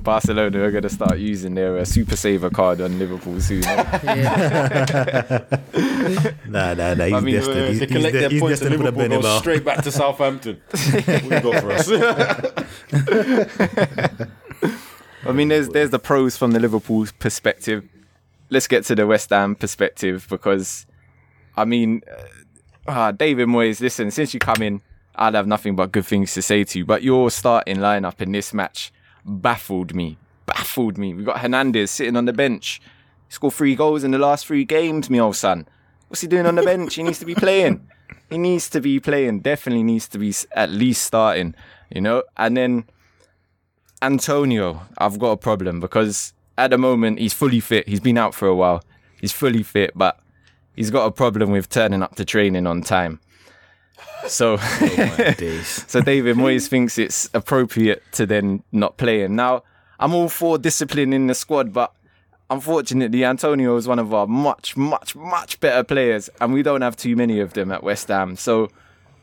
I 0.00 0.02
think 0.02 0.04
Barcelona 0.04 0.62
are 0.62 0.70
going 0.70 0.84
to 0.84 0.88
start 0.88 1.18
using 1.18 1.54
their 1.54 1.76
uh, 1.76 1.84
super 1.84 2.16
saver 2.16 2.48
card 2.48 2.80
on 2.80 2.98
Liverpool 2.98 3.38
soon. 3.40 3.62
Yeah. 3.62 5.44
Nah, 6.46 6.74
nah, 6.74 6.94
nah. 6.94 7.04
He's 7.04 7.14
I 7.14 7.20
mean, 7.20 7.34
destined. 7.36 7.60
uh, 7.60 7.66
he's, 7.66 7.78
they 7.78 7.86
he's, 7.86 7.96
collect 7.96 8.12
de- 8.12 8.20
their 8.20 8.30
he's 8.30 8.40
points 8.40 8.60
and 8.62 8.70
destined 8.70 8.94
for 8.94 9.00
Liverpool 9.00 9.20
go 9.20 9.28
Bernabeu. 9.28 9.38
straight 9.38 9.64
back 9.64 9.84
to 9.84 9.92
Southampton. 9.92 10.60
what 10.70 11.24
you 11.24 11.40
got 11.40 11.62
for 11.62 11.72
us? 11.72 11.88
I 15.26 15.32
mean, 15.32 15.48
there's 15.48 15.68
there's 15.68 15.90
the 15.90 15.98
pros 16.00 16.36
from 16.36 16.50
the 16.50 16.58
Liverpool 16.60 17.06
perspective. 17.18 17.84
Let's 18.50 18.66
get 18.66 18.84
to 18.86 18.94
the 18.96 19.06
West 19.06 19.30
Ham 19.30 19.54
perspective 19.54 20.26
because, 20.28 20.86
I 21.56 21.64
mean, 21.64 22.02
uh, 22.10 22.22
ah, 22.88 23.12
David 23.12 23.46
Moyes. 23.46 23.80
Listen, 23.80 24.10
since 24.10 24.34
you 24.34 24.40
come 24.40 24.60
in, 24.62 24.82
I'd 25.14 25.34
have 25.34 25.46
nothing 25.46 25.76
but 25.76 25.92
good 25.92 26.06
things 26.06 26.34
to 26.34 26.42
say 26.42 26.64
to 26.64 26.78
you. 26.78 26.84
But 26.84 27.04
your 27.04 27.30
starting 27.30 27.76
lineup 27.76 28.20
in 28.20 28.32
this 28.32 28.52
match 28.52 28.92
baffled 29.30 29.94
me. 29.94 30.18
Baffled 30.46 30.98
me. 30.98 31.14
We've 31.14 31.26
got 31.26 31.40
Hernandez 31.40 31.90
sitting 31.90 32.16
on 32.16 32.24
the 32.24 32.32
bench. 32.32 32.80
He 33.28 33.34
scored 33.34 33.54
three 33.54 33.74
goals 33.74 34.04
in 34.04 34.10
the 34.10 34.18
last 34.18 34.46
three 34.46 34.64
games, 34.64 35.08
me 35.08 35.20
old 35.20 35.36
son. 35.36 35.68
What's 36.08 36.20
he 36.20 36.28
doing 36.28 36.46
on 36.46 36.56
the 36.56 36.62
bench? 36.62 36.94
He 36.94 37.02
needs 37.02 37.20
to 37.20 37.26
be 37.26 37.34
playing. 37.34 37.88
He 38.28 38.38
needs 38.38 38.68
to 38.70 38.80
be 38.80 38.98
playing. 39.00 39.40
Definitely 39.40 39.84
needs 39.84 40.08
to 40.08 40.18
be 40.18 40.34
at 40.52 40.70
least 40.70 41.04
starting. 41.04 41.54
You 41.90 42.00
know, 42.00 42.22
and 42.36 42.56
then. 42.56 42.84
Antonio, 44.02 44.80
I've 44.96 45.18
got 45.18 45.32
a 45.32 45.36
problem 45.36 45.78
because 45.78 46.32
at 46.56 46.70
the 46.70 46.78
moment 46.78 47.18
he's 47.18 47.34
fully 47.34 47.60
fit. 47.60 47.86
He's 47.86 48.00
been 48.00 48.16
out 48.16 48.34
for 48.34 48.48
a 48.48 48.56
while. 48.56 48.82
He's 49.20 49.30
fully 49.30 49.62
fit, 49.62 49.92
but 49.94 50.18
he's 50.74 50.90
got 50.90 51.04
a 51.04 51.10
problem 51.10 51.50
with 51.50 51.68
turning 51.68 52.02
up 52.02 52.14
to 52.16 52.24
training 52.24 52.66
on 52.66 52.80
time. 52.80 53.20
So, 54.26 54.58
oh, 54.60 55.34
Days. 55.36 55.84
so 55.88 56.00
David 56.00 56.36
Moyes 56.36 56.68
thinks 56.68 56.98
it's 56.98 57.28
appropriate 57.34 58.02
to 58.12 58.26
then 58.26 58.62
not 58.72 58.96
play 58.96 59.22
him. 59.22 59.36
Now, 59.36 59.62
I'm 59.98 60.14
all 60.14 60.28
for 60.28 60.58
discipline 60.58 61.12
in 61.12 61.26
the 61.26 61.34
squad, 61.34 61.72
but 61.72 61.92
unfortunately, 62.48 63.24
Antonio 63.24 63.76
is 63.76 63.86
one 63.86 63.98
of 63.98 64.12
our 64.14 64.26
much, 64.26 64.76
much, 64.76 65.14
much 65.14 65.60
better 65.60 65.84
players, 65.84 66.30
and 66.40 66.52
we 66.52 66.62
don't 66.62 66.82
have 66.82 66.96
too 66.96 67.16
many 67.16 67.40
of 67.40 67.52
them 67.52 67.70
at 67.70 67.82
West 67.82 68.08
Ham. 68.08 68.36
So 68.36 68.70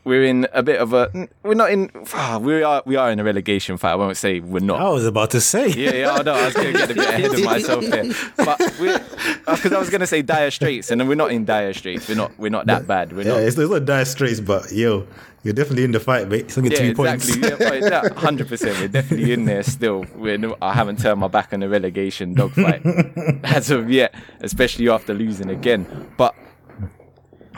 we're 0.08 0.24
in 0.24 0.46
a 0.52 0.62
bit 0.62 0.80
of 0.80 0.92
a. 0.94 1.28
We're 1.42 1.54
not 1.54 1.70
in. 1.70 1.90
ah, 2.14 2.38
We 2.42 2.62
are. 2.62 2.82
We 2.86 2.96
are 2.96 3.10
in 3.10 3.20
a 3.20 3.24
relegation 3.24 3.76
fight. 3.76 3.92
I 3.92 3.96
won't 3.96 4.16
say 4.16 4.40
we're 4.40 4.60
not. 4.60 4.80
I 4.80 4.88
was 4.88 5.06
about 5.06 5.30
to 5.32 5.40
say. 5.40 5.68
Yeah, 5.68 5.94
yeah, 5.94 6.10
I 6.12 6.22
know. 6.22 6.34
I 6.34 6.46
was 6.46 6.54
going 6.54 6.72
to 6.72 6.78
get 6.78 6.90
a 6.90 6.94
bit 6.94 7.08
ahead 7.08 7.34
of 7.34 7.44
myself 7.44 7.84
there, 7.84 8.04
but 8.36 8.58
we. 8.80 8.92
because 9.46 9.72
I 9.72 9.78
was 9.78 9.90
going 9.90 10.00
to 10.00 10.06
say 10.06 10.22
dire 10.22 10.50
straits, 10.50 10.90
and 10.90 11.00
then 11.00 11.06
we're 11.08 11.14
not 11.14 11.30
in 11.30 11.44
dire 11.44 11.72
straits. 11.74 12.08
We're 12.08 12.16
not. 12.16 12.32
We're 12.38 12.50
not 12.50 12.66
that 12.66 12.86
bad. 12.86 13.12
We're 13.12 13.22
Yeah, 13.22 13.34
not. 13.34 13.42
it's, 13.42 13.58
it's 13.58 13.70
not 13.70 13.84
dire 13.84 14.04
straits, 14.04 14.40
but 14.40 14.72
yo, 14.72 15.06
you're 15.42 15.54
definitely 15.54 15.84
in 15.84 15.92
the 15.92 16.00
fight, 16.00 16.28
mate. 16.28 16.46
It's 16.46 16.58
only 16.58 16.70
Yeah, 16.70 16.78
two 16.78 16.94
points. 16.94 17.28
exactly. 17.28 17.80
Yeah, 17.80 18.08
hundred 18.14 18.48
percent. 18.48 18.78
We're 18.80 18.88
definitely 18.88 19.32
in 19.32 19.44
there 19.44 19.62
still. 19.62 20.04
We're. 20.16 20.38
I 20.62 20.72
haven't 20.72 20.98
turned 21.00 21.20
my 21.20 21.28
back 21.28 21.52
on 21.52 21.60
the 21.60 21.68
relegation 21.68 22.34
dogfight 22.34 22.82
as 23.44 23.70
of 23.70 23.90
yet, 23.90 24.14
especially 24.40 24.88
after 24.88 25.12
losing 25.14 25.50
again. 25.50 25.86
But 26.16 26.34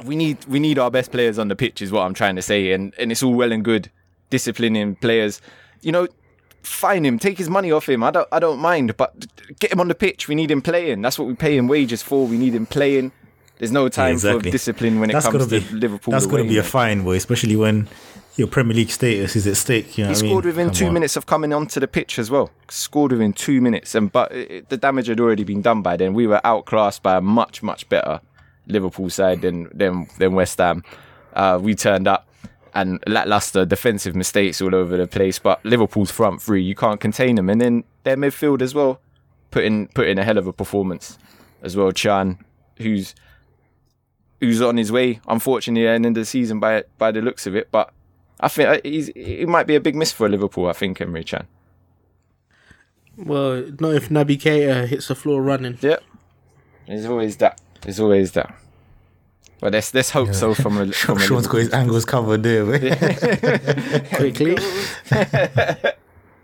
we 0.05 0.17
need 0.17 0.45
we 0.47 0.59
need 0.61 0.79
our 0.79 0.91
best 0.91 1.11
players 1.11 1.39
on 1.39 1.49
the 1.49 1.57
pitch, 1.57 1.83
is 1.83 1.93
what 1.93 2.03
I'm 2.03 2.15
trying 2.15 2.37
to 2.37 2.43
say. 2.43 2.73
And 2.73 2.95
and 2.99 3.11
it's 3.13 3.23
all 3.23 3.35
well 3.35 3.53
and 3.53 3.65
good 3.65 3.91
disciplining 4.31 4.97
players. 4.97 5.41
You 5.83 5.93
know, 5.93 6.09
fine 6.63 7.05
him, 7.05 7.19
take 7.19 7.39
his 7.39 7.49
money 7.49 7.73
off 7.73 7.89
him. 7.89 8.03
I 8.03 8.11
don't 8.11 8.29
I 8.33 8.39
don't 8.39 8.59
mind, 8.59 8.97
but 8.97 9.27
get 9.59 9.73
him 9.73 9.81
on 9.81 9.89
the 9.89 9.95
pitch. 9.95 10.29
We 10.29 10.35
need 10.35 10.51
him 10.51 10.63
playing. 10.63 11.03
That's 11.03 11.19
what 11.19 11.29
we 11.29 11.35
pay 11.35 11.57
him 11.57 11.69
wages 11.69 12.03
for. 12.03 12.27
We 12.27 12.39
need 12.39 12.55
him 12.55 12.67
playing. 12.67 13.13
There's 13.59 13.73
no 13.73 13.91
time 13.91 14.13
exactly. 14.13 14.45
for 14.45 14.53
discipline 14.53 15.01
when 15.01 15.11
it 15.11 15.23
comes 15.23 15.47
be 15.47 15.61
Liverpool. 15.61 16.13
That's 16.13 16.25
going 16.27 16.45
to 16.45 16.49
be 16.49 16.57
a 16.57 16.63
fine, 16.63 17.05
boy, 17.05 17.17
especially 17.17 17.57
when 17.57 17.89
your 18.37 18.49
Premier 18.49 18.75
League 18.75 18.91
status 18.91 19.37
is 19.37 19.47
at 19.47 19.59
stake. 19.59 19.99
You 19.99 20.05
know 20.05 20.09
He 20.09 20.15
what 20.15 20.19
I 20.19 20.23
mean? 20.23 20.31
scored 20.31 20.45
within 20.47 20.67
Come 20.69 20.75
two 20.75 20.87
on. 20.87 20.95
minutes 20.95 21.17
of 21.17 21.27
coming 21.27 21.53
onto 21.53 21.79
the 21.79 21.87
pitch 21.87 22.19
as 22.19 22.31
well. 22.31 22.51
Scored 22.71 23.13
within 23.13 23.35
two 23.35 23.61
minutes, 23.61 23.95
and 23.95 24.11
but 24.11 24.33
it, 24.33 24.71
the 24.71 24.79
damage 24.79 25.09
had 25.09 25.21
already 25.21 25.45
been 25.45 25.61
done 25.61 25.83
by 25.83 25.99
then. 25.99 26.15
We 26.15 26.27
were 26.27 26.41
outclassed 26.43 27.03
by 27.03 27.19
a 27.19 27.21
much 27.21 27.63
much 27.63 27.87
better 27.91 28.23
Liverpool 28.67 29.11
side 29.11 29.43
than 29.43 29.69
than 29.75 30.09
than 30.19 30.35
West 30.35 30.59
Ham. 30.59 30.85
Uh, 31.35 31.59
we 31.61 31.75
turned 31.75 32.09
up 32.09 32.29
and 32.75 33.03
lackluster 33.07 33.65
defensive 33.65 34.15
mistakes 34.15 34.61
all 34.61 34.75
over 34.75 34.97
the 34.97 35.07
place. 35.07 35.39
But 35.39 35.65
Liverpool's 35.65 36.11
front 36.11 36.41
three, 36.43 36.63
you 36.63 36.75
can't 36.75 37.01
contain 37.01 37.37
them, 37.37 37.51
and 37.51 37.61
then 37.61 37.85
their 38.05 38.17
midfield 38.17 38.63
as 38.63 38.75
well, 38.75 39.01
put 39.51 39.65
in 39.65 39.89
put 39.89 40.09
in 40.09 40.19
a 40.19 40.25
hell 40.25 40.39
of 40.39 40.47
a 40.47 40.53
performance 40.53 41.19
as 41.63 41.77
well. 41.77 41.93
Can, 41.93 42.39
who's 42.79 43.15
who's 44.41 44.63
on 44.63 44.77
his 44.77 44.91
way, 44.91 45.21
unfortunately, 45.29 45.87
at 45.87 45.91
the 45.91 45.95
end 45.97 46.07
of 46.07 46.15
the 46.15 46.25
season 46.25 46.61
by 46.61 46.85
by 46.99 47.11
the 47.11 47.21
looks 47.21 47.47
of 47.47 47.55
it, 47.55 47.69
but. 47.71 47.93
I 48.43 48.49
think 48.49 48.69
uh, 48.71 48.81
he's, 48.83 49.09
he 49.09 49.45
might 49.45 49.67
be 49.67 49.75
a 49.77 49.81
big 49.81 49.95
miss 49.95 50.13
for 50.13 50.27
Liverpool. 50.27 50.67
I 50.67 50.73
think 50.73 50.97
Emre 50.97 51.27
Can. 51.27 51.47
Well, 53.19 53.67
not 53.79 53.93
if 53.95 54.09
Naby 54.09 54.41
Keita 54.41 54.87
hits 54.87 55.09
the 55.09 55.15
floor 55.15 55.43
running. 55.43 55.77
Yeah, 55.83 55.99
there's 56.89 57.05
always 57.05 57.37
that. 57.37 57.61
There's 57.83 58.01
always 58.01 58.33
that. 58.33 58.55
But 59.61 59.73
let's 59.73 59.93
let's 59.93 60.11
hope 60.11 60.35
so 60.35 60.55
from 60.55 60.79
a 60.79 60.93
from 60.93 61.19
Shawn's 61.19 61.47
got 61.47 61.59
his 61.59 61.73
angles 61.73 62.05
covered 62.05 62.43
there. 62.43 62.65
Quickly. 64.15 64.57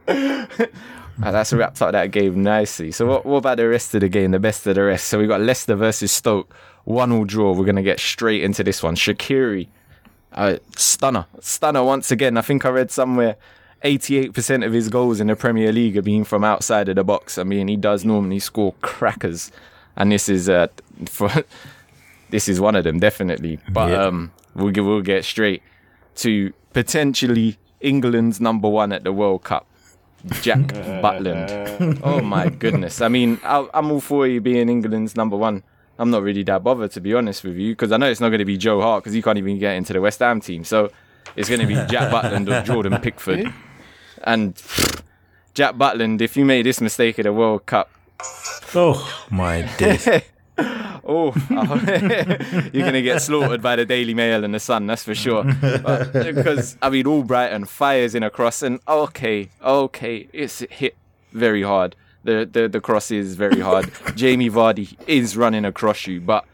Ah, 1.23 1.31
that's 1.31 1.51
wrapped 1.53 1.81
up 1.81 1.93
that 1.93 2.11
game 2.11 2.43
nicely. 2.43 2.93
So 2.93 3.07
what, 3.07 3.25
what 3.25 3.39
about 3.39 3.57
the 3.57 3.67
rest 3.67 3.95
of 3.95 4.03
the 4.03 4.09
game? 4.09 4.33
The 4.33 4.39
best 4.39 4.67
of 4.67 4.75
the 4.75 4.83
rest. 4.83 5.07
So 5.07 5.19
we 5.19 5.27
got 5.27 5.41
Leicester 5.41 5.75
versus 5.75 6.13
Stoke. 6.13 6.55
One 6.85 7.11
all 7.11 7.25
draw. 7.25 7.55
We're 7.55 7.65
gonna 7.65 7.83
get 7.83 7.99
straight 8.01 8.45
into 8.45 8.63
this 8.63 8.83
one. 8.83 8.97
Shaqiri, 8.97 9.69
uh, 10.33 10.57
stunner, 10.77 11.25
stunner 11.41 11.83
once 11.83 12.11
again. 12.11 12.37
I 12.37 12.43
think 12.43 12.67
I 12.67 12.69
read 12.69 12.91
somewhere. 12.91 13.37
88% 13.83 14.65
of 14.65 14.73
his 14.73 14.89
goals 14.89 15.21
in 15.21 15.29
the 15.29 15.37
Premier 15.37 15.73
League 15.73 15.97
are 15.97 16.03
being 16.03 16.25
from 16.25 16.45
outside 16.45 16.89
of 16.89 16.97
the 16.97 17.05
box. 17.05 17.39
I 17.39 17.45
mean, 17.45 17.69
he 17.69 17.77
does 17.77 18.05
normally 18.05 18.39
score 18.39 18.75
crackers, 18.81 19.51
and 19.97 20.13
this 20.13 20.29
is 20.29 20.49
uh, 20.49 20.69
for 21.07 21.31
this 22.31 22.49
is 22.49 22.61
one 22.61 22.77
of 22.77 22.85
them 22.85 22.99
definitely. 22.99 23.59
But 23.71 23.91
Yeah. 23.91 24.05
um, 24.05 24.33
we'll 24.55 24.71
get, 24.71 24.85
we'll 24.85 25.03
get 25.03 25.25
straight 25.25 25.63
to 26.17 26.53
potentially 26.73 27.59
England's 27.81 28.41
number 28.41 28.69
one 28.69 28.93
at 28.93 29.05
the 29.05 29.13
World 29.13 29.45
Cup, 29.45 29.67
Jack 30.43 30.59
Butland. 31.03 32.01
Oh 32.03 32.21
my 32.21 32.49
goodness! 32.49 33.01
I 33.01 33.09
mean, 33.09 33.39
I, 33.45 33.67
I'm 33.75 33.91
all 33.93 34.01
for 34.01 34.27
you 34.27 34.41
being 34.41 34.69
England's 34.69 35.17
number 35.17 35.37
one. 35.37 35.63
I'm 35.99 36.11
not 36.11 36.23
really 36.23 36.43
that 36.43 36.63
bothered 36.63 36.91
to 36.93 37.01
be 37.01 37.15
honest 37.15 37.43
with 37.45 37.57
you 37.57 37.73
because 37.73 37.91
I 37.91 37.97
know 37.97 38.07
it's 38.11 38.21
not 38.21 38.29
going 38.29 38.41
to 38.41 38.45
be 38.45 38.59
Joe 38.59 38.83
Hart 38.83 39.03
because 39.03 39.15
he 39.15 39.23
can't 39.23 39.39
even 39.39 39.59
get 39.59 39.77
into 39.77 39.95
the 39.95 40.01
West 40.01 40.19
Ham 40.19 40.41
team. 40.43 40.63
So 40.65 40.91
it's 41.37 41.49
going 41.49 41.61
to 41.63 41.67
be 41.67 41.75
Jack 41.91 42.13
Butland 42.13 42.49
or 42.53 42.63
Jordan 42.67 42.99
Pickford. 43.01 43.51
And 44.23 44.55
Jack 45.55 45.75
Butland, 45.77 46.21
if 46.21 46.37
you 46.37 46.45
made 46.45 46.67
this 46.67 46.81
mistake 46.83 47.19
at 47.19 47.23
the 47.23 47.33
World 47.33 47.65
Cup, 47.65 47.91
oh 48.75 49.25
my 49.31 49.63
days. 49.79 50.09
Oh, 51.09 51.33
you're 51.51 52.83
going 52.83 52.93
to 52.95 53.03
get 53.03 53.23
slaughtered 53.23 53.63
by 53.63 53.77
the 53.77 53.85
Daily 53.85 54.13
Mail 54.13 54.43
and 54.43 54.53
the 54.53 54.59
Sun, 54.59 54.89
that's 54.89 55.05
for 55.05 55.15
sure. 55.15 55.45
But- 55.45 56.13
because, 56.13 56.77
I 56.83 56.91
mean, 56.91 57.05
Albrighton 57.05 57.69
fires 57.69 58.15
in 58.17 58.25
a 58.25 58.31
cross, 58.31 58.61
and 58.63 58.81
okay, 58.89 59.51
okay, 59.63 60.29
it's 60.33 60.61
hit 60.71 60.97
very 61.33 61.63
hard. 61.63 61.95
The, 62.25 62.49
the, 62.51 62.67
the 62.69 62.81
cross 62.81 63.13
is 63.13 63.37
very 63.37 63.61
hard. 63.61 63.93
Jamie 64.17 64.51
Vardy 64.51 64.97
is 65.07 65.37
running 65.37 65.65
across 65.65 66.09
you, 66.09 66.21
but 66.21 66.45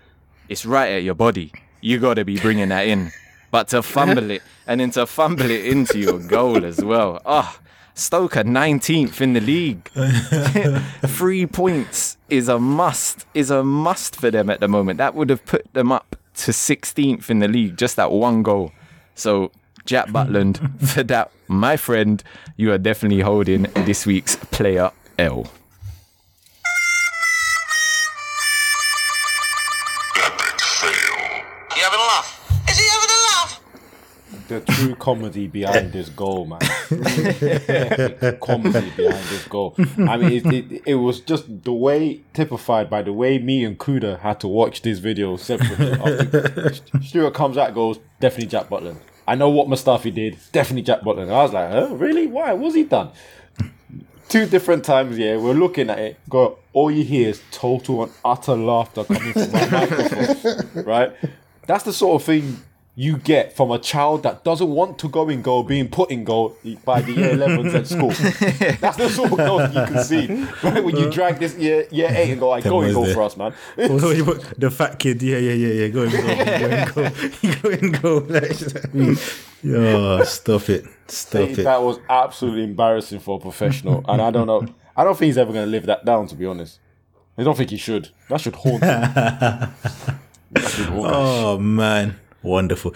it's 0.50 0.66
right 0.66 0.90
at 0.92 1.02
your 1.02 1.14
body. 1.14 1.50
You 1.80 1.98
got 1.98 2.14
to 2.14 2.24
be 2.26 2.38
bringing 2.38 2.68
that 2.68 2.86
in. 2.86 3.10
But 3.50 3.68
to 3.68 3.82
fumble 3.82 4.30
it, 4.30 4.42
and 4.66 4.80
then 4.80 4.90
to 4.92 5.06
fumble 5.06 5.50
it 5.50 5.64
into 5.64 5.98
your 5.98 6.18
goal 6.18 6.64
as 6.66 6.84
well. 6.84 7.22
Ah, 7.24 7.58
Stoke 7.94 8.36
are 8.36 8.44
19th 8.44 9.20
in 9.20 9.34
the 9.34 9.40
league. 9.40 9.90
Three 11.06 11.46
points 11.46 12.16
is 12.30 12.48
a 12.48 12.58
must, 12.58 13.26
is 13.34 13.50
a 13.50 13.62
must 13.62 14.16
for 14.16 14.30
them 14.30 14.48
at 14.48 14.60
the 14.60 14.68
moment. 14.68 14.98
That 14.98 15.14
would 15.14 15.30
have 15.30 15.44
put 15.44 15.72
them 15.74 15.92
up 15.92 16.16
to 16.36 16.52
16th 16.52 17.28
in 17.28 17.40
the 17.40 17.48
league, 17.48 17.76
just 17.76 17.96
that 17.96 18.10
one 18.10 18.42
goal. 18.42 18.72
So, 19.14 19.52
Jack 19.84 20.08
Butland, 20.08 20.80
for 20.88 21.02
that, 21.04 21.32
my 21.48 21.76
friend, 21.76 22.22
you 22.56 22.72
are 22.72 22.78
definitely 22.78 23.20
holding 23.20 23.62
this 23.74 24.06
week's 24.06 24.36
player 24.36 24.90
L. 25.18 25.46
the 34.60 34.72
true 34.72 34.94
comedy 34.94 35.46
behind 35.46 35.92
this 35.92 36.08
goal, 36.08 36.46
man. 36.46 36.60
Comedy 38.40 38.90
behind 38.96 39.24
this 39.24 39.46
goal. 39.48 39.74
I 39.78 40.16
mean, 40.16 40.32
it, 40.32 40.46
it, 40.46 40.82
it 40.86 40.94
was 40.96 41.20
just 41.20 41.64
the 41.64 41.72
way 41.72 42.20
typified 42.34 42.90
by 42.90 43.02
the 43.02 43.12
way 43.12 43.38
me 43.38 43.64
and 43.64 43.78
Kuda 43.78 44.20
had 44.20 44.40
to 44.40 44.48
watch 44.48 44.82
this 44.82 44.98
video 44.98 45.36
separately. 45.36 46.80
Stuart 47.02 47.34
comes 47.34 47.56
out, 47.56 47.74
goes 47.74 47.98
definitely 48.20 48.48
Jack 48.48 48.68
Butland. 48.68 48.98
I 49.26 49.34
know 49.34 49.50
what 49.50 49.68
Mustafi 49.68 50.12
did. 50.12 50.36
Definitely 50.52 50.82
Jack 50.82 51.00
Butland. 51.00 51.30
I 51.30 51.42
was 51.42 51.52
like, 51.52 51.70
huh, 51.70 51.94
really? 51.94 52.26
Why? 52.26 52.52
What's 52.52 52.74
he 52.74 52.84
done? 52.84 53.10
Two 54.28 54.46
different 54.46 54.84
times, 54.84 55.18
yeah. 55.18 55.36
We're 55.36 55.52
looking 55.52 55.90
at 55.90 55.98
it. 55.98 56.18
Go. 56.28 56.58
All 56.72 56.90
you 56.90 57.04
hear 57.04 57.28
is 57.28 57.42
total 57.50 58.04
and 58.04 58.12
utter 58.24 58.56
laughter 58.56 59.04
coming 59.04 59.32
from 59.32 59.52
my 59.52 59.70
microphone. 59.70 60.84
Right? 60.84 61.12
That's 61.66 61.84
the 61.84 61.92
sort 61.92 62.20
of 62.20 62.26
thing 62.26 62.56
you 62.94 63.16
get 63.16 63.56
from 63.56 63.70
a 63.70 63.78
child 63.78 64.22
that 64.22 64.44
doesn't 64.44 64.68
want 64.68 64.98
to 64.98 65.08
go 65.08 65.26
in 65.30 65.40
goal 65.40 65.62
being 65.62 65.88
put 65.88 66.10
in 66.10 66.24
goal 66.24 66.54
by 66.84 67.00
the 67.00 67.12
year 67.12 67.34
11s 67.34 67.74
at 67.74 67.86
school. 67.86 68.10
That's 68.80 68.98
the 68.98 69.08
sort 69.08 69.32
of 69.32 69.38
goal 69.38 69.62
you 69.62 69.86
can 69.86 70.04
see. 70.04 70.26
Right? 70.62 70.84
When 70.84 70.96
you 70.96 71.06
uh. 71.06 71.10
drag 71.10 71.38
this 71.38 71.56
year, 71.56 71.86
year 71.90 72.08
8 72.10 72.32
and 72.32 72.40
go, 72.40 72.50
like, 72.50 72.64
go 72.64 72.82
in 72.82 72.92
goal 72.92 73.04
there. 73.04 73.14
for 73.14 73.22
us, 73.22 73.36
man. 73.36 73.54
Also, 73.90 74.10
you 74.10 74.24
put 74.24 74.60
the 74.60 74.70
fat 74.70 74.98
kid, 74.98 75.22
yeah, 75.22 75.38
yeah, 75.38 75.52
yeah, 75.52 75.72
yeah, 75.72 75.88
go 75.88 76.02
and 76.02 76.12
go, 76.12 76.18
go 77.62 77.70
and 77.70 78.02
go, 78.02 78.20
go 78.20 78.90
and 78.90 79.16
go. 79.16 79.22
Yo, 79.62 80.24
stop 80.24 80.68
it, 80.68 80.84
stop 81.06 81.48
it. 81.48 81.64
That 81.64 81.82
was 81.82 81.98
absolutely 82.10 82.64
embarrassing 82.64 83.20
for 83.20 83.38
a 83.38 83.40
professional. 83.40 84.04
And 84.06 84.20
I 84.20 84.30
don't 84.30 84.46
know. 84.46 84.66
I 84.94 85.04
don't 85.04 85.16
think 85.16 85.28
he's 85.28 85.38
ever 85.38 85.52
going 85.52 85.64
to 85.64 85.70
live 85.70 85.86
that 85.86 86.04
down, 86.04 86.26
to 86.26 86.34
be 86.34 86.44
honest. 86.44 86.78
I 87.38 87.42
don't 87.42 87.56
think 87.56 87.70
he 87.70 87.78
should. 87.78 88.10
That 88.28 88.42
should 88.42 88.56
haunt 88.56 88.82
him. 88.82 89.00
That 89.00 90.68
should 90.68 90.86
haunt 90.86 91.06
him. 91.06 91.14
Oh 91.14 91.58
man, 91.58 92.16
wonderful, 92.42 92.94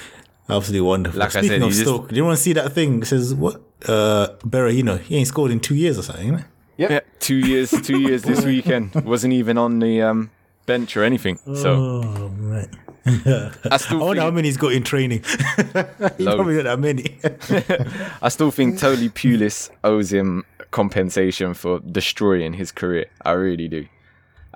absolutely 0.48 0.80
wonderful. 0.86 1.20
Like 1.20 1.28
I 1.36 1.40
Speaking 1.40 1.48
said, 1.48 1.62
of 1.62 1.68
you 1.68 1.70
just- 1.70 1.82
Stoke, 1.82 2.08
do 2.08 2.16
you 2.16 2.24
want 2.24 2.36
to 2.36 2.42
see 2.42 2.52
that 2.54 2.72
thing? 2.72 3.02
It 3.02 3.06
says 3.06 3.34
what? 3.34 3.60
Uh, 3.86 4.28
Berahino, 4.40 4.98
he 5.00 5.16
ain't 5.16 5.28
scored 5.28 5.50
in 5.50 5.60
two 5.60 5.74
years 5.74 5.98
or 5.98 6.02
something. 6.02 6.26
Isn't 6.28 6.40
it? 6.40 6.46
Yeah, 6.78 7.00
two 7.20 7.36
years, 7.36 7.70
two 7.70 8.00
years 8.00 8.22
this 8.22 8.44
weekend. 8.52 8.94
Wasn't 8.94 9.32
even 9.32 9.56
on 9.58 9.78
the 9.78 10.02
um, 10.02 10.30
bench 10.66 10.96
or 10.96 11.04
anything. 11.04 11.38
So 11.54 12.02
Oh 12.04 12.28
man, 12.30 12.68
I 13.06 13.50
I 13.70 13.76
still 13.78 14.00
wonder 14.00 14.20
how 14.20 14.26
think, 14.28 14.34
many 14.36 14.48
he's 14.48 14.56
got 14.56 14.72
in 14.72 14.82
training. 14.82 15.22
he 16.18 16.24
probably 16.24 16.56
not 16.62 16.64
that 16.64 16.78
many. 16.80 17.18
I 18.20 18.28
still 18.28 18.50
think 18.50 18.78
Tony 18.78 19.08
Pulis 19.08 19.70
owes 19.84 20.12
him 20.12 20.44
compensation 20.70 21.54
for 21.54 21.80
destroying 21.80 22.52
his 22.52 22.72
career. 22.72 23.06
I 23.24 23.32
really 23.32 23.68
do. 23.68 23.86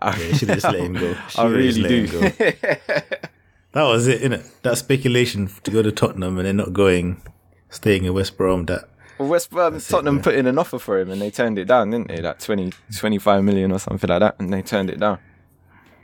I, 0.03 0.17
should 0.35 0.49
have 0.49 0.61
just 0.61 0.65
let 0.65 0.81
him 0.81 0.95
go. 0.95 1.11
I 1.13 1.29
Shoulda 1.29 1.63
just 1.63 1.79
really 1.79 2.07
let 2.07 2.39
do. 2.39 3.29
Him 3.75 3.81
go. 3.81 3.81
That 3.81 3.93
was 3.93 4.07
it, 4.07 4.23
innit? 4.23 4.63
That 4.63 4.79
speculation 4.79 5.49
to 5.65 5.71
go 5.71 5.83
to 5.83 5.93
Tottenham 5.93 6.39
and 6.39 6.47
then 6.47 6.57
not 6.57 6.73
going, 6.73 7.23
staying 7.69 8.05
in 8.05 8.15
West 8.15 8.37
Brom. 8.37 8.67
That 8.67 8.89
Well, 9.19 9.29
West 9.29 9.51
Brom, 9.51 9.81
Tottenham 9.81 10.17
yeah. 10.17 10.23
put 10.23 10.35
in 10.35 10.47
an 10.47 10.59
offer 10.59 10.79
for 10.79 10.99
him 10.99 11.11
and 11.11 11.21
they 11.21 11.31
turned 11.31 11.59
it 11.59 11.67
down, 11.67 11.91
didn't 11.91 12.09
they? 12.09 12.21
Like 12.21 12.39
20, 12.39 12.73
25 12.97 13.45
million 13.45 13.73
or 13.73 13.79
something 13.79 14.09
like 14.09 14.21
that, 14.21 14.37
and 14.39 14.53
they 14.53 14.63
turned 14.63 14.91
it 14.91 15.01
down. 15.01 15.19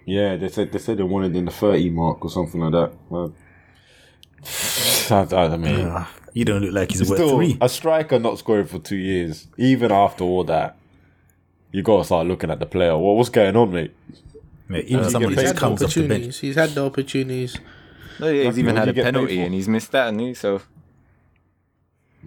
Yeah, 0.06 0.36
they 0.36 0.48
said 0.48 0.70
they 0.70 0.78
said 0.78 0.98
they 0.98 1.02
wanted 1.02 1.34
in 1.34 1.46
the 1.46 1.50
30 1.50 1.90
mark 1.90 2.24
or 2.24 2.30
something 2.30 2.60
like 2.60 2.72
that. 2.72 2.92
Well, 3.08 3.34
I, 5.10 5.54
I 5.54 5.56
mean, 5.56 5.86
ah, 5.88 6.08
you 6.32 6.44
don't 6.44 6.62
look 6.62 6.72
like 6.72 6.92
he's 6.92 7.10
worth 7.10 7.30
three. 7.30 7.58
a 7.60 7.68
striker 7.68 8.18
not 8.18 8.38
scoring 8.38 8.66
for 8.66 8.78
two 8.78 8.96
years, 8.96 9.48
even 9.58 9.90
after 9.90 10.22
all 10.22 10.44
that, 10.44 10.76
you 11.72 11.82
got 11.82 11.98
to 11.98 12.04
start 12.04 12.26
looking 12.28 12.50
at 12.50 12.60
the 12.60 12.66
player. 12.66 12.96
What, 12.96 13.16
what's 13.16 13.30
going 13.30 13.56
on, 13.56 13.72
mate? 13.72 13.94
Mate, 14.68 14.86
even 14.86 15.04
Uh, 15.04 15.10
someone 15.10 15.22
you 15.22 15.36
who 15.36 15.42
get 15.42 15.42
just 15.42 15.54
paid 15.54 15.60
comes 15.60 15.82
off 15.82 15.94
the 15.94 16.08
bench. 16.08 16.38
He's 16.38 16.56
had 16.56 16.70
the 16.70 16.84
opportunities. 16.84 17.56
No, 18.18 18.28
yeah, 18.28 18.44
he's 18.44 18.46
Lucky 18.46 18.60
even 18.60 18.76
had 18.76 18.88
a 18.88 18.94
penalty 18.94 19.40
and 19.40 19.54
he's 19.54 19.68
missed 19.68 19.92
that, 19.92 20.08
and 20.08 20.20
he 20.20 20.34
so 20.34 20.62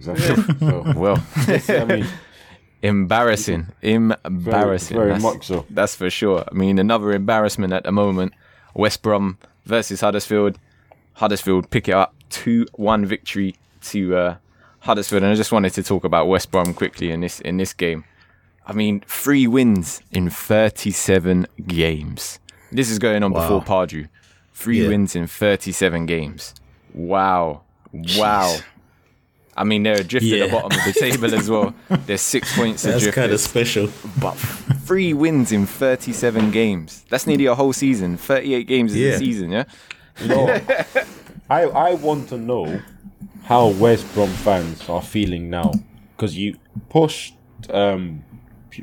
Exactly. 0.00 0.56
so, 0.60 0.92
well, 0.96 1.22
I 1.36 1.84
mean, 1.84 2.06
embarrassing, 2.82 3.66
embarrassing. 3.82 4.96
very 4.96 5.10
that's, 5.10 5.22
much 5.22 5.46
so. 5.46 5.66
That's 5.68 5.94
for 5.94 6.08
sure. 6.08 6.44
I 6.50 6.54
mean, 6.54 6.78
another 6.78 7.12
embarrassment 7.12 7.72
at 7.72 7.84
the 7.84 7.92
moment: 7.92 8.32
West 8.74 9.02
Brom 9.02 9.38
versus 9.66 10.00
Huddersfield. 10.00 10.58
Huddersfield 11.14 11.68
pick 11.70 11.88
it 11.88 11.92
up 11.92 12.14
two-one 12.30 13.04
victory 13.04 13.56
to 13.82 14.16
uh, 14.16 14.36
Huddersfield, 14.80 15.22
and 15.22 15.32
I 15.32 15.34
just 15.34 15.52
wanted 15.52 15.74
to 15.74 15.82
talk 15.82 16.04
about 16.04 16.28
West 16.28 16.50
Brom 16.50 16.72
quickly 16.72 17.10
in 17.10 17.20
this 17.20 17.40
in 17.40 17.58
this 17.58 17.74
game. 17.74 18.04
I 18.70 18.72
mean, 18.72 19.00
three 19.06 19.48
wins 19.48 20.00
in 20.12 20.30
37 20.30 21.46
games. 21.66 22.38
This 22.70 22.88
is 22.88 23.00
going 23.00 23.24
on 23.24 23.32
before 23.32 23.60
Pardew. 23.62 24.06
Three 24.54 24.82
Yeah. 24.82 24.88
wins 24.90 25.16
in 25.16 25.26
37 25.26 26.06
games. 26.06 26.54
Wow. 26.94 27.62
Wow. 28.16 28.58
I 29.56 29.64
mean, 29.64 29.82
they're 29.82 30.00
adrift 30.00 30.24
at 30.26 30.46
the 30.50 30.52
bottom 30.56 30.78
of 30.78 30.84
the 30.84 30.92
table 30.98 31.34
as 31.34 31.50
well. 31.50 31.74
They're 32.06 32.16
six 32.16 32.56
points 32.56 32.82
That's 32.84 32.98
adrift. 32.98 33.16
kind 33.16 33.32
of 33.32 33.40
special. 33.40 33.90
but 34.20 34.34
three 34.86 35.12
wins 35.12 35.50
in 35.52 35.66
37 35.66 36.52
games. 36.52 37.04
That's 37.10 37.26
nearly 37.26 37.46
a 37.46 37.54
whole 37.56 37.72
season. 37.72 38.16
38 38.16 38.66
games 38.68 38.92
is 38.94 38.98
Yeah. 38.98 39.12
a 39.14 39.18
season, 39.18 39.50
yeah? 39.50 39.64
you 40.22 40.28
know, 40.34 40.46
I 41.50 41.62
I 41.64 41.94
want 41.94 42.28
to 42.28 42.38
know 42.38 42.80
how 43.44 43.68
West 43.68 44.06
Brom 44.14 44.28
fans 44.30 44.88
are 44.88 45.02
feeling 45.02 45.50
now 45.50 45.72
because 46.16 46.36
you 46.38 46.56
pushed 46.88 47.34
um 47.70 48.22
Pu- 48.29 48.29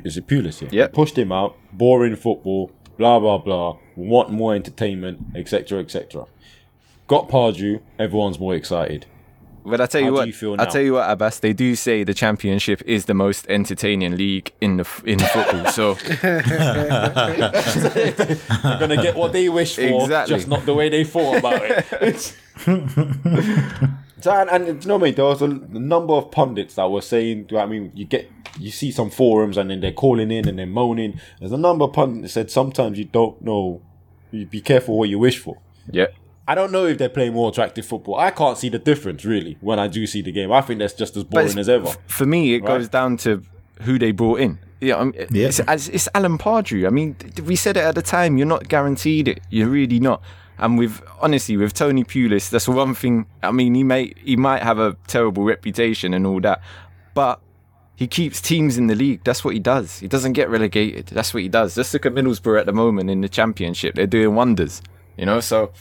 is 0.04 0.18
it 0.18 0.28
Pulis? 0.28 0.62
Yeah, 0.62 0.70
Yep. 0.72 0.94
pushed 0.94 1.18
him 1.18 1.32
out. 1.32 1.56
Boring 1.74 2.16
football. 2.16 2.72
Blah 2.98 3.20
blah 3.20 3.38
blah. 3.38 3.78
Want 3.96 4.32
more 4.32 4.56
entertainment, 4.56 5.20
etc. 5.36 5.80
etc. 5.80 6.26
Got 7.08 7.30
Pardew. 7.30 7.82
Everyone's 8.00 8.40
more 8.40 8.56
excited. 8.56 9.06
But 9.66 9.82
I 9.82 9.86
tell 9.86 10.00
you 10.00 10.06
How 10.08 10.12
do 10.12 10.16
what, 10.16 10.28
you 10.28 10.34
feel 10.34 10.54
I 10.54 10.64
now? 10.64 10.66
tell 10.66 10.82
you 10.82 10.94
what, 10.94 11.18
Abass. 11.18 11.42
They 11.42 11.52
do 11.52 11.76
say 11.76 12.06
the 12.06 12.14
championship 12.14 12.82
is 12.86 13.04
the 13.06 13.14
most 13.14 13.46
entertaining 13.50 14.16
league 14.16 14.54
in 14.62 14.78
the 14.78 14.88
in 15.06 15.20
football. 15.20 15.66
So 15.72 15.94
They're 16.22 16.42
gonna 18.80 19.02
get 19.02 19.16
what 19.16 19.34
they 19.34 19.50
wish 19.50 19.76
for, 19.76 19.82
Exactly. 19.82 20.36
just 20.36 20.48
not 20.48 20.66
the 20.66 20.74
way 20.74 20.88
they 20.90 21.04
thought 21.04 21.38
about 21.40 21.62
it. 21.66 22.36
It's- 24.18 24.24
so, 24.24 24.32
and, 24.32 24.50
and 24.68 24.84
you 24.84 24.88
know 24.88 24.98
me, 24.98 25.12
there 25.12 25.26
was 25.26 25.42
a 25.42 25.48
number 25.48 26.14
of 26.14 26.32
pundits 26.32 26.76
that 26.76 26.90
were 26.90 27.02
saying, 27.02 27.46
"Do 27.46 27.58
I 27.58 27.66
mean, 27.66 27.92
you 27.96 28.06
get, 28.06 28.30
you 28.60 28.72
see 28.72 28.92
some 28.92 29.10
forums 29.10 29.58
and 29.58 29.70
then 29.70 29.80
they're 29.80 29.92
calling 29.92 30.32
in 30.32 30.48
and 30.48 30.58
they're 30.58 30.66
moaning. 30.66 31.20
There's 31.40 31.52
a 31.52 31.58
number 31.58 31.86
of 31.86 31.94
pundits 31.94 32.34
that 32.34 32.50
said 32.50 32.52
sometimes 32.52 32.98
you 32.98 33.06
don't 33.06 33.40
know, 33.42 33.82
you 34.32 34.46
be 34.46 34.62
careful 34.62 34.98
what 34.98 35.10
you 35.10 35.20
wish 35.20 35.38
for. 35.38 35.58
yeah, 35.92 36.08
I 36.48 36.56
don't 36.56 36.72
know 36.72 36.86
if 36.86 36.98
they're 36.98 37.10
playing 37.10 37.34
more 37.34 37.50
attractive 37.50 37.86
football. 37.86 38.16
I 38.16 38.32
can't 38.32 38.58
see 38.58 38.70
the 38.70 38.80
difference 38.80 39.24
really 39.26 39.58
when 39.62 39.80
I 39.80 39.88
do 39.88 40.08
see 40.08 40.22
the 40.22 40.32
game. 40.32 40.52
I 40.52 40.62
think 40.62 40.80
that's 40.80 40.94
just 40.94 41.16
as 41.18 41.24
boring 41.24 41.58
as 41.60 41.70
ever. 41.70 41.94
For 42.08 42.26
me, 42.26 42.56
it 42.56 42.64
Right. 42.64 42.68
goes 42.80 42.88
down 42.90 43.18
to 43.18 43.44
who 43.82 44.00
they 44.00 44.12
brought 44.12 44.40
in. 44.40 44.58
Yeah, 44.80 44.98
I 44.98 45.04
mean, 45.06 45.14
Yeah. 45.32 45.48
It's, 45.48 45.60
it's, 45.60 45.88
it's 45.90 46.10
Alan 46.16 46.38
Pardew. 46.38 46.88
I 46.88 46.90
mean, 46.90 47.16
we 47.46 47.56
said 47.56 47.78
it 47.78 47.84
at 47.84 47.96
the 47.96 48.02
time. 48.02 48.38
You're 48.38 48.48
not 48.48 48.68
guaranteed 48.70 49.28
it. 49.28 49.42
You're 49.50 49.68
really 49.70 50.00
not. 50.00 50.22
And 50.58 50.78
with 50.78 51.02
honestly, 51.22 51.58
with 51.58 51.74
Tony 51.74 52.04
Pulis, 52.04 52.50
that's 52.50 52.68
one 52.68 52.96
thing. 52.96 53.26
I 53.44 53.52
mean, 53.52 53.76
he 53.76 53.84
may 53.84 54.14
he 54.18 54.36
might 54.36 54.64
have 54.64 54.80
a 54.80 54.96
terrible 55.08 55.44
reputation 55.44 56.14
and 56.14 56.26
all 56.26 56.40
that, 56.42 56.62
but 57.14 57.42
he 57.96 58.08
keeps 58.08 58.42
teams 58.42 58.78
in 58.78 58.88
the 58.88 58.96
league. 58.96 59.24
That's 59.24 59.44
what 59.44 59.54
he 59.54 59.60
does. 59.60 60.00
He 60.00 60.08
doesn't 60.08 60.34
get 60.34 60.50
relegated. 60.50 61.08
That's 61.08 61.34
what 61.34 61.44
he 61.44 61.50
does. 61.50 61.76
Just 61.76 61.94
look 61.94 62.06
at 62.06 62.14
Middlesbrough 62.14 62.60
at 62.60 62.66
the 62.66 62.74
moment 62.74 63.10
in 63.10 63.22
the 63.22 63.30
Championship. 63.30 63.96
They're 63.96 64.08
doing 64.08 64.36
wonders. 64.36 64.82
You 65.18 65.26
know, 65.26 65.40
so 65.40 65.72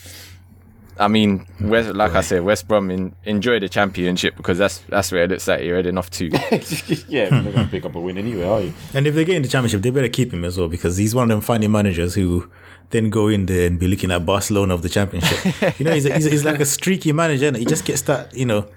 I 0.98 1.08
mean, 1.08 1.46
West, 1.60 1.94
like 1.94 2.14
I 2.14 2.22
said, 2.22 2.42
West 2.42 2.66
Brom 2.66 2.90
in, 2.90 3.14
enjoy 3.24 3.60
the 3.60 3.68
championship 3.68 4.36
because 4.36 4.56
that's 4.56 4.78
that's 4.88 5.12
where 5.12 5.24
it 5.24 5.30
looks 5.30 5.46
like 5.46 5.62
you're 5.62 5.76
heading 5.76 5.98
off 5.98 6.08
to. 6.10 6.28
yeah, 7.08 7.28
they're 7.28 7.52
gonna 7.52 7.68
pick 7.70 7.84
up 7.84 7.94
a 7.94 8.00
win 8.00 8.16
anyway, 8.16 8.44
are 8.44 8.60
you? 8.62 8.72
And 8.94 9.06
if 9.06 9.14
they 9.14 9.24
get 9.24 9.36
in 9.36 9.42
the 9.42 9.48
championship, 9.48 9.82
they 9.82 9.90
better 9.90 10.08
keep 10.08 10.32
him 10.32 10.44
as 10.44 10.56
well 10.56 10.68
because 10.68 10.96
he's 10.96 11.14
one 11.14 11.24
of 11.24 11.28
them 11.28 11.42
funny 11.42 11.68
managers 11.68 12.14
who 12.14 12.50
then 12.90 13.10
go 13.10 13.28
in 13.28 13.46
there 13.46 13.66
and 13.66 13.78
be 13.78 13.88
looking 13.88 14.10
at 14.10 14.24
Barcelona 14.24 14.74
of 14.74 14.82
the 14.82 14.88
championship. 14.88 15.78
you 15.78 15.84
know, 15.84 15.92
he's, 15.92 16.06
a, 16.06 16.14
he's, 16.14 16.26
a- 16.26 16.30
he's 16.30 16.44
like 16.44 16.60
a 16.60 16.64
streaky 16.66 17.12
manager. 17.12 17.48
And 17.48 17.56
he 17.56 17.64
just 17.64 17.84
gets 17.84 18.02
that, 18.02 18.32
you 18.34 18.46
know, 18.46 18.68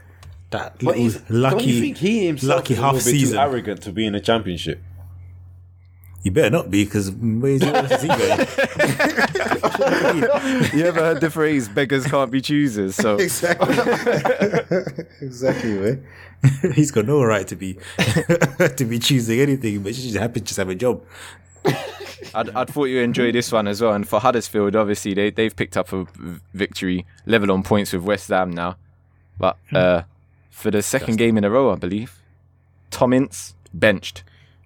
that 0.51 0.73
But 0.79 0.83
little 0.83 1.01
he's, 1.03 1.29
lucky, 1.29 1.55
don't 1.57 1.67
you 1.67 1.79
think 1.79 1.97
he 1.97 2.25
himself 2.27 2.55
lucky 2.57 2.73
is 2.73 2.79
a 2.79 2.81
half 2.81 2.93
little 2.95 3.09
season. 3.11 3.35
too 3.35 3.41
arrogant 3.41 3.81
to 3.83 3.91
be 3.91 4.05
in 4.05 4.15
a 4.15 4.19
championship? 4.19 4.81
You 6.23 6.31
better 6.31 6.49
not 6.49 6.69
be 6.69 6.83
because 6.83 7.11
where's 7.11 7.61
where 7.61 7.85
is 7.93 8.01
he 8.01 8.07
going? 8.09 8.19
you 10.77 10.85
ever 10.85 10.99
heard 10.99 11.21
the 11.21 11.29
phrase 11.31 11.69
"beggars 11.69 12.05
can't 12.07 12.29
be 12.29 12.41
choosers"? 12.41 12.95
So 12.95 13.15
exactly, 13.19 13.73
exactly. 15.21 15.73
Man. 15.79 16.03
he's 16.75 16.91
got 16.91 17.05
no 17.05 17.23
right 17.23 17.47
to 17.47 17.55
be 17.55 17.77
to 17.97 18.85
be 18.85 18.99
choosing 18.99 19.39
anything, 19.39 19.81
but 19.81 19.93
he's 19.93 20.03
just 20.03 20.17
happy 20.17 20.41
to 20.41 20.45
just 20.45 20.57
have 20.57 20.67
a 20.67 20.75
job. 20.75 21.03
I'd, 22.35 22.49
I'd 22.51 22.69
thought 22.69 22.85
you 22.85 22.99
enjoy 23.01 23.31
this 23.31 23.51
one 23.51 23.67
as 23.67 23.81
well. 23.81 23.93
And 23.93 24.07
for 24.07 24.19
Huddersfield, 24.19 24.75
obviously 24.75 25.13
they 25.13 25.29
they've 25.31 25.55
picked 25.55 25.77
up 25.77 25.91
a 25.93 26.05
victory, 26.53 27.05
level 27.25 27.51
on 27.51 27.63
points 27.63 27.93
with 27.93 28.03
West 28.03 28.27
Ham 28.29 28.51
now. 28.51 28.77
But 29.37 29.57
uh, 29.73 30.03
for 30.49 30.69
the 30.69 30.81
second 30.81 31.17
game 31.17 31.37
in 31.37 31.43
a 31.43 31.49
row, 31.49 31.71
I 31.71 31.75
believe, 31.75 32.21
Tom 32.91 33.13
Ince 33.13 33.55
benched, 33.73 34.23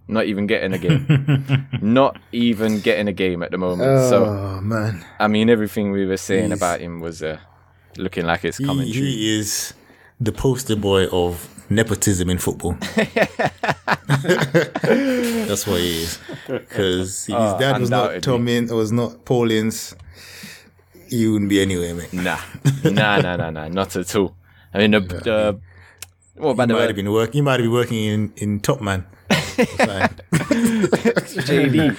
not 0.08 0.26
even 0.26 0.48
getting 0.48 0.74
a 0.74 0.78
game, 0.80 1.68
not 1.82 2.18
even 2.32 2.80
getting 2.82 3.08
a 3.08 3.14
game 3.14 3.44
at 3.44 3.52
the 3.52 3.58
moment. 3.58 4.10
so 4.10 4.26
Oh 4.26 4.62
man, 4.62 5.06
I 5.20 5.28
mean, 5.28 5.50
everything 5.50 5.92
we 5.92 6.06
were 6.06 6.18
saying 6.18 6.48
He's- 6.48 6.60
about 6.60 6.80
him 6.82 7.00
was 7.02 7.22
uh, 7.22 7.38
looking 7.98 8.26
like 8.26 8.44
it's 8.44 8.58
he, 8.58 8.66
coming 8.66 8.92
true. 8.92 9.02
he 9.04 9.38
is 9.40 9.74
the 10.20 10.32
poster 10.32 10.76
boy 10.76 11.06
of 11.08 11.48
nepotism 11.76 12.30
in 12.30 12.38
football. 12.38 12.74
That's 15.48 15.68
what 15.68 15.80
he 15.80 16.04
is. 16.04 16.20
Because 16.48 17.26
his 17.26 17.36
oh, 17.36 17.60
dad 17.60 17.80
was 17.80 17.90
not. 17.90 18.22
Tom 18.24 18.48
In, 18.48 18.68
was 18.68 18.92
not 18.92 19.26
Paul 19.26 19.52
Ince. 19.52 19.96
He 21.10 21.28
wouldn't 21.28 21.50
be 21.50 21.62
anywhere, 21.62 21.94
mate. 21.94 22.14
Nah, 22.14 22.40
nah, 22.84 23.18
nah, 23.18 23.36
nah, 23.36 23.50
nah, 23.50 23.68
not 23.68 23.96
at 23.96 24.16
all. 24.16 24.36
I 24.74 24.80
mean, 24.80 24.92
the, 24.92 25.00
the 25.02 25.60
what 26.36 26.52
about 26.52 26.70
He 26.70 26.74
the 26.74 26.80
might 26.80 26.88
have 26.88 26.96
been 26.96 27.12
working. 27.12 27.34
He 27.34 27.42
might 27.42 27.60
have 27.60 27.62
been 27.62 27.72
working 27.72 28.04
in 28.04 28.34
in 28.38 28.60
Top 28.60 28.82
Man. 28.82 29.06
JD? 31.44 31.94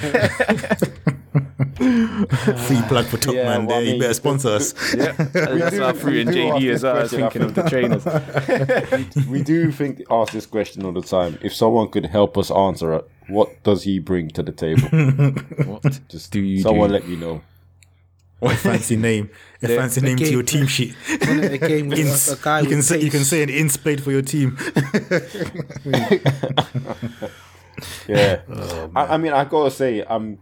Free 1.77 2.81
plug 2.89 3.07
for 3.07 3.17
Top 3.17 3.35
Yeah, 3.35 3.45
Man. 3.59 3.67
well, 3.67 3.77
I 3.77 3.81
there, 3.81 3.83
you 3.83 3.91
mean, 3.93 4.01
better 4.01 4.15
sponsor 4.15 4.51
us. 4.51 4.95
yeah, 4.95 5.13
that's 5.13 5.77
why 5.79 5.89
I 5.89 5.93
threw 5.93 6.13
in 6.21 6.29
we 6.29 6.33
do 6.35 6.49
ask 6.49 6.63
JD 6.63 6.71
as. 6.73 6.85
I 6.85 7.03
was 7.03 7.11
thinking 7.11 7.43
of 7.43 7.55
the 7.55 7.63
trainers. 7.65 9.27
we 9.29 9.43
do 9.43 9.73
think 9.73 10.03
ask 10.11 10.33
this 10.33 10.47
question 10.47 10.85
all 10.85 10.93
the 10.93 11.03
time. 11.03 11.39
If 11.43 11.53
someone 11.55 11.89
could 11.91 12.07
help 12.07 12.39
us 12.39 12.51
answer 12.53 12.93
it, 12.95 13.11
what 13.29 13.63
does 13.65 13.83
he 13.83 13.99
bring 13.99 14.29
to 14.29 14.43
the 14.45 14.53
table? 14.53 14.89
What 15.67 16.01
Just 16.09 16.31
do 16.31 16.41
you 16.41 16.61
someone 16.63 16.91
do? 16.91 16.95
let 16.95 17.09
me 17.09 17.17
know. 17.17 17.43
A 18.43 18.55
fancy 18.55 18.97
name. 18.97 19.31
A 19.63 19.69
fancy 19.69 20.03
name 20.03 20.19
to 20.19 20.31
your 20.31 20.43
team 20.43 20.67
sheet. 20.67 20.95
When 21.27 21.59
game 21.59 21.89
with 21.89 21.99
Ince. 21.99 22.29
a, 22.29 22.35
a 22.35 22.37
guy 22.37 22.61
you 22.61 22.69
can 22.69 22.77
with 22.77 22.85
say 22.85 23.01
you 23.01 23.11
can 23.11 23.25
say 23.25 23.43
an 23.43 23.49
ince 23.49 23.77
played 23.77 24.03
for 24.03 24.13
your 24.13 24.23
team. 24.23 24.57
Yeah, 28.07 28.43
oh, 28.49 28.91
I, 28.95 29.15
I 29.15 29.17
mean, 29.17 29.33
I 29.33 29.45
gotta 29.45 29.71
say, 29.71 30.05
I'm 30.09 30.25
n- 30.33 30.39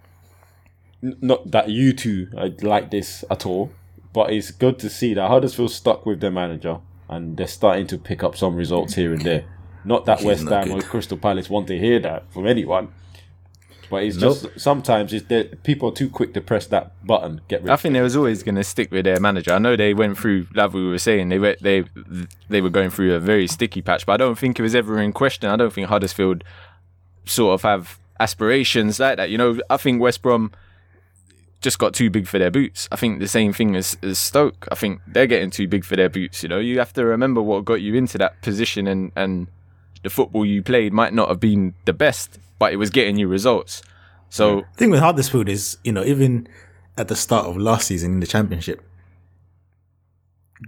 not 1.03 1.51
that 1.51 1.69
you 1.69 1.93
two 1.93 2.29
like 2.63 2.91
this 2.91 3.25
at 3.31 3.45
all, 3.45 3.73
but 4.13 4.33
it's 4.33 4.51
good 4.51 4.79
to 4.81 4.89
see 4.89 5.15
that 5.15 5.29
Huddersfield 5.29 5.71
stuck 5.71 6.07
with 6.07 6.21
their 6.21 6.31
manager 6.31 6.79
and 7.09 7.37
they're 7.37 7.47
starting 7.47 7.87
to 7.89 7.99
pick 7.99 8.23
up 8.23 8.37
some 8.37 8.57
results 8.57 8.95
here 8.95 9.13
and 9.13 9.23
there. 9.23 9.45
Not 9.85 10.07
that 10.07 10.23
West 10.23 10.49
Ham 10.49 10.71
or. 10.71 10.81
Crystal 10.81 11.19
Palace 11.19 11.51
want 11.51 11.67
to 11.67 11.77
hear 11.79 11.99
that 12.01 12.33
from 12.33 12.47
anyone, 12.47 12.93
but 13.91 14.05
it's 14.05 14.17
Nope. 14.17 14.39
just 14.43 14.61
sometimes 14.61 15.13
it's 15.13 15.27
that 15.27 15.65
people 15.65 15.89
are 15.89 15.93
too 15.93 16.09
quick 16.09 16.33
to 16.35 16.41
press 16.41 16.67
that 16.69 17.05
button. 17.05 17.41
Get 17.49 17.63
rid. 17.63 17.71
I 17.71 17.77
think 17.77 17.95
they 17.95 18.01
was 18.01 18.15
always 18.15 18.45
going 18.45 18.55
to 18.55 18.63
stick 18.65 18.93
with 18.93 19.05
their 19.05 19.19
manager. 19.19 19.53
I 19.53 19.59
know 19.59 19.75
they 19.75 19.93
went 19.93 20.17
through, 20.17 20.47
like 20.55 20.73
we 20.73 20.87
were 20.89 20.99
saying, 20.99 21.31
they 21.31 21.41
were 21.41 21.57
they 21.61 21.85
they 22.49 22.61
were 22.61 22.71
going 22.71 22.91
through 22.91 23.13
a 23.15 23.19
very 23.19 23.49
sticky 23.49 23.83
patch, 23.83 24.07
but 24.07 24.13
I 24.13 24.17
don't 24.19 24.39
think 24.39 24.59
it 24.59 24.63
was 24.63 24.75
ever 24.77 25.01
in 25.01 25.13
question. 25.13 25.51
I 25.51 25.57
don't 25.57 25.73
think 25.73 25.89
Huddersfield 25.89 26.45
sort 27.25 27.55
of 27.55 27.63
have 27.63 27.99
aspirations 28.21 29.01
like 29.01 29.17
that. 29.17 29.31
You 29.31 29.39
know, 29.39 29.59
I 29.69 29.79
think 29.79 30.01
West 30.01 30.23
Brom 30.23 30.53
just 31.63 31.79
got 31.79 31.95
too 31.95 32.11
big 32.11 32.27
for 32.27 32.39
their 32.39 32.51
boots. 32.51 32.89
I 32.93 32.97
think 32.97 33.21
the 33.21 33.29
same 33.29 33.53
thing 33.53 33.77
as, 33.77 33.97
as 34.03 34.19
Stoke. 34.19 34.67
I 34.71 34.75
think 34.75 35.01
they're 35.07 35.27
getting 35.27 35.51
too 35.51 35.69
big 35.69 35.85
for 35.85 35.97
their 35.97 36.09
boots. 36.09 36.43
You 36.43 36.49
know, 36.49 36.59
you 36.59 36.79
have 36.79 36.93
to 36.95 37.05
remember 37.05 37.41
what 37.41 37.65
got 37.65 37.81
you 37.81 37.95
into 37.95 38.19
that 38.19 38.43
position, 38.43 38.87
and 38.87 39.13
and 39.17 39.47
the 40.03 40.11
football 40.11 40.45
you 40.45 40.63
played 40.63 40.93
might 40.93 41.15
not 41.15 41.29
have 41.29 41.41
been 41.41 41.75
the 41.85 41.93
best, 41.93 42.39
but 42.59 42.73
it 42.73 42.77
was 42.77 42.91
getting 42.91 43.17
you 43.17 43.29
results. 43.29 43.83
So 44.29 44.65
thing 44.77 44.91
with 44.91 45.01
Huddersfield 45.01 45.49
is, 45.49 45.79
you 45.85 45.93
know, 45.93 46.03
even 46.05 46.49
at 46.97 47.09
the 47.09 47.17
start 47.17 47.47
of 47.47 47.57
last 47.57 47.89
season 47.89 48.13
in 48.13 48.21
the 48.21 48.27
Championship, 48.27 48.83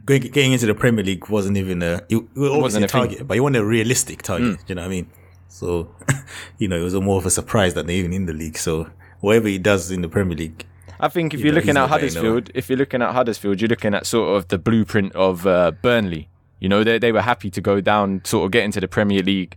getting 0.07 0.53
into 0.53 0.66
the 0.66 0.74
Premier 0.74 1.05
League 1.05 1.28
wasn't 1.28 1.57
even 1.57 1.82
a, 1.82 2.03
it, 2.09 2.16
it 2.16 2.36
was 2.36 2.51
wasn't 2.51 2.84
a 2.84 2.86
a 2.86 2.88
thing. 2.88 3.01
target, 3.01 3.26
but 3.26 3.34
you 3.34 3.42
wasn't 3.42 3.57
a 3.57 3.64
realistic 3.64 4.22
target. 4.22 4.59
Mm. 4.59 4.59
Do 4.59 4.64
you 4.68 4.74
know 4.74 4.82
what 4.82 4.86
I 4.86 4.90
mean? 4.90 5.11
So, 5.49 5.95
you 6.59 6.68
know, 6.68 6.76
it 6.76 6.82
was 6.82 6.95
a 6.95 7.01
more 7.01 7.18
of 7.18 7.26
a 7.26 7.30
surprise 7.30 7.74
that 7.74 7.86
they're 7.86 7.97
even 7.97 8.12
in 8.12 8.26
the 8.26 8.32
league. 8.32 8.59
So, 8.59 8.90
whatever 9.20 9.49
he 9.49 9.59
does 9.59 9.90
in 9.90 10.03
the 10.03 10.09
Premier 10.09 10.36
League, 10.36 10.66
I 11.01 11.09
think 11.09 11.34
if 11.34 11.40
You 11.40 11.47
you're 11.47 11.53
know, 11.53 11.57
looking 11.57 11.70
at 11.70 11.74
not 11.74 11.90
going 11.90 12.14
nowhere. 12.14 12.30
Huddersfield, 12.32 12.51
if 12.55 12.68
you're 12.68 12.78
looking 12.78 13.03
at 13.03 13.12
Huddersfield, 13.12 13.61
you're 13.61 13.68
looking 13.68 13.95
at 13.95 14.07
sort 14.07 14.36
of 14.36 14.49
the 14.49 14.59
blueprint 14.59 15.14
of 15.14 15.47
uh, 15.47 15.72
Burnley. 15.82 16.28
You 16.61 16.68
know, 16.68 16.84
they 16.84 16.99
they 16.99 17.12
were 17.12 17.22
happy 17.22 17.51
to 17.51 17.61
go 17.61 17.80
down, 17.80 18.22
sort 18.24 18.47
of 18.47 18.51
get 18.53 18.64
into 18.64 18.80
the 18.80 18.88
Premier 18.88 19.22
League, 19.22 19.57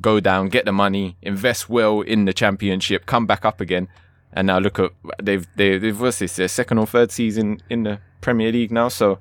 go 0.00 0.20
down, 0.20 0.48
get 0.48 0.64
the 0.64 0.72
money, 0.72 1.16
invest 1.22 1.68
well 1.68 2.00
in 2.00 2.24
the 2.24 2.32
Championship, 2.32 3.04
come 3.06 3.26
back 3.26 3.44
up 3.44 3.60
again, 3.60 3.88
and 4.32 4.46
now 4.46 4.58
look 4.58 4.78
at 4.78 4.92
they've 5.22 5.46
they, 5.56 5.76
they've 5.78 6.00
what's 6.00 6.18
this 6.20 6.36
their 6.36 6.48
second 6.48 6.78
or 6.78 6.86
third 6.86 7.10
season 7.10 7.60
in 7.68 7.82
the 7.82 7.98
Premier 8.20 8.52
League 8.52 8.70
now. 8.70 8.88
So 8.88 9.18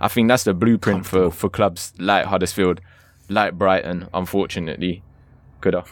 I 0.00 0.08
think 0.08 0.28
that's 0.28 0.44
the 0.44 0.54
blueprint 0.54 1.04
for 1.04 1.30
for 1.30 1.50
clubs 1.50 1.92
like 1.98 2.26
Huddersfield, 2.26 2.80
like 3.28 3.54
Brighton. 3.54 4.08
Unfortunately, 4.14 5.02
could 5.60 5.74
have. 5.74 5.88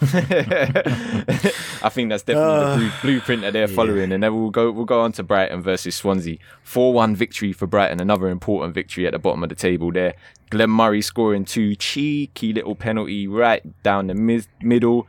I 1.83 1.89
think 1.89 2.11
that's 2.11 2.23
definitely 2.23 2.87
the 2.87 2.93
blueprint 3.03 3.43
that 3.43 3.53
they're 3.53 3.69
following, 3.69 4.13
and 4.13 4.23
then 4.23 4.35
we'll 4.35 4.51
go 4.51 4.71
we'll 4.71 4.85
go 4.85 5.01
on 5.01 5.13
to 5.13 5.23
Brighton 5.23 5.63
versus 5.63 5.95
Swansea. 5.95 6.39
Four 6.63 6.93
one 6.93 7.15
victory 7.17 7.53
for 7.53 7.67
Brighton, 7.67 8.01
another 8.01 8.29
important 8.29 8.75
victory 8.75 9.07
at 9.07 9.13
the 9.13 9.19
bottom 9.19 9.43
of 9.43 9.49
the 9.49 9.55
table 9.55 9.93
there. 9.93 10.15
Glenn 10.51 10.71
Murray 10.71 11.03
scoring 11.03 11.45
two 11.45 11.75
cheeky 11.75 12.53
little 12.53 12.75
penalty 12.75 13.27
right 13.27 13.63
down 13.83 14.07
the 14.07 14.15
mid- 14.15 14.47
middle. 14.63 15.07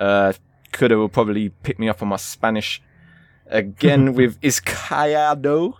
Uh, 0.00 0.32
could 0.72 0.90
have 0.90 1.12
probably 1.12 1.48
picked 1.48 1.80
me 1.80 1.88
up 1.88 2.02
on 2.02 2.08
my 2.08 2.16
Spanish 2.16 2.82
again 3.48 4.12
with 4.18 4.40
Izquierdo. 4.42 5.74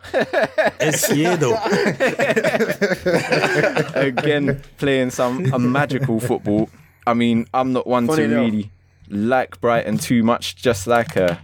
yeah, 3.04 3.98
again 3.98 4.62
playing 4.78 5.10
some 5.10 5.52
a 5.52 5.58
magical 5.58 6.20
football. 6.20 6.68
I 7.06 7.14
mean, 7.14 7.46
I'm 7.54 7.72
not 7.72 7.86
one 7.86 8.06
Funny 8.06 8.18
to 8.18 8.24
enough. 8.24 8.44
really 8.52 8.70
like 9.08 9.60
Brighton 9.60 9.98
too 9.98 10.22
much, 10.22 10.56
just 10.56 10.86
like 10.86 11.16
uh, 11.16 11.36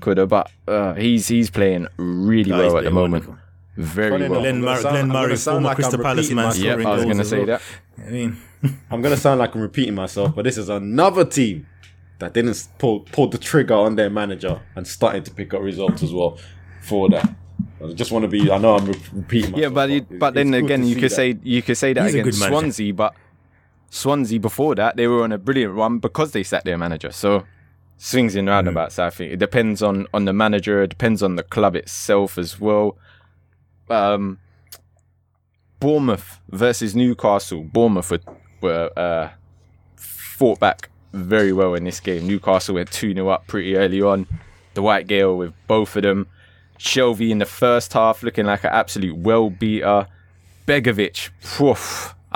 Kuda, 0.00 0.28
but 0.28 0.50
uh, 0.66 0.94
he's 0.94 1.28
he's 1.28 1.50
playing 1.50 1.86
really 1.96 2.44
he's 2.44 2.52
well 2.52 2.78
at 2.78 2.84
the 2.84 2.90
playing 2.90 2.94
moment. 2.94 3.24
wonderful. 3.28 3.42
Very 3.76 4.10
Funny 4.10 4.28
well. 4.28 4.40
enough, 4.42 4.42
Glenn, 4.42 4.54
I'm 4.56 4.60
Mur- 4.62 4.66
gonna 4.66 4.76
sound- 4.82 4.92
Glenn 4.92 5.02
I'm 5.04 5.08
gonna 5.12 5.26
Murray, 5.28 5.36
sound 5.36 5.54
former 5.54 5.64
like 5.68 5.70
I'm 5.70 5.76
Crystal 5.76 6.02
Palace 6.02 6.16
repeating 6.16 6.36
man, 6.36 6.44
myself. 6.46 6.64
Yep, 6.64 6.72
scoring 6.72 6.86
I 6.86 6.90
was 6.90 7.04
goals 7.04 7.04
going 7.04 7.16
to 7.16 7.20
as 7.20 7.28
say 7.28 7.36
well. 7.38 7.46
that. 7.46 7.62
I 8.06 8.10
mean, 8.10 8.36
I'm 8.90 9.02
gonna 9.02 9.16
sound 9.16 9.38
like 9.40 9.54
I'm 9.54 9.60
repeating 9.60 9.94
myself, 9.94 10.34
but 10.34 10.42
this 10.44 10.58
is 10.58 10.68
another 10.68 11.24
team 11.24 11.66
that 12.18 12.32
didn't 12.32 12.68
pull 12.78 13.00
pull 13.00 13.28
the 13.28 13.36
trigger 13.38 13.74
on 13.74 13.94
their 13.96 14.08
manager 14.10 14.60
and 14.74 14.86
started 14.86 15.24
to 15.26 15.30
pick 15.30 15.52
up 15.54 15.60
results 15.60 16.02
as 16.02 16.12
well 16.14 16.38
for 16.82 17.08
that. 17.10 17.34
I 17.84 17.92
just 17.92 18.10
want 18.10 18.22
to 18.22 18.28
be. 18.28 18.50
I 18.50 18.56
know 18.58 18.76
I'm 18.76 18.86
re- 18.86 18.94
repeating 19.12 19.50
myself. 19.52 19.62
Yeah, 19.62 19.68
but 19.68 19.90
it, 19.90 19.96
it's- 20.04 20.18
but 20.18 20.32
then 20.34 20.54
it's 20.54 20.62
good 20.62 20.64
again, 20.64 20.80
to 20.80 20.86
you 20.86 20.94
see 20.94 21.00
could 21.02 21.10
that. 21.10 21.14
say 21.14 21.38
you 21.42 21.62
could 21.62 21.76
say 21.76 21.92
that 21.92 22.04
He's 22.06 22.14
a 22.14 22.20
against 22.20 22.40
manager. 22.40 22.58
Swansea, 22.60 22.94
but 22.94 23.14
Swansea 23.90 24.40
before 24.40 24.74
that 24.74 24.96
they 24.96 25.06
were 25.06 25.22
on 25.22 25.32
a 25.32 25.38
brilliant 25.38 25.74
run 25.74 25.98
because 25.98 26.32
they 26.32 26.42
sat 26.42 26.64
their 26.64 26.78
manager. 26.78 27.12
So 27.12 27.44
swings 27.98 28.34
and 28.36 28.48
roundabouts. 28.48 28.98
I 28.98 29.10
think 29.10 29.32
it 29.32 29.38
depends 29.38 29.82
on 29.82 30.06
on 30.12 30.24
the 30.24 30.32
manager. 30.32 30.82
It 30.82 30.88
depends 30.88 31.22
on 31.22 31.36
the 31.36 31.42
club 31.42 31.76
itself 31.76 32.38
as 32.38 32.60
well. 32.60 32.96
Um, 33.88 34.38
Bournemouth 35.80 36.40
versus 36.48 36.96
Newcastle. 36.96 37.62
Bournemouth 37.62 38.10
were, 38.10 38.20
were 38.60 38.90
uh, 38.96 39.30
fought 39.96 40.58
back 40.58 40.90
very 41.12 41.52
well 41.52 41.74
in 41.74 41.84
this 41.84 42.00
game. 42.00 42.26
Newcastle 42.26 42.74
went 42.74 42.90
2 42.92 43.14
0 43.14 43.28
up 43.28 43.46
pretty 43.46 43.76
early 43.76 44.02
on. 44.02 44.26
Dwight 44.74 45.06
Gayle 45.06 45.36
with 45.36 45.54
both 45.66 45.96
of 45.96 46.02
them. 46.02 46.26
Shelvey 46.78 47.30
in 47.30 47.38
the 47.38 47.46
first 47.46 47.94
half 47.94 48.22
looking 48.22 48.46
like 48.46 48.64
an 48.64 48.70
absolute 48.72 49.16
well 49.16 49.48
beater. 49.48 50.06
Begovic, 50.66 51.30
phew, 51.40 51.76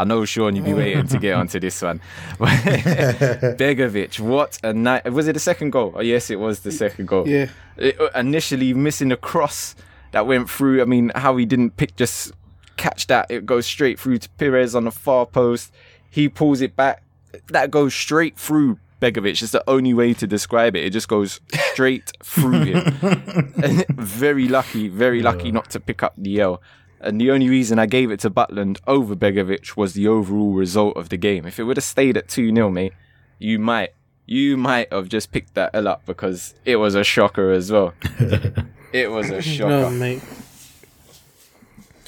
I 0.01 0.05
know, 0.05 0.25
Shawn, 0.25 0.57
you'd 0.57 0.65
be 0.65 0.73
waiting 0.75 1.07
to 1.09 1.19
get 1.19 1.35
onto 1.35 1.61
this 1.61 1.83
one. 1.83 2.01
Begovic, 2.39 4.19
what 4.21 4.59
a 4.63 4.73
night. 4.73 5.11
Was 5.13 5.29
it 5.29 5.35
the 5.35 5.41
second 5.41 5.71
goal? 5.71 5.93
Oh, 5.97 6.01
yes, 6.01 6.31
it 6.31 6.39
was 6.39 6.61
the 6.61 6.73
second 6.73 7.07
goal. 7.07 7.29
Yeah. 7.29 7.49
It- 7.77 8.01
uh, 8.01 8.09
initially 8.19 8.73
missing 8.75 9.13
a 9.13 9.17
cross 9.17 9.75
that 10.13 10.27
went 10.27 10.49
through. 10.51 10.83
I 10.83 10.85
mean, 10.85 11.13
how 11.15 11.37
he 11.37 11.45
didn't 11.47 11.77
pick, 11.77 11.97
just 11.97 12.33
catch 12.77 13.07
that. 13.09 13.31
It 13.31 13.45
goes 13.47 13.67
straight 13.67 13.99
through 13.99 14.19
to 14.19 14.29
Perez 14.31 14.75
on 14.75 14.85
the 14.85 14.91
far 14.91 15.27
post. 15.27 15.73
He 16.11 16.29
pulls 16.29 16.61
it 16.61 16.77
back. 16.77 17.03
That 17.49 17.71
goes 17.71 17.95
straight 17.95 18.39
through 18.39 18.79
Begovic. 19.01 19.43
It's 19.43 19.53
the 19.53 19.63
only 19.69 19.95
way 19.95 20.15
to 20.15 20.27
describe 20.27 20.75
it. 20.77 20.85
It 20.85 20.91
just 20.91 21.09
goes 21.09 21.41
straight 21.73 22.13
through 22.23 22.65
him. 22.65 22.83
Very 23.95 24.49
lucky, 24.49 24.89
very 24.89 25.23
lucky 25.23 25.53
not 25.53 25.71
to 25.71 25.81
pick 25.81 26.03
up 26.03 26.15
the 26.19 26.41
L. 26.41 26.61
And 27.01 27.21
the 27.21 27.31
only 27.31 27.49
reason 27.49 27.79
I 27.79 27.87
gave 27.87 28.11
it 28.11 28.21
to 28.21 28.31
Butland 28.31 28.79
over 28.87 29.17
Begovic 29.17 29.77
was 29.77 29.95
the 29.95 30.07
overall 30.07 30.53
result 30.53 30.97
of 30.97 31.09
the 31.09 31.17
game. 31.17 31.47
If 31.47 31.59
it 31.59 31.65
would 31.65 31.79
have 31.79 31.85
stayed 31.85 32.17
at 32.17 32.29
2 32.29 32.55
0, 32.55 32.69
mate, 32.71 32.93
you 33.39 33.59
might, 33.59 33.95
you 34.27 34.59
might 34.59 34.93
have 34.93 35.09
just 35.09 35.33
picked 35.33 35.55
that 35.55 35.71
L 35.73 35.89
up 35.89 36.05
because 36.05 36.55
it 36.65 36.77
was 36.77 36.95
a 36.95 37.03
shocker 37.03 37.51
as 37.51 37.73
well. 37.73 37.95
it 38.93 39.11
was 39.11 39.31
a 39.31 39.41
shocker. 39.41 39.69
No, 39.69 39.91
mate. 39.91 40.23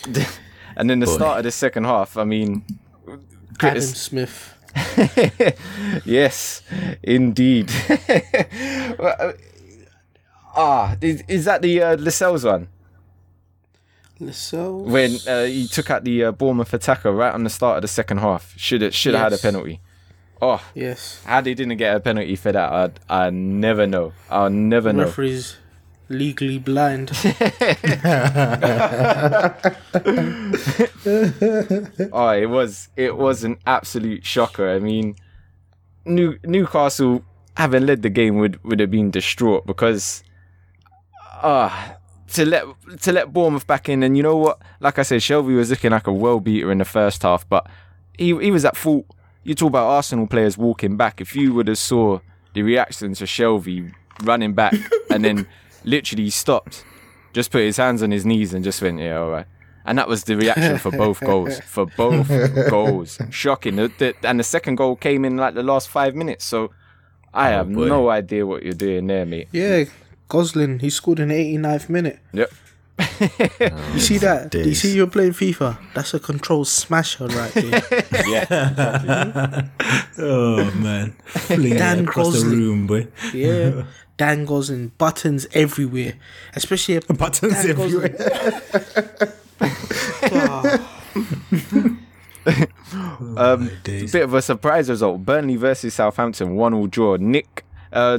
And 0.76 0.88
then 0.88 1.00
the 1.00 1.06
start 1.06 1.38
of 1.38 1.44
the 1.44 1.50
second 1.50 1.84
half, 1.84 2.16
I 2.16 2.24
mean, 2.24 2.64
Adam 3.06 3.20
critis- 3.58 3.94
Smith. 3.94 4.54
yes, 6.06 6.62
indeed. 7.02 7.70
Well, 8.98 9.16
uh, 9.18 9.32
ah, 10.56 10.96
is, 11.00 11.22
is 11.28 11.44
that 11.44 11.60
the 11.60 11.82
uh, 11.82 11.96
Lascelles 11.98 12.44
one? 12.44 12.68
Lascelles. 14.26 14.88
when 14.90 15.16
uh, 15.26 15.44
he 15.44 15.66
took 15.66 15.90
out 15.90 16.04
the 16.04 16.24
uh, 16.24 16.32
Bournemouth 16.32 16.72
attacker 16.74 17.12
right 17.12 17.32
on 17.34 17.44
the 17.44 17.50
start 17.50 17.76
of 17.76 17.82
the 17.82 17.88
second 17.88 18.18
half. 18.18 18.54
Should 18.56 18.82
have 18.82 18.94
should 18.94 19.14
have 19.14 19.32
had 19.32 19.38
a 19.38 19.38
penalty. 19.42 19.80
Oh, 20.40 20.60
Yes. 20.74 21.20
how 21.24 21.40
they 21.40 21.54
didn't 21.54 21.76
get 21.76 21.94
a 21.96 22.00
penalty 22.00 22.34
for 22.36 22.50
that, 22.52 22.98
I 23.08 23.26
I 23.26 23.30
never 23.30 23.86
know. 23.86 24.12
I'll 24.30 24.50
never 24.50 24.92
know. 24.92 25.04
Referees 25.04 25.56
Legally 26.08 26.58
blind. 26.58 27.10
Oh, 32.12 32.30
it 32.30 32.46
was 32.50 32.88
it 32.96 33.16
was 33.16 33.44
an 33.44 33.56
absolute 33.66 34.24
shocker. 34.24 34.70
I 34.70 34.78
mean, 34.78 35.16
New, 36.04 36.38
Newcastle 36.44 37.24
having 37.56 37.86
led 37.86 38.02
the 38.02 38.10
game 38.10 38.36
would 38.38 38.62
would 38.64 38.80
have 38.80 38.90
been 38.90 39.10
distraught 39.10 39.66
because 39.66 40.22
ah 41.42 41.96
to 42.32 42.44
let 42.46 42.64
to 43.00 43.12
let 43.12 43.32
Bournemouth 43.32 43.66
back 43.66 43.88
in 43.88 44.02
and 44.02 44.16
you 44.16 44.22
know 44.22 44.36
what? 44.36 44.60
Like 44.80 44.98
I 44.98 45.02
said, 45.02 45.20
Shelvey 45.20 45.56
was 45.56 45.70
looking 45.70 45.90
like 45.90 46.06
a 46.06 46.12
well 46.12 46.40
beater 46.40 46.72
in 46.72 46.78
the 46.78 46.84
first 46.84 47.22
half, 47.22 47.48
but 47.48 47.66
he 48.16 48.36
he 48.38 48.50
was 48.50 48.64
at 48.64 48.76
fault. 48.76 49.06
You 49.44 49.54
talk 49.54 49.68
about 49.68 49.86
Arsenal 49.86 50.26
players 50.26 50.56
walking 50.56 50.96
back. 50.96 51.20
If 51.20 51.34
you 51.34 51.52
would 51.54 51.68
have 51.68 51.78
saw 51.78 52.20
the 52.54 52.62
reaction 52.62 53.14
to 53.14 53.24
Shelvey 53.24 53.92
running 54.22 54.54
back 54.54 54.74
and 55.10 55.24
then 55.24 55.46
literally 55.84 56.30
stopped, 56.30 56.84
just 57.32 57.50
put 57.50 57.62
his 57.62 57.76
hands 57.76 58.02
on 58.02 58.10
his 58.10 58.24
knees 58.24 58.54
and 58.54 58.62
just 58.62 58.80
went, 58.80 59.00
yeah, 59.00 59.18
all 59.18 59.30
right. 59.30 59.46
And 59.84 59.98
that 59.98 60.06
was 60.06 60.24
the 60.24 60.36
reaction 60.36 60.78
for 60.78 60.92
both 60.92 61.20
goals. 61.20 61.58
For 61.60 61.86
both 61.86 62.28
goals, 62.70 63.18
shocking. 63.30 63.76
The, 63.76 63.92
the, 63.98 64.14
and 64.22 64.38
the 64.38 64.44
second 64.44 64.76
goal 64.76 64.94
came 64.94 65.24
in 65.24 65.36
like 65.36 65.54
the 65.54 65.64
last 65.64 65.88
five 65.88 66.14
minutes. 66.14 66.44
So 66.44 66.70
I 67.34 67.48
oh, 67.48 67.56
have 67.56 67.72
boy. 67.72 67.88
no 67.88 68.08
idea 68.08 68.46
what 68.46 68.62
you're 68.62 68.74
doing 68.74 69.08
there, 69.08 69.26
mate. 69.26 69.48
Yeah, 69.50 69.84
Goslin, 70.28 70.78
he 70.80 70.90
scored 70.90 71.20
in 71.20 71.28
the 71.28 71.34
89th 71.58 71.88
minute. 71.88 72.18
Yep. 72.32 72.50
You 73.94 73.98
see 74.00 74.18
that? 74.18 74.50
Do 74.52 74.60
you 74.60 74.74
see 74.74 74.94
you're 74.94 75.06
playing 75.06 75.32
FIFA? 75.32 75.76
That's 75.94 76.14
a 76.14 76.20
control 76.20 76.64
smasher 76.64 77.26
right 77.26 77.52
there. 77.52 77.82
Yeah, 78.28 79.68
Oh 80.18 80.70
man, 80.76 81.12
fling 81.26 81.70
Dan 81.76 81.98
it 82.00 82.04
across 82.04 82.32
the 82.34 82.40
Gosling. 82.42 82.58
room, 82.58 82.86
boy. 82.86 83.08
yeah. 83.34 83.84
Dan 84.16 84.44
Goslin, 84.44 84.92
buttons 84.98 85.46
everywhere. 85.52 86.14
Especially 86.54 86.96
a 86.96 87.00
Buttons 87.00 87.54
Dan 87.54 87.74
Gosling. 87.76 88.14
everywhere. 88.14 89.42
Um, 93.36 93.70
days. 93.84 94.12
bit 94.12 94.24
of 94.24 94.34
a 94.34 94.42
surprise 94.42 94.90
result. 94.90 95.24
Burnley 95.24 95.56
versus 95.56 95.94
Southampton, 95.94 96.56
one 96.56 96.74
all 96.74 96.86
draw. 96.86 97.16
Nick, 97.16 97.64
uh, 97.92 98.18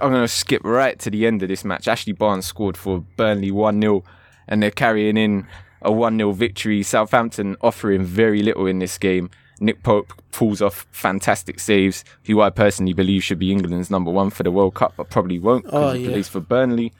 I'm 0.00 0.10
going 0.12 0.22
to 0.22 0.28
skip 0.28 0.62
right 0.64 0.98
to 1.00 1.10
the 1.10 1.26
end 1.26 1.42
of 1.42 1.48
this 1.48 1.64
match. 1.64 1.88
Ashley 1.88 2.12
Barnes 2.12 2.46
scored 2.46 2.76
for 2.76 3.00
Burnley 3.16 3.50
1 3.50 3.80
0, 3.80 4.04
and 4.48 4.62
they're 4.62 4.70
carrying 4.70 5.16
in 5.16 5.46
a 5.82 5.90
1 5.92 6.16
0 6.16 6.32
victory. 6.32 6.82
Southampton 6.82 7.56
offering 7.60 8.04
very 8.04 8.42
little 8.42 8.66
in 8.66 8.78
this 8.78 8.98
game. 8.98 9.30
Nick 9.60 9.82
Pope 9.84 10.12
pulls 10.32 10.60
off 10.60 10.86
fantastic 10.90 11.60
saves, 11.60 12.04
who 12.26 12.40
I 12.40 12.50
personally 12.50 12.92
believe 12.94 13.22
should 13.22 13.38
be 13.38 13.52
England's 13.52 13.90
number 13.90 14.10
one 14.10 14.30
for 14.30 14.42
the 14.42 14.50
World 14.50 14.74
Cup, 14.74 14.94
but 14.96 15.08
probably 15.10 15.38
won't 15.38 15.64
because 15.64 15.94
Oh, 15.94 15.96
he 15.96 16.04
yeah. 16.04 16.10
plays 16.10 16.28
for 16.28 16.40
Burnley. 16.40 16.92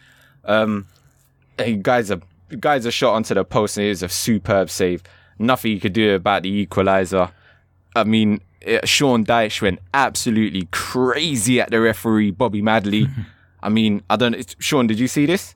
Um, 0.44 0.86
hey, 1.58 1.74
guys 1.76 2.10
are 2.10 2.20
guys 2.60 2.86
are 2.86 2.90
shot 2.92 3.14
onto 3.14 3.34
the 3.34 3.44
post, 3.44 3.78
and 3.78 3.86
it 3.86 3.90
is 3.90 4.02
a 4.02 4.08
superb 4.08 4.70
save. 4.70 5.02
Nothing 5.38 5.72
you 5.72 5.80
could 5.80 5.92
do 5.92 6.14
about 6.14 6.42
the 6.44 6.66
equaliser. 6.66 7.32
I 7.96 8.04
mean, 8.04 8.40
Sean 8.84 9.24
Dyche 9.24 9.60
went 9.62 9.78
absolutely 9.94 10.68
crazy 10.70 11.60
at 11.60 11.70
the 11.70 11.80
referee, 11.80 12.30
Bobby 12.30 12.62
Madley. 12.62 13.08
I 13.62 13.68
mean, 13.68 14.02
I 14.10 14.16
don't 14.16 14.32
know. 14.32 14.40
Shawn, 14.58 14.86
did 14.86 14.98
you 14.98 15.08
see 15.08 15.26
this? 15.26 15.54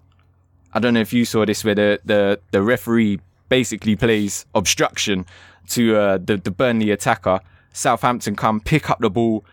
I 0.72 0.78
don't 0.78 0.94
know 0.94 1.00
if 1.00 1.12
you 1.12 1.24
saw 1.24 1.44
this, 1.44 1.64
where 1.64 1.74
the, 1.74 2.00
the, 2.04 2.40
the 2.50 2.62
referee 2.62 3.20
basically 3.48 3.96
plays 3.96 4.46
obstruction 4.54 5.26
to 5.70 5.96
uh, 5.96 6.18
the, 6.18 6.36
the 6.36 6.50
Burnley 6.50 6.90
attacker. 6.90 7.40
Southampton 7.72 8.36
come, 8.36 8.60
pick 8.60 8.90
up 8.90 9.00
the 9.00 9.10
ball, 9.10 9.44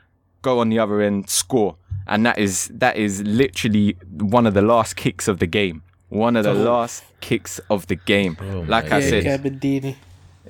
go 0.41 0.59
on 0.59 0.69
the 0.69 0.79
other 0.79 1.01
end, 1.01 1.29
score. 1.29 1.75
And 2.05 2.25
that 2.25 2.37
is 2.37 2.67
that 2.73 2.97
is 2.97 3.21
literally 3.23 3.95
one 4.11 4.45
of 4.45 4.53
the 4.53 4.61
last 4.61 4.97
kicks 4.97 5.29
of 5.29 5.39
the 5.39 5.47
game. 5.47 5.83
One 6.09 6.35
of 6.35 6.43
the 6.43 6.53
last 6.53 7.03
kicks 7.21 7.59
of 7.69 7.87
the 7.87 7.95
game. 7.95 8.37
like 8.67 8.91
I 8.91 8.99
Yeah, 8.99 9.09
said, 9.09 9.23
Gabbiadini. 9.23 9.95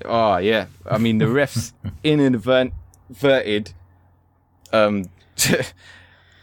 Oh 0.04 0.38
yeah, 0.38 0.66
I 0.90 0.98
mean 0.98 1.20
the 1.20 1.26
refs 1.26 1.72
inadverted 3.10 3.74
um, 4.72 5.06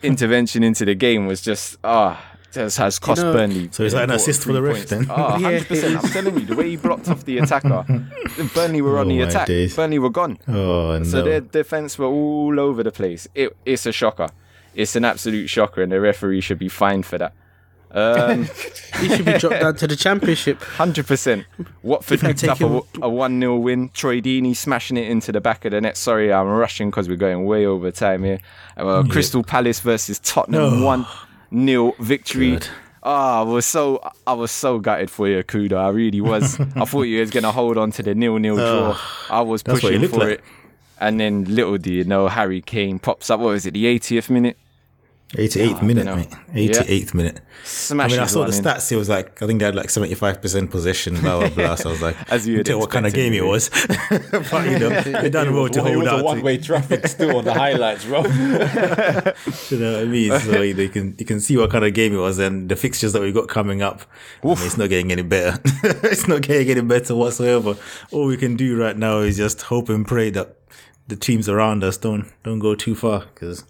intervention 0.02 0.62
into 0.62 0.84
the 0.84 0.94
game 0.94 1.26
was 1.26 1.40
just 1.40 1.78
ah 1.84 2.22
just 2.52 2.78
has 2.78 2.98
cost 2.98 3.22
know- 3.22 3.32
Burnley. 3.32 3.68
So 3.70 3.84
is 3.84 3.92
that 3.92 4.04
an 4.04 4.10
assist 4.10 4.42
for 4.42 4.52
the 4.52 4.58
three 4.58 4.68
ref 4.70 4.76
points. 4.88 4.90
then? 4.90 5.06
Oh, 5.08 5.16
Yeah, 5.38 5.58
100 5.60 5.68
percent. 5.68 5.94
it 5.94 6.04
I'm 6.04 6.10
telling 6.10 6.34
you, 6.40 6.46
the 6.46 6.56
way 6.56 6.70
he 6.70 6.76
blocked 6.76 7.08
off 7.08 7.24
the 7.24 7.38
attacker, 7.38 7.84
Burnley 8.54 8.82
were 8.82 8.98
on 8.98 9.06
Oh, 9.06 9.08
the 9.08 9.20
attack. 9.20 9.46
days. 9.46 9.76
Burnley 9.76 9.98
were 10.00 10.10
gone. 10.10 10.38
Oh 10.48 10.98
no. 10.98 11.04
So 11.04 11.22
their 11.22 11.40
defense 11.40 11.96
were 11.98 12.06
all 12.06 12.58
over 12.58 12.82
the 12.82 12.90
place. 12.90 13.28
It, 13.34 13.56
it's 13.64 13.86
a 13.86 13.92
shocker. 13.92 14.28
It's 14.74 14.96
an 14.96 15.04
absolute 15.04 15.48
shocker, 15.48 15.82
and 15.82 15.92
the 15.92 16.00
referee 16.00 16.40
should 16.40 16.58
be 16.58 16.68
fined 16.68 17.06
for 17.06 17.18
that. 17.18 17.32
Um, 17.92 18.48
He 19.00 19.08
should 19.08 19.24
be 19.24 19.38
dropped 19.38 19.60
down 19.60 19.76
to 19.76 19.86
the 19.86 19.96
championship. 19.96 20.60
Hundred 20.62 21.06
percent. 21.06 21.46
Watford 21.82 22.20
picked 22.20 22.44
up 22.44 22.60
a, 22.60 22.82
a 23.00 23.08
one 23.08 23.40
0 23.40 23.56
win. 23.56 23.88
Troy 23.90 24.20
Deeney 24.20 24.54
smashing 24.54 24.96
it 24.98 25.08
into 25.08 25.32
the 25.32 25.40
back 25.40 25.64
of 25.64 25.70
the 25.70 25.80
net. 25.80 25.96
Sorry, 25.96 26.30
I'm 26.32 26.46
rushing 26.48 26.90
because 26.90 27.08
we're 27.08 27.16
going 27.16 27.46
way 27.46 27.64
over 27.64 27.90
time 27.90 28.22
here. 28.24 28.40
Uh, 28.76 29.04
Crystal 29.08 29.42
Palace 29.42 29.80
versus 29.80 30.18
Tottenham 30.18 30.82
one 30.82 31.06
0 31.54 31.94
victory. 31.98 32.52
God. 32.52 32.68
Ah, 33.02 33.40
I 33.40 33.42
was 33.44 33.64
so 33.64 34.00
I 34.26 34.34
was 34.34 34.50
so 34.50 34.78
gutted 34.78 35.10
for 35.10 35.26
you, 35.26 35.42
Kuda. 35.42 35.72
I 35.78 35.88
really 35.88 36.20
was. 36.20 36.60
I 36.76 36.84
thought 36.84 37.02
you 37.04 37.20
was 37.20 37.30
gonna 37.30 37.52
hold 37.52 37.78
on 37.78 37.90
to 37.92 38.02
the 38.02 38.14
nil 38.14 38.36
nil 38.38 38.56
draw. 38.56 38.98
I 39.30 39.40
was 39.40 39.62
That's 39.62 39.82
what 39.82 39.92
you 39.94 40.00
pushing 40.00 40.12
for 40.12 40.26
like. 40.26 40.38
it. 40.40 40.44
And 41.00 41.18
then 41.18 41.44
little 41.46 41.78
do 41.78 41.90
you 41.90 42.04
know, 42.04 42.28
Harry 42.28 42.60
Kane 42.60 42.98
pops 42.98 43.30
up. 43.30 43.40
What 43.40 43.48
was 43.52 43.64
it? 43.64 43.72
The 43.72 43.86
80th 43.86 44.28
minute. 44.28 44.58
88th 45.32 45.82
minute, 45.82 46.06
mate. 46.06 46.30
88th 46.70 47.14
minute. 47.14 47.40
I 47.90 48.08
mean, 48.08 48.18
I 48.18 48.26
saw 48.26 48.44
the 48.46 48.56
in. 48.56 48.64
stats. 48.64 48.90
It 48.90 48.96
was 48.96 49.08
like 49.08 49.40
I 49.40 49.46
think 49.46 49.60
they 49.60 49.64
had 49.64 49.76
like 49.76 49.86
75% 49.86 50.70
possession. 50.72 51.20
Blah 51.20 51.38
blah 51.38 51.48
blah. 51.50 51.74
So 51.76 51.90
I 51.90 51.92
was 51.92 52.02
like, 52.02 52.16
As 52.32 52.48
you 52.48 52.64
tell 52.64 52.80
what 52.80 52.90
kind 52.90 53.06
of 53.06 53.14
game 53.14 53.32
it 53.32 53.44
was. 53.44 53.68
but 54.08 54.68
you 54.68 54.80
know, 54.80 54.88
they 55.02 55.30
done 55.30 55.54
well 55.54 55.68
to 55.68 55.82
hold 55.82 56.08
out. 56.08 56.24
one 56.24 56.42
way 56.42 56.58
traffic 56.58 57.06
still 57.06 57.36
on 57.36 57.44
the 57.44 57.54
highlights, 57.54 58.06
bro. 58.06 58.22
you 58.24 59.78
know 59.78 59.92
what 59.92 60.02
I 60.02 60.04
mean? 60.04 60.40
So 60.40 60.62
you, 60.62 60.74
know, 60.74 60.82
you 60.82 60.88
can 60.88 61.14
you 61.16 61.24
can 61.24 61.38
see 61.38 61.56
what 61.56 61.70
kind 61.70 61.84
of 61.84 61.94
game 61.94 62.12
it 62.12 62.18
was, 62.18 62.40
and 62.40 62.68
the 62.68 62.74
fixtures 62.74 63.12
that 63.12 63.22
we 63.22 63.30
got 63.30 63.46
coming 63.46 63.82
up. 63.82 64.02
I 64.42 64.48
mean, 64.48 64.56
it's 64.58 64.76
not 64.78 64.88
getting 64.88 65.12
any 65.12 65.22
better. 65.22 65.60
it's 65.84 66.26
not 66.26 66.42
getting 66.42 66.70
any 66.70 66.80
better 66.80 67.14
whatsoever. 67.14 67.76
All 68.10 68.26
we 68.26 68.36
can 68.36 68.56
do 68.56 68.76
right 68.76 68.96
now 68.96 69.18
is 69.18 69.36
just 69.36 69.62
hope 69.62 69.90
and 69.90 70.04
pray 70.04 70.30
that 70.30 70.56
the 71.06 71.14
teams 71.14 71.48
around 71.48 71.84
us 71.84 71.96
don't 71.96 72.32
don't 72.42 72.58
go 72.58 72.74
too 72.74 72.96
far 72.96 73.26
because. 73.32 73.64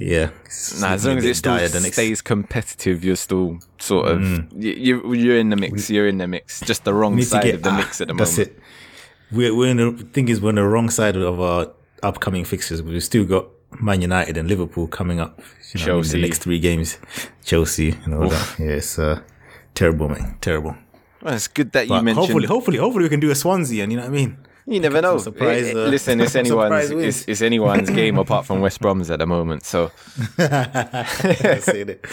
Yeah, 0.00 0.30
Nah, 0.78 0.92
as 0.92 1.04
long 1.04 1.18
as 1.18 1.24
it 1.24 1.34
still 1.34 1.58
stays 1.58 2.22
competitive, 2.22 3.04
you're 3.04 3.16
still 3.16 3.58
sort 3.80 4.06
of 4.08 4.22
you, 4.54 4.72
you 4.72 5.12
you're 5.14 5.38
in 5.38 5.50
the 5.50 5.56
mix. 5.56 5.90
You're 5.90 6.06
in 6.06 6.18
the 6.18 6.28
mix. 6.28 6.60
Just 6.60 6.84
the 6.84 6.94
wrong 6.94 7.16
Mm. 7.16 7.24
side 7.24 7.42
get 7.42 7.54
of 7.56 7.62
the 7.64 7.70
ah, 7.70 7.76
mix 7.78 8.00
at 8.00 8.06
the 8.06 8.14
that's 8.14 8.38
moment. 8.38 8.56
it. 8.56 8.62
We're, 9.32 9.54
we're 9.54 9.70
in 9.70 9.76
the 9.76 10.04
thing 10.04 10.28
is 10.28 10.40
we're 10.40 10.50
on 10.50 10.54
the 10.54 10.62
wrong 10.62 10.88
side 10.88 11.16
of 11.16 11.40
our 11.40 11.72
upcoming 12.04 12.44
fixtures. 12.44 12.80
We've 12.80 13.02
still 13.02 13.24
got 13.24 13.46
Man 13.80 14.00
United 14.00 14.36
and 14.36 14.48
Liverpool 14.48 14.86
coming 14.86 15.18
up. 15.18 15.40
You 15.74 15.80
know, 15.80 15.86
Chelsea. 15.86 16.20
the 16.20 16.26
next 16.26 16.38
three 16.38 16.60
games, 16.60 16.96
Chelsea 17.44 17.96
and 18.04 18.14
all 18.14 18.28
that. 18.28 18.54
Yeah, 18.58 18.66
it's 18.80 18.98
uh, 19.00 19.20
terrible, 19.74 20.08
man, 20.08 20.36
terrible. 20.40 20.76
Well, 21.22 21.34
it's 21.34 21.48
good 21.48 21.72
that 21.72 21.86
you 21.86 21.88
But 21.90 22.04
mentioned. 22.04 22.24
hopefully, 22.24 22.46
hopefully, 22.46 22.78
hopefully 22.78 23.02
we 23.02 23.08
can 23.10 23.20
do 23.20 23.30
a 23.30 23.34
Swansea, 23.34 23.82
and 23.82 23.90
you 23.92 23.98
know 23.98 24.04
what 24.04 24.12
I 24.12 24.14
mean. 24.14 24.38
You 24.68 24.80
never 24.80 25.00
know. 25.00 25.18
surprise, 25.18 25.74
uh, 25.74 25.86
Listen, 25.88 26.20
it's 26.20 26.34
anyone's 26.42 26.90
it's, 26.90 27.24
it's 27.26 27.42
anyone's 27.42 27.90
game 27.90 28.18
apart 28.24 28.46
from 28.46 28.60
West 28.60 28.80
Brom's 28.80 29.10
at 29.10 29.18
the 29.18 29.26
moment. 29.26 29.64
So 29.64 29.90
I 30.38 31.06
it. 31.66 32.04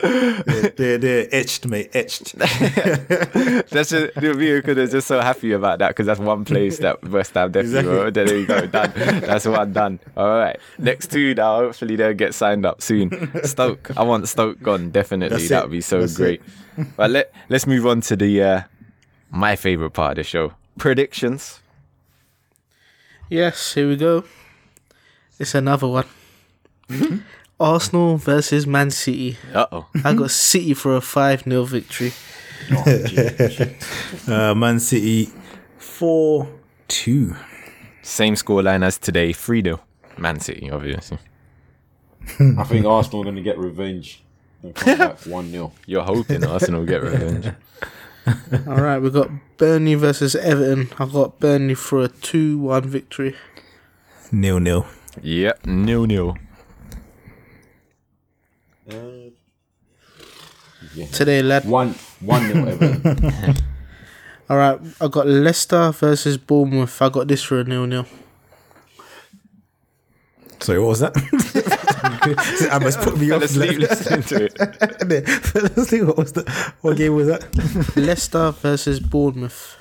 they're, 0.00 0.70
they're, 0.70 0.98
they're 0.98 1.28
etched, 1.30 1.66
mate, 1.66 1.90
etched. 1.94 2.36
that's 2.36 3.90
just 3.90 4.16
we 4.16 4.60
could 4.62 4.76
have 4.76 4.90
just 4.90 5.06
so 5.06 5.20
happy 5.20 5.52
about 5.52 5.78
that 5.78 5.88
because 5.88 6.06
that's 6.06 6.20
one 6.20 6.44
place 6.44 6.78
that 6.78 7.02
West 7.08 7.34
Ham 7.34 7.52
definitely. 7.52 8.08
Exactly. 8.08 8.24
There 8.24 8.36
you 8.38 8.46
go, 8.46 8.66
done. 8.66 8.92
That's 9.20 9.46
one 9.46 9.72
done. 9.72 10.00
All 10.16 10.28
right, 10.28 10.58
next 10.78 11.10
two 11.12 11.34
now. 11.34 11.60
Hopefully 11.60 11.96
they'll 11.96 12.12
get 12.14 12.34
signed 12.34 12.66
up 12.66 12.82
soon. 12.82 13.30
Stoke, 13.44 13.96
I 13.96 14.02
want 14.02 14.28
Stoke 14.28 14.60
gone 14.60 14.90
definitely. 14.90 15.46
That 15.46 15.64
would 15.64 15.70
be 15.72 15.80
so 15.80 16.00
That's 16.00 16.16
great. 16.16 16.42
But 16.96 17.10
let 17.10 17.32
let's 17.48 17.66
move 17.66 17.86
on 17.86 18.00
to 18.02 18.16
the 18.16 18.42
uh, 18.42 18.62
my 19.30 19.54
favorite 19.54 19.92
part 19.92 20.12
of 20.12 20.16
the 20.16 20.24
show 20.24 20.52
predictions. 20.78 21.60
Yes, 23.28 23.74
here 23.74 23.88
we 23.88 23.96
go. 23.96 24.24
It's 25.38 25.54
another 25.54 25.86
one. 25.86 26.06
Arsenal 27.58 28.16
versus 28.16 28.66
Man 28.66 28.90
City. 28.90 29.36
Uh 29.54 29.66
oh. 29.70 29.86
I 30.04 30.14
got 30.14 30.30
City 30.30 30.74
for 30.74 30.96
a 30.96 31.00
5 31.00 31.42
0 31.44 31.64
victory. 31.64 32.12
Uh, 34.28 34.54
Man 34.54 34.78
City, 34.80 35.30
four 35.78 36.48
two. 36.88 37.34
Same 38.02 38.34
scoreline 38.34 38.84
as 38.84 38.98
today, 38.98 39.32
3 39.32 39.62
0. 39.62 39.80
Man 40.18 40.40
City, 40.40 40.70
obviously. 40.70 41.18
I 42.58 42.64
think 42.64 42.84
Arsenal 42.86 43.22
are 43.22 43.24
going 43.24 43.36
to 43.36 43.42
get 43.42 43.58
revenge 43.58 44.22
and 44.62 44.74
come 44.74 44.98
back 44.98 45.18
1 45.26 45.50
0. 45.50 45.72
You're 45.86 46.02
hoping 46.04 46.44
Arsenal 46.44 46.84
get 46.84 47.02
revenge. 47.02 47.54
All 48.66 48.80
right, 48.82 48.98
we've 48.98 49.12
got 49.12 49.30
Burnley 49.56 49.94
versus 49.94 50.36
Everton. 50.36 50.90
I've 50.98 51.12
got 51.12 51.40
Burnley 51.40 51.74
for 51.74 52.02
a 52.02 52.08
2 52.08 52.58
1 52.58 52.88
victory. 52.88 53.36
Nil 54.32 54.60
nil. 54.60 54.86
Yep, 55.22 55.66
nil 55.66 56.06
nil. 56.06 56.36
yeah. 60.94 61.06
today, 61.12 61.42
lad. 61.42 61.64
One 61.64 61.94
one 62.20 62.48
nil 62.48 62.68
Everton. 62.68 63.54
All 64.50 64.56
right, 64.56 64.78
I 65.00 65.08
got 65.08 65.26
Leicester 65.26 65.92
versus 65.92 66.36
Bournemouth. 66.36 67.00
I 67.00 67.08
got 67.08 67.28
this 67.28 67.42
for 67.42 67.60
a 67.60 67.64
nil 67.64 67.86
nil. 67.86 68.06
Sorry, 70.60 70.78
what 70.78 70.88
was 70.88 71.00
that? 71.00 71.76
I 72.22 72.78
must 72.82 73.00
put 73.00 73.18
me 73.18 73.28
Fell 73.28 73.38
off. 73.38 73.42
asleep 73.44 73.78
listening 73.78 74.22
to 74.24 74.44
it. 74.44 74.56
Fell 75.42 75.64
asleep. 75.66 76.04
What 76.04 76.16
was 76.18 76.32
the 76.32 76.72
what 76.82 76.96
game 76.96 77.14
was 77.14 77.28
that? 77.28 77.96
Leicester 77.96 78.50
versus 78.52 79.00
Bournemouth. 79.00 79.76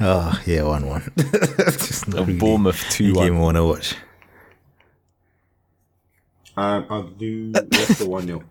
Oh 0.00 0.40
yeah, 0.46 0.62
one 0.62 0.86
one. 0.86 1.12
Just 1.16 2.08
not 2.08 2.26
really 2.26 2.38
Bournemouth 2.38 2.86
a 2.88 2.92
2 2.92 3.14
game 3.14 3.36
I 3.36 3.40
1. 3.40 3.40
want 3.40 3.56
to 3.56 3.64
watch. 3.64 3.96
um, 6.56 6.86
I'll 6.90 7.02
do 7.04 7.52
Leicester 7.52 8.08
one 8.08 8.26
nil. 8.26 8.42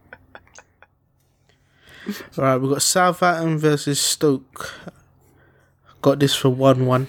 All 2.37 2.43
right, 2.43 2.57
we've 2.57 2.71
got 2.71 2.81
Southampton 2.81 3.57
versus 3.57 3.99
Stoke. 3.99 4.73
Got 6.01 6.19
this 6.19 6.33
for 6.35 6.49
one 6.49 6.85
one. 6.85 7.07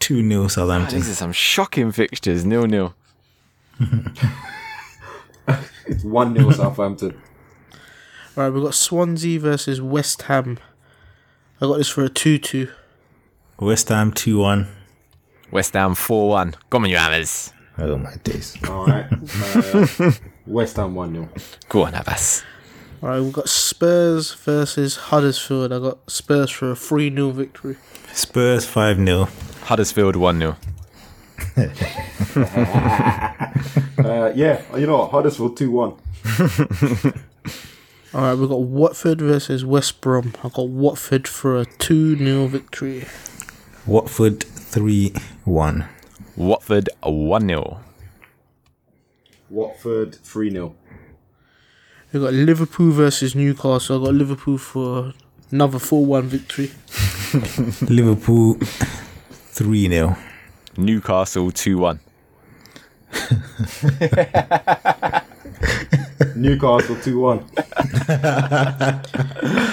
Two 0.00 0.26
0 0.28 0.48
Southampton. 0.48 0.98
These 0.98 1.10
are 1.10 1.14
some 1.14 1.32
shocking 1.32 1.92
fixtures. 1.92 2.44
Nil 2.44 2.66
nil. 2.66 2.94
One 6.02 6.32
nil 6.34 6.52
Southampton. 6.52 7.20
All 8.36 8.44
right, 8.44 8.50
we've 8.50 8.62
got 8.62 8.74
Swansea 8.74 9.38
versus 9.38 9.80
West 9.80 10.22
Ham. 10.22 10.58
I 11.60 11.66
got 11.66 11.78
this 11.78 11.88
for 11.88 12.04
a 12.04 12.08
two 12.08 12.38
two. 12.38 12.68
West 13.58 13.88
Ham 13.88 14.12
two 14.12 14.38
one. 14.38 14.68
West 15.52 15.74
Ham 15.74 15.94
4 15.94 16.28
1. 16.30 16.54
Come 16.70 16.84
on, 16.84 16.90
you 16.90 16.96
hammers. 16.96 17.52
Oh 17.76 17.98
my 17.98 18.14
days. 18.24 18.56
All 18.68 18.86
right. 18.86 19.06
Uh, 19.12 20.12
West 20.46 20.76
Ham 20.76 20.94
one 20.94 21.12
nil. 21.12 21.28
Go 21.68 21.82
on, 21.82 21.92
Abass. 21.92 22.42
All 23.02 23.10
right, 23.10 23.20
we've 23.20 23.32
got 23.32 23.48
Spurs 23.50 24.32
versus 24.32 24.96
Huddersfield. 24.96 25.72
I 25.72 25.78
got 25.78 26.10
Spurs 26.10 26.50
for 26.50 26.70
a 26.70 26.76
3 26.76 27.14
0 27.14 27.30
victory. 27.30 27.76
Spurs 28.12 28.64
five 28.64 28.96
0 28.96 29.28
Huddersfield 29.64 30.16
1 30.16 30.38
0. 30.38 30.56
Uh, 34.02 34.32
yeah, 34.34 34.60
you 34.76 34.84
know 34.84 34.98
what? 34.98 35.10
Huddersfield 35.12 35.56
two 35.56 35.70
one. 35.70 35.92
All 38.14 38.20
right, 38.20 38.34
we've 38.34 38.48
got 38.48 38.60
Watford 38.60 39.20
versus 39.20 39.64
West 39.64 40.00
Brom. 40.00 40.34
I've 40.42 40.52
got 40.52 40.68
Watford 40.68 41.28
for 41.28 41.58
a 41.58 41.64
2 41.64 42.18
0 42.18 42.46
victory. 42.48 43.06
Watford 43.86 44.42
three 44.42 45.14
one. 45.44 45.88
Watford 46.36 46.88
1 47.02 47.48
0. 47.48 47.80
Watford 49.48 50.14
three 50.16 50.50
0 50.50 50.74
We've 52.12 52.22
got 52.22 52.34
Liverpool 52.34 52.90
versus 52.90 53.34
Newcastle. 53.34 53.96
I've 53.96 54.04
got 54.04 54.14
Liverpool 54.14 54.58
for 54.58 55.14
another 55.50 55.78
4 55.78 56.04
1 56.04 56.22
victory. 56.24 56.70
Liverpool 57.88 58.58
three 59.30 59.88
0 59.88 60.16
Newcastle 60.76 61.50
2 61.50 61.78
1. 61.78 62.00
Newcastle 66.36 66.96
two 66.96 67.18
one. 67.20 67.44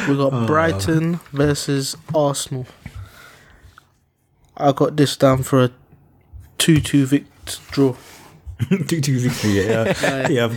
We 0.08 0.16
got 0.18 0.46
Brighton 0.48 1.20
versus 1.32 1.96
Arsenal. 2.14 2.66
I 4.58 4.72
got 4.74 4.98
this 4.98 5.16
down 5.16 5.44
for 5.44 5.64
a 5.64 5.70
2 6.58 6.82
2 6.82 7.06
vict 7.06 7.72
draw. 7.72 7.96
two 8.88 9.00
two 9.00 9.20
victory. 9.20 9.52
Yeah, 9.52 10.28
yeah. 10.28 10.46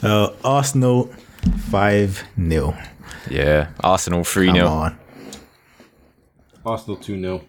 I've 0.00 0.02
uh, 0.02 0.30
Arsenal 0.42 1.10
five 1.70 2.24
0 2.40 2.74
Yeah. 3.30 3.68
Arsenal 3.80 4.24
3 4.24 4.46
Come 4.46 4.56
0. 4.56 4.92
Arsenal 6.64 6.96
two 6.96 7.20
0 7.20 7.42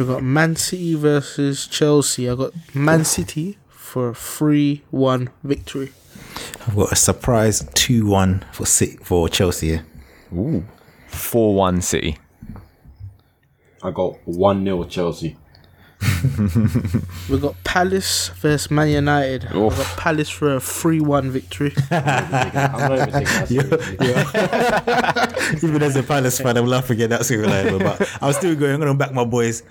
We've 0.00 0.08
got 0.08 0.22
Man 0.22 0.56
City 0.56 0.94
versus 0.94 1.66
Chelsea. 1.66 2.30
I 2.30 2.34
got 2.34 2.54
Man 2.74 3.04
City 3.04 3.58
for 3.68 4.08
a 4.08 4.14
3 4.14 4.82
1 4.90 5.28
victory. 5.44 5.92
I've 6.66 6.74
got 6.74 6.90
a 6.90 6.96
surprise 6.96 7.68
two 7.74 8.06
one 8.06 8.42
for 8.50 8.64
City, 8.64 8.96
for 9.02 9.28
Chelsea. 9.28 9.82
Ooh. 10.32 10.64
4 11.08 11.54
1 11.54 11.82
City. 11.82 12.16
I 13.82 13.90
got 13.90 14.16
one 14.24 14.64
0 14.64 14.84
Chelsea. 14.84 15.36
We've 17.28 17.42
got 17.42 17.62
Palace 17.62 18.28
versus 18.28 18.70
Man 18.70 18.88
United. 18.88 19.48
I 19.50 19.54
Oof. 19.54 19.76
got 19.76 19.98
Palace 19.98 20.30
for 20.30 20.54
a 20.54 20.60
3 20.60 21.00
1 21.00 21.30
victory. 21.30 21.74
I'm 21.90 22.88
not 22.88 23.08
even 23.08 23.12
taking 23.12 23.24
that 23.24 23.48
seriously. 25.52 25.68
Even 25.68 25.82
as 25.82 25.94
a 25.96 26.02
Palace 26.02 26.40
fan, 26.40 26.56
I'm 26.56 26.64
laughing 26.64 27.02
at 27.02 27.10
that 27.10 27.26
super 27.26 27.46
line, 27.46 27.78
but 27.80 28.18
I'm 28.22 28.32
still 28.32 28.54
going. 28.54 28.72
I'm 28.72 28.80
going 28.80 28.92
to 28.92 28.98
back 28.98 29.12
my 29.12 29.26
boys. 29.26 29.62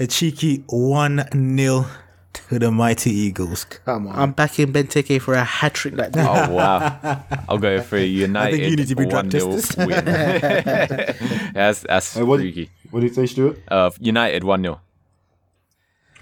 A 0.00 0.06
cheeky 0.06 0.62
1 0.68 1.56
0 1.56 1.86
to 2.32 2.58
the 2.58 2.70
mighty 2.70 3.10
Eagles. 3.10 3.64
Come 3.64 4.06
on. 4.06 4.16
I'm 4.18 4.32
backing 4.32 4.72
Benteke 4.72 5.20
for 5.20 5.34
a 5.34 5.42
hat 5.42 5.74
trick 5.74 5.96
like 5.96 6.12
that. 6.12 6.48
Oh, 6.48 6.54
wow. 6.54 7.24
I'll 7.48 7.58
go 7.58 7.80
for 7.82 7.96
a 7.96 8.04
United 8.28 8.60
you 8.60 8.76
need 8.76 8.86
to 8.88 8.94
be 8.94 9.06
drug 9.06 9.24
1 9.26 9.30
0 9.32 9.52
tested. 9.52 9.86
win. 9.88 10.04
that's 11.54 11.80
that's 11.80 12.14
Hey, 12.14 12.22
what, 12.22 12.38
freaky. 12.40 12.70
what 12.90 13.00
did 13.00 13.08
you 13.08 13.14
say, 13.14 13.26
Stuart? 13.26 13.58
Uh, 13.68 13.90
United 13.98 14.44
1 14.44 14.62
0. 14.62 14.80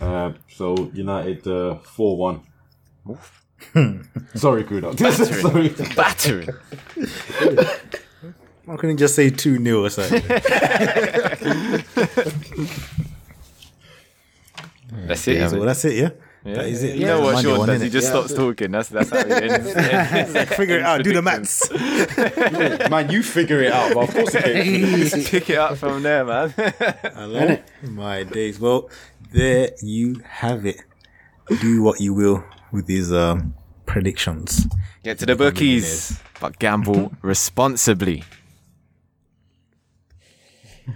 Uh, 0.00 0.32
so 0.48 0.90
United 0.94 1.46
uh, 1.46 1.74
four 1.76 2.16
one. 2.16 2.40
Sorry, 4.34 4.64
Kuda. 4.64 4.96
Sorry. 5.42 5.68
Battering. 5.94 6.48
Why 8.64 8.76
couldn't 8.76 8.96
you 8.96 8.96
just 8.98 9.14
say 9.14 9.30
2 9.30 9.62
0 9.62 9.84
or 9.84 9.90
something? 9.90 10.22
That's 15.16 15.28
it. 15.28 15.50
so 15.50 15.56
Evan. 15.56 15.66
that's 15.66 15.84
it, 15.84 15.94
yeah? 15.94 16.10
Yeah. 16.44 16.54
That 16.54 16.66
is 16.66 16.82
it. 16.84 16.96
You 16.96 17.06
know 17.06 17.20
what 17.22 17.34
Monday 17.34 17.54
Shawn 17.54 17.66
does? 17.66 17.82
He 17.82 17.90
just 17.90 18.06
stops 18.06 18.32
talking. 18.32 18.70
That's 18.70 18.88
that's 18.88 19.10
how 19.10 19.24
he 19.24 19.32
ends. 19.32 20.54
Figure 20.54 20.78
it 20.78 20.82
out, 20.84 21.02
do 21.02 21.12
the 21.12 21.22
maths. 21.22 21.68
Man, 22.88 23.10
you 23.10 23.22
figure 23.24 23.62
it 23.62 23.72
out. 23.72 23.94
But 23.94 24.08
of 24.08 24.14
course, 24.14 24.34
it 24.36 25.10
can. 25.10 25.24
Pick 25.24 25.50
it 25.50 25.58
up 25.58 25.76
from 25.76 26.04
there, 26.04 26.24
man. 26.24 26.50
Hello? 26.56 27.58
My 27.82 28.22
days. 28.22 28.60
Well, 28.60 28.88
there 29.32 29.70
you 29.82 30.22
have 30.24 30.64
it. 30.66 30.80
Do 31.60 31.82
what 31.82 32.00
you 32.00 32.14
will 32.14 32.44
with 32.70 32.86
these 32.86 33.12
um, 33.12 33.54
predictions. 33.84 34.68
Get 35.02 35.18
to 35.20 35.26
the 35.26 35.34
bookies, 35.34 36.20
but 36.40 36.60
gamble 36.60 37.12
responsibly. 37.22 38.22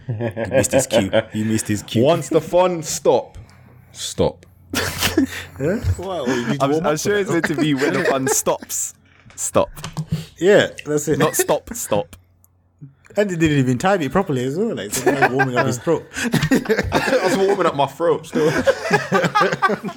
You 0.09 0.47
missed 0.51 0.73
his 0.73 0.87
cue. 0.87 1.11
You 1.33 1.45
missed 1.45 1.67
his 1.67 1.83
cue. 1.83 2.05
Once 2.05 2.29
the 2.29 2.41
fun 2.41 2.83
stop, 2.85 3.37
stop. 3.93 4.47
Wow, 5.99 6.25
you 6.27 6.49
need 6.49 6.61
to 6.61 6.65
I'm, 6.65 6.87
I'm 6.87 6.97
sure 6.97 7.19
it's 7.19 7.31
meant 7.31 7.47
to 7.47 7.55
be 7.55 7.75
when 7.75 7.93
the 7.93 8.05
fun 8.05 8.29
stops. 8.29 8.95
Stop. 9.35 9.71
Yeah, 10.39 10.69
that's 10.87 11.09
it. 11.09 11.19
Not 11.19 11.35
stop, 11.35 11.73
stop. 11.75 12.17
And 13.17 13.31
he 13.31 13.37
didn't 13.37 13.59
even 13.59 13.79
time 13.79 14.01
it 14.03 14.13
properly 14.13 14.45
as 14.45 14.57
well. 14.57 14.75
Like, 14.75 14.93
so 14.95 15.11
now 15.11 15.31
warming 15.33 15.57
up 15.57 15.67
his 15.67 15.79
throat. 15.79 16.07
I 16.15 17.21
was 17.25 17.37
warming 17.37 17.67
up 17.67 17.77
my 17.77 17.87
throat 17.87 18.27
still. 18.27 18.51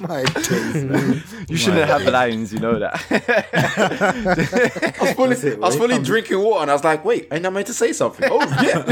My 0.00 0.22
days, 0.24 0.84
man. 0.84 1.22
You 1.48 1.56
shouldn't 1.56 1.86
have 1.88 2.02
lines, 2.04 2.52
you 2.52 2.58
know 2.60 2.78
that. 2.78 2.94
I 3.10 4.94
was 5.00 5.12
fully, 5.14 5.36
it, 5.36 5.54
I 5.56 5.58
was 5.58 5.76
fully 5.76 5.98
drinking 6.02 6.38
water, 6.38 6.62
and 6.62 6.70
I 6.70 6.74
was 6.74 6.84
like, 6.84 7.04
"Wait, 7.04 7.28
ain't 7.32 7.44
I 7.46 7.50
meant 7.50 7.66
to 7.68 7.74
say 7.74 7.92
something?" 7.92 8.28
Oh 8.30 8.40
yeah. 8.62 8.84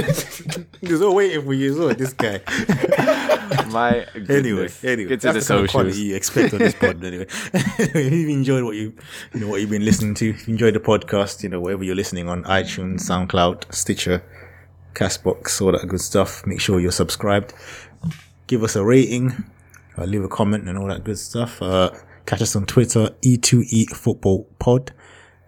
He 0.80 0.90
was 0.92 1.00
all 1.02 1.14
waiting 1.14 1.44
for 1.44 1.54
you 1.54 1.70
as 1.72 1.78
well, 1.78 1.94
this 1.94 2.12
guy. 2.12 2.40
My 3.72 4.06
Anyway, 4.14 4.26
goodness. 4.26 4.84
anyway, 4.84 5.08
Get 5.08 5.20
to 5.22 5.26
the 5.28 5.32
that's 5.34 5.48
the 5.48 5.66
kind 5.68 5.88
of 5.88 5.96
you 5.96 6.14
expect 6.16 6.52
on 6.52 6.58
this 6.60 6.74
pod. 6.74 7.02
Anyway, 7.12 7.26
if 7.54 8.12
you've 8.12 8.28
enjoyed 8.30 8.64
what 8.64 8.76
you, 8.76 8.92
you 9.34 9.40
know, 9.40 9.48
what 9.48 9.60
you've 9.60 9.70
been 9.70 9.84
listening 9.84 10.14
to, 10.14 10.30
if 10.30 10.46
you 10.46 10.52
enjoyed 10.52 10.74
the 10.74 10.80
podcast, 10.80 11.42
you 11.42 11.48
know, 11.48 11.60
wherever 11.60 11.82
you're 11.82 11.94
listening 11.96 12.28
on 12.28 12.44
iTunes, 12.44 13.00
SoundCloud, 13.00 13.72
Stitcher, 13.74 14.21
Castbox, 14.94 15.60
all 15.60 15.72
that 15.72 15.86
good 15.88 16.00
stuff. 16.00 16.46
Make 16.46 16.60
sure 16.60 16.80
you're 16.80 16.92
subscribed. 16.92 17.54
Give 18.46 18.62
us 18.62 18.76
a 18.76 18.84
rating, 18.84 19.44
uh, 19.96 20.04
leave 20.04 20.24
a 20.24 20.28
comment, 20.28 20.68
and 20.68 20.78
all 20.78 20.88
that 20.88 21.04
good 21.04 21.18
stuff. 21.18 21.60
Uh, 21.62 21.90
catch 22.26 22.42
us 22.42 22.54
on 22.56 22.66
Twitter, 22.66 23.10
E2E 23.22 23.90
Football 23.90 24.46
Pod, 24.58 24.92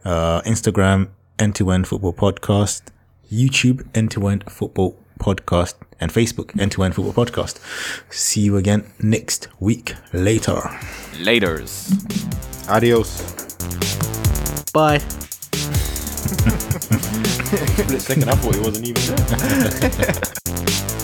uh, 0.04 0.40
Instagram, 0.42 1.08
End 1.38 1.54
to 1.56 1.70
End 1.70 1.86
Football 1.86 2.12
Podcast, 2.14 2.82
YouTube, 3.30 3.86
End 3.94 4.10
to 4.12 4.26
End 4.28 4.44
Football 4.50 4.96
Podcast, 5.18 5.74
and 6.00 6.12
Facebook, 6.12 6.58
End 6.60 6.72
to 6.72 6.82
End 6.82 6.94
Football 6.94 7.24
Podcast. 7.24 7.58
See 8.10 8.40
you 8.40 8.56
again 8.56 8.86
next 9.00 9.48
week. 9.60 9.94
Later. 10.12 10.60
Laters. 11.18 11.90
Adios. 12.68 13.22
Bye. 14.72 15.00
Split 17.66 18.02
second, 18.02 18.28
I 18.28 18.34
thought 18.34 18.56
it 18.56 18.62
wasn't 18.62 18.88
even 18.88 19.14
there. 19.16 20.94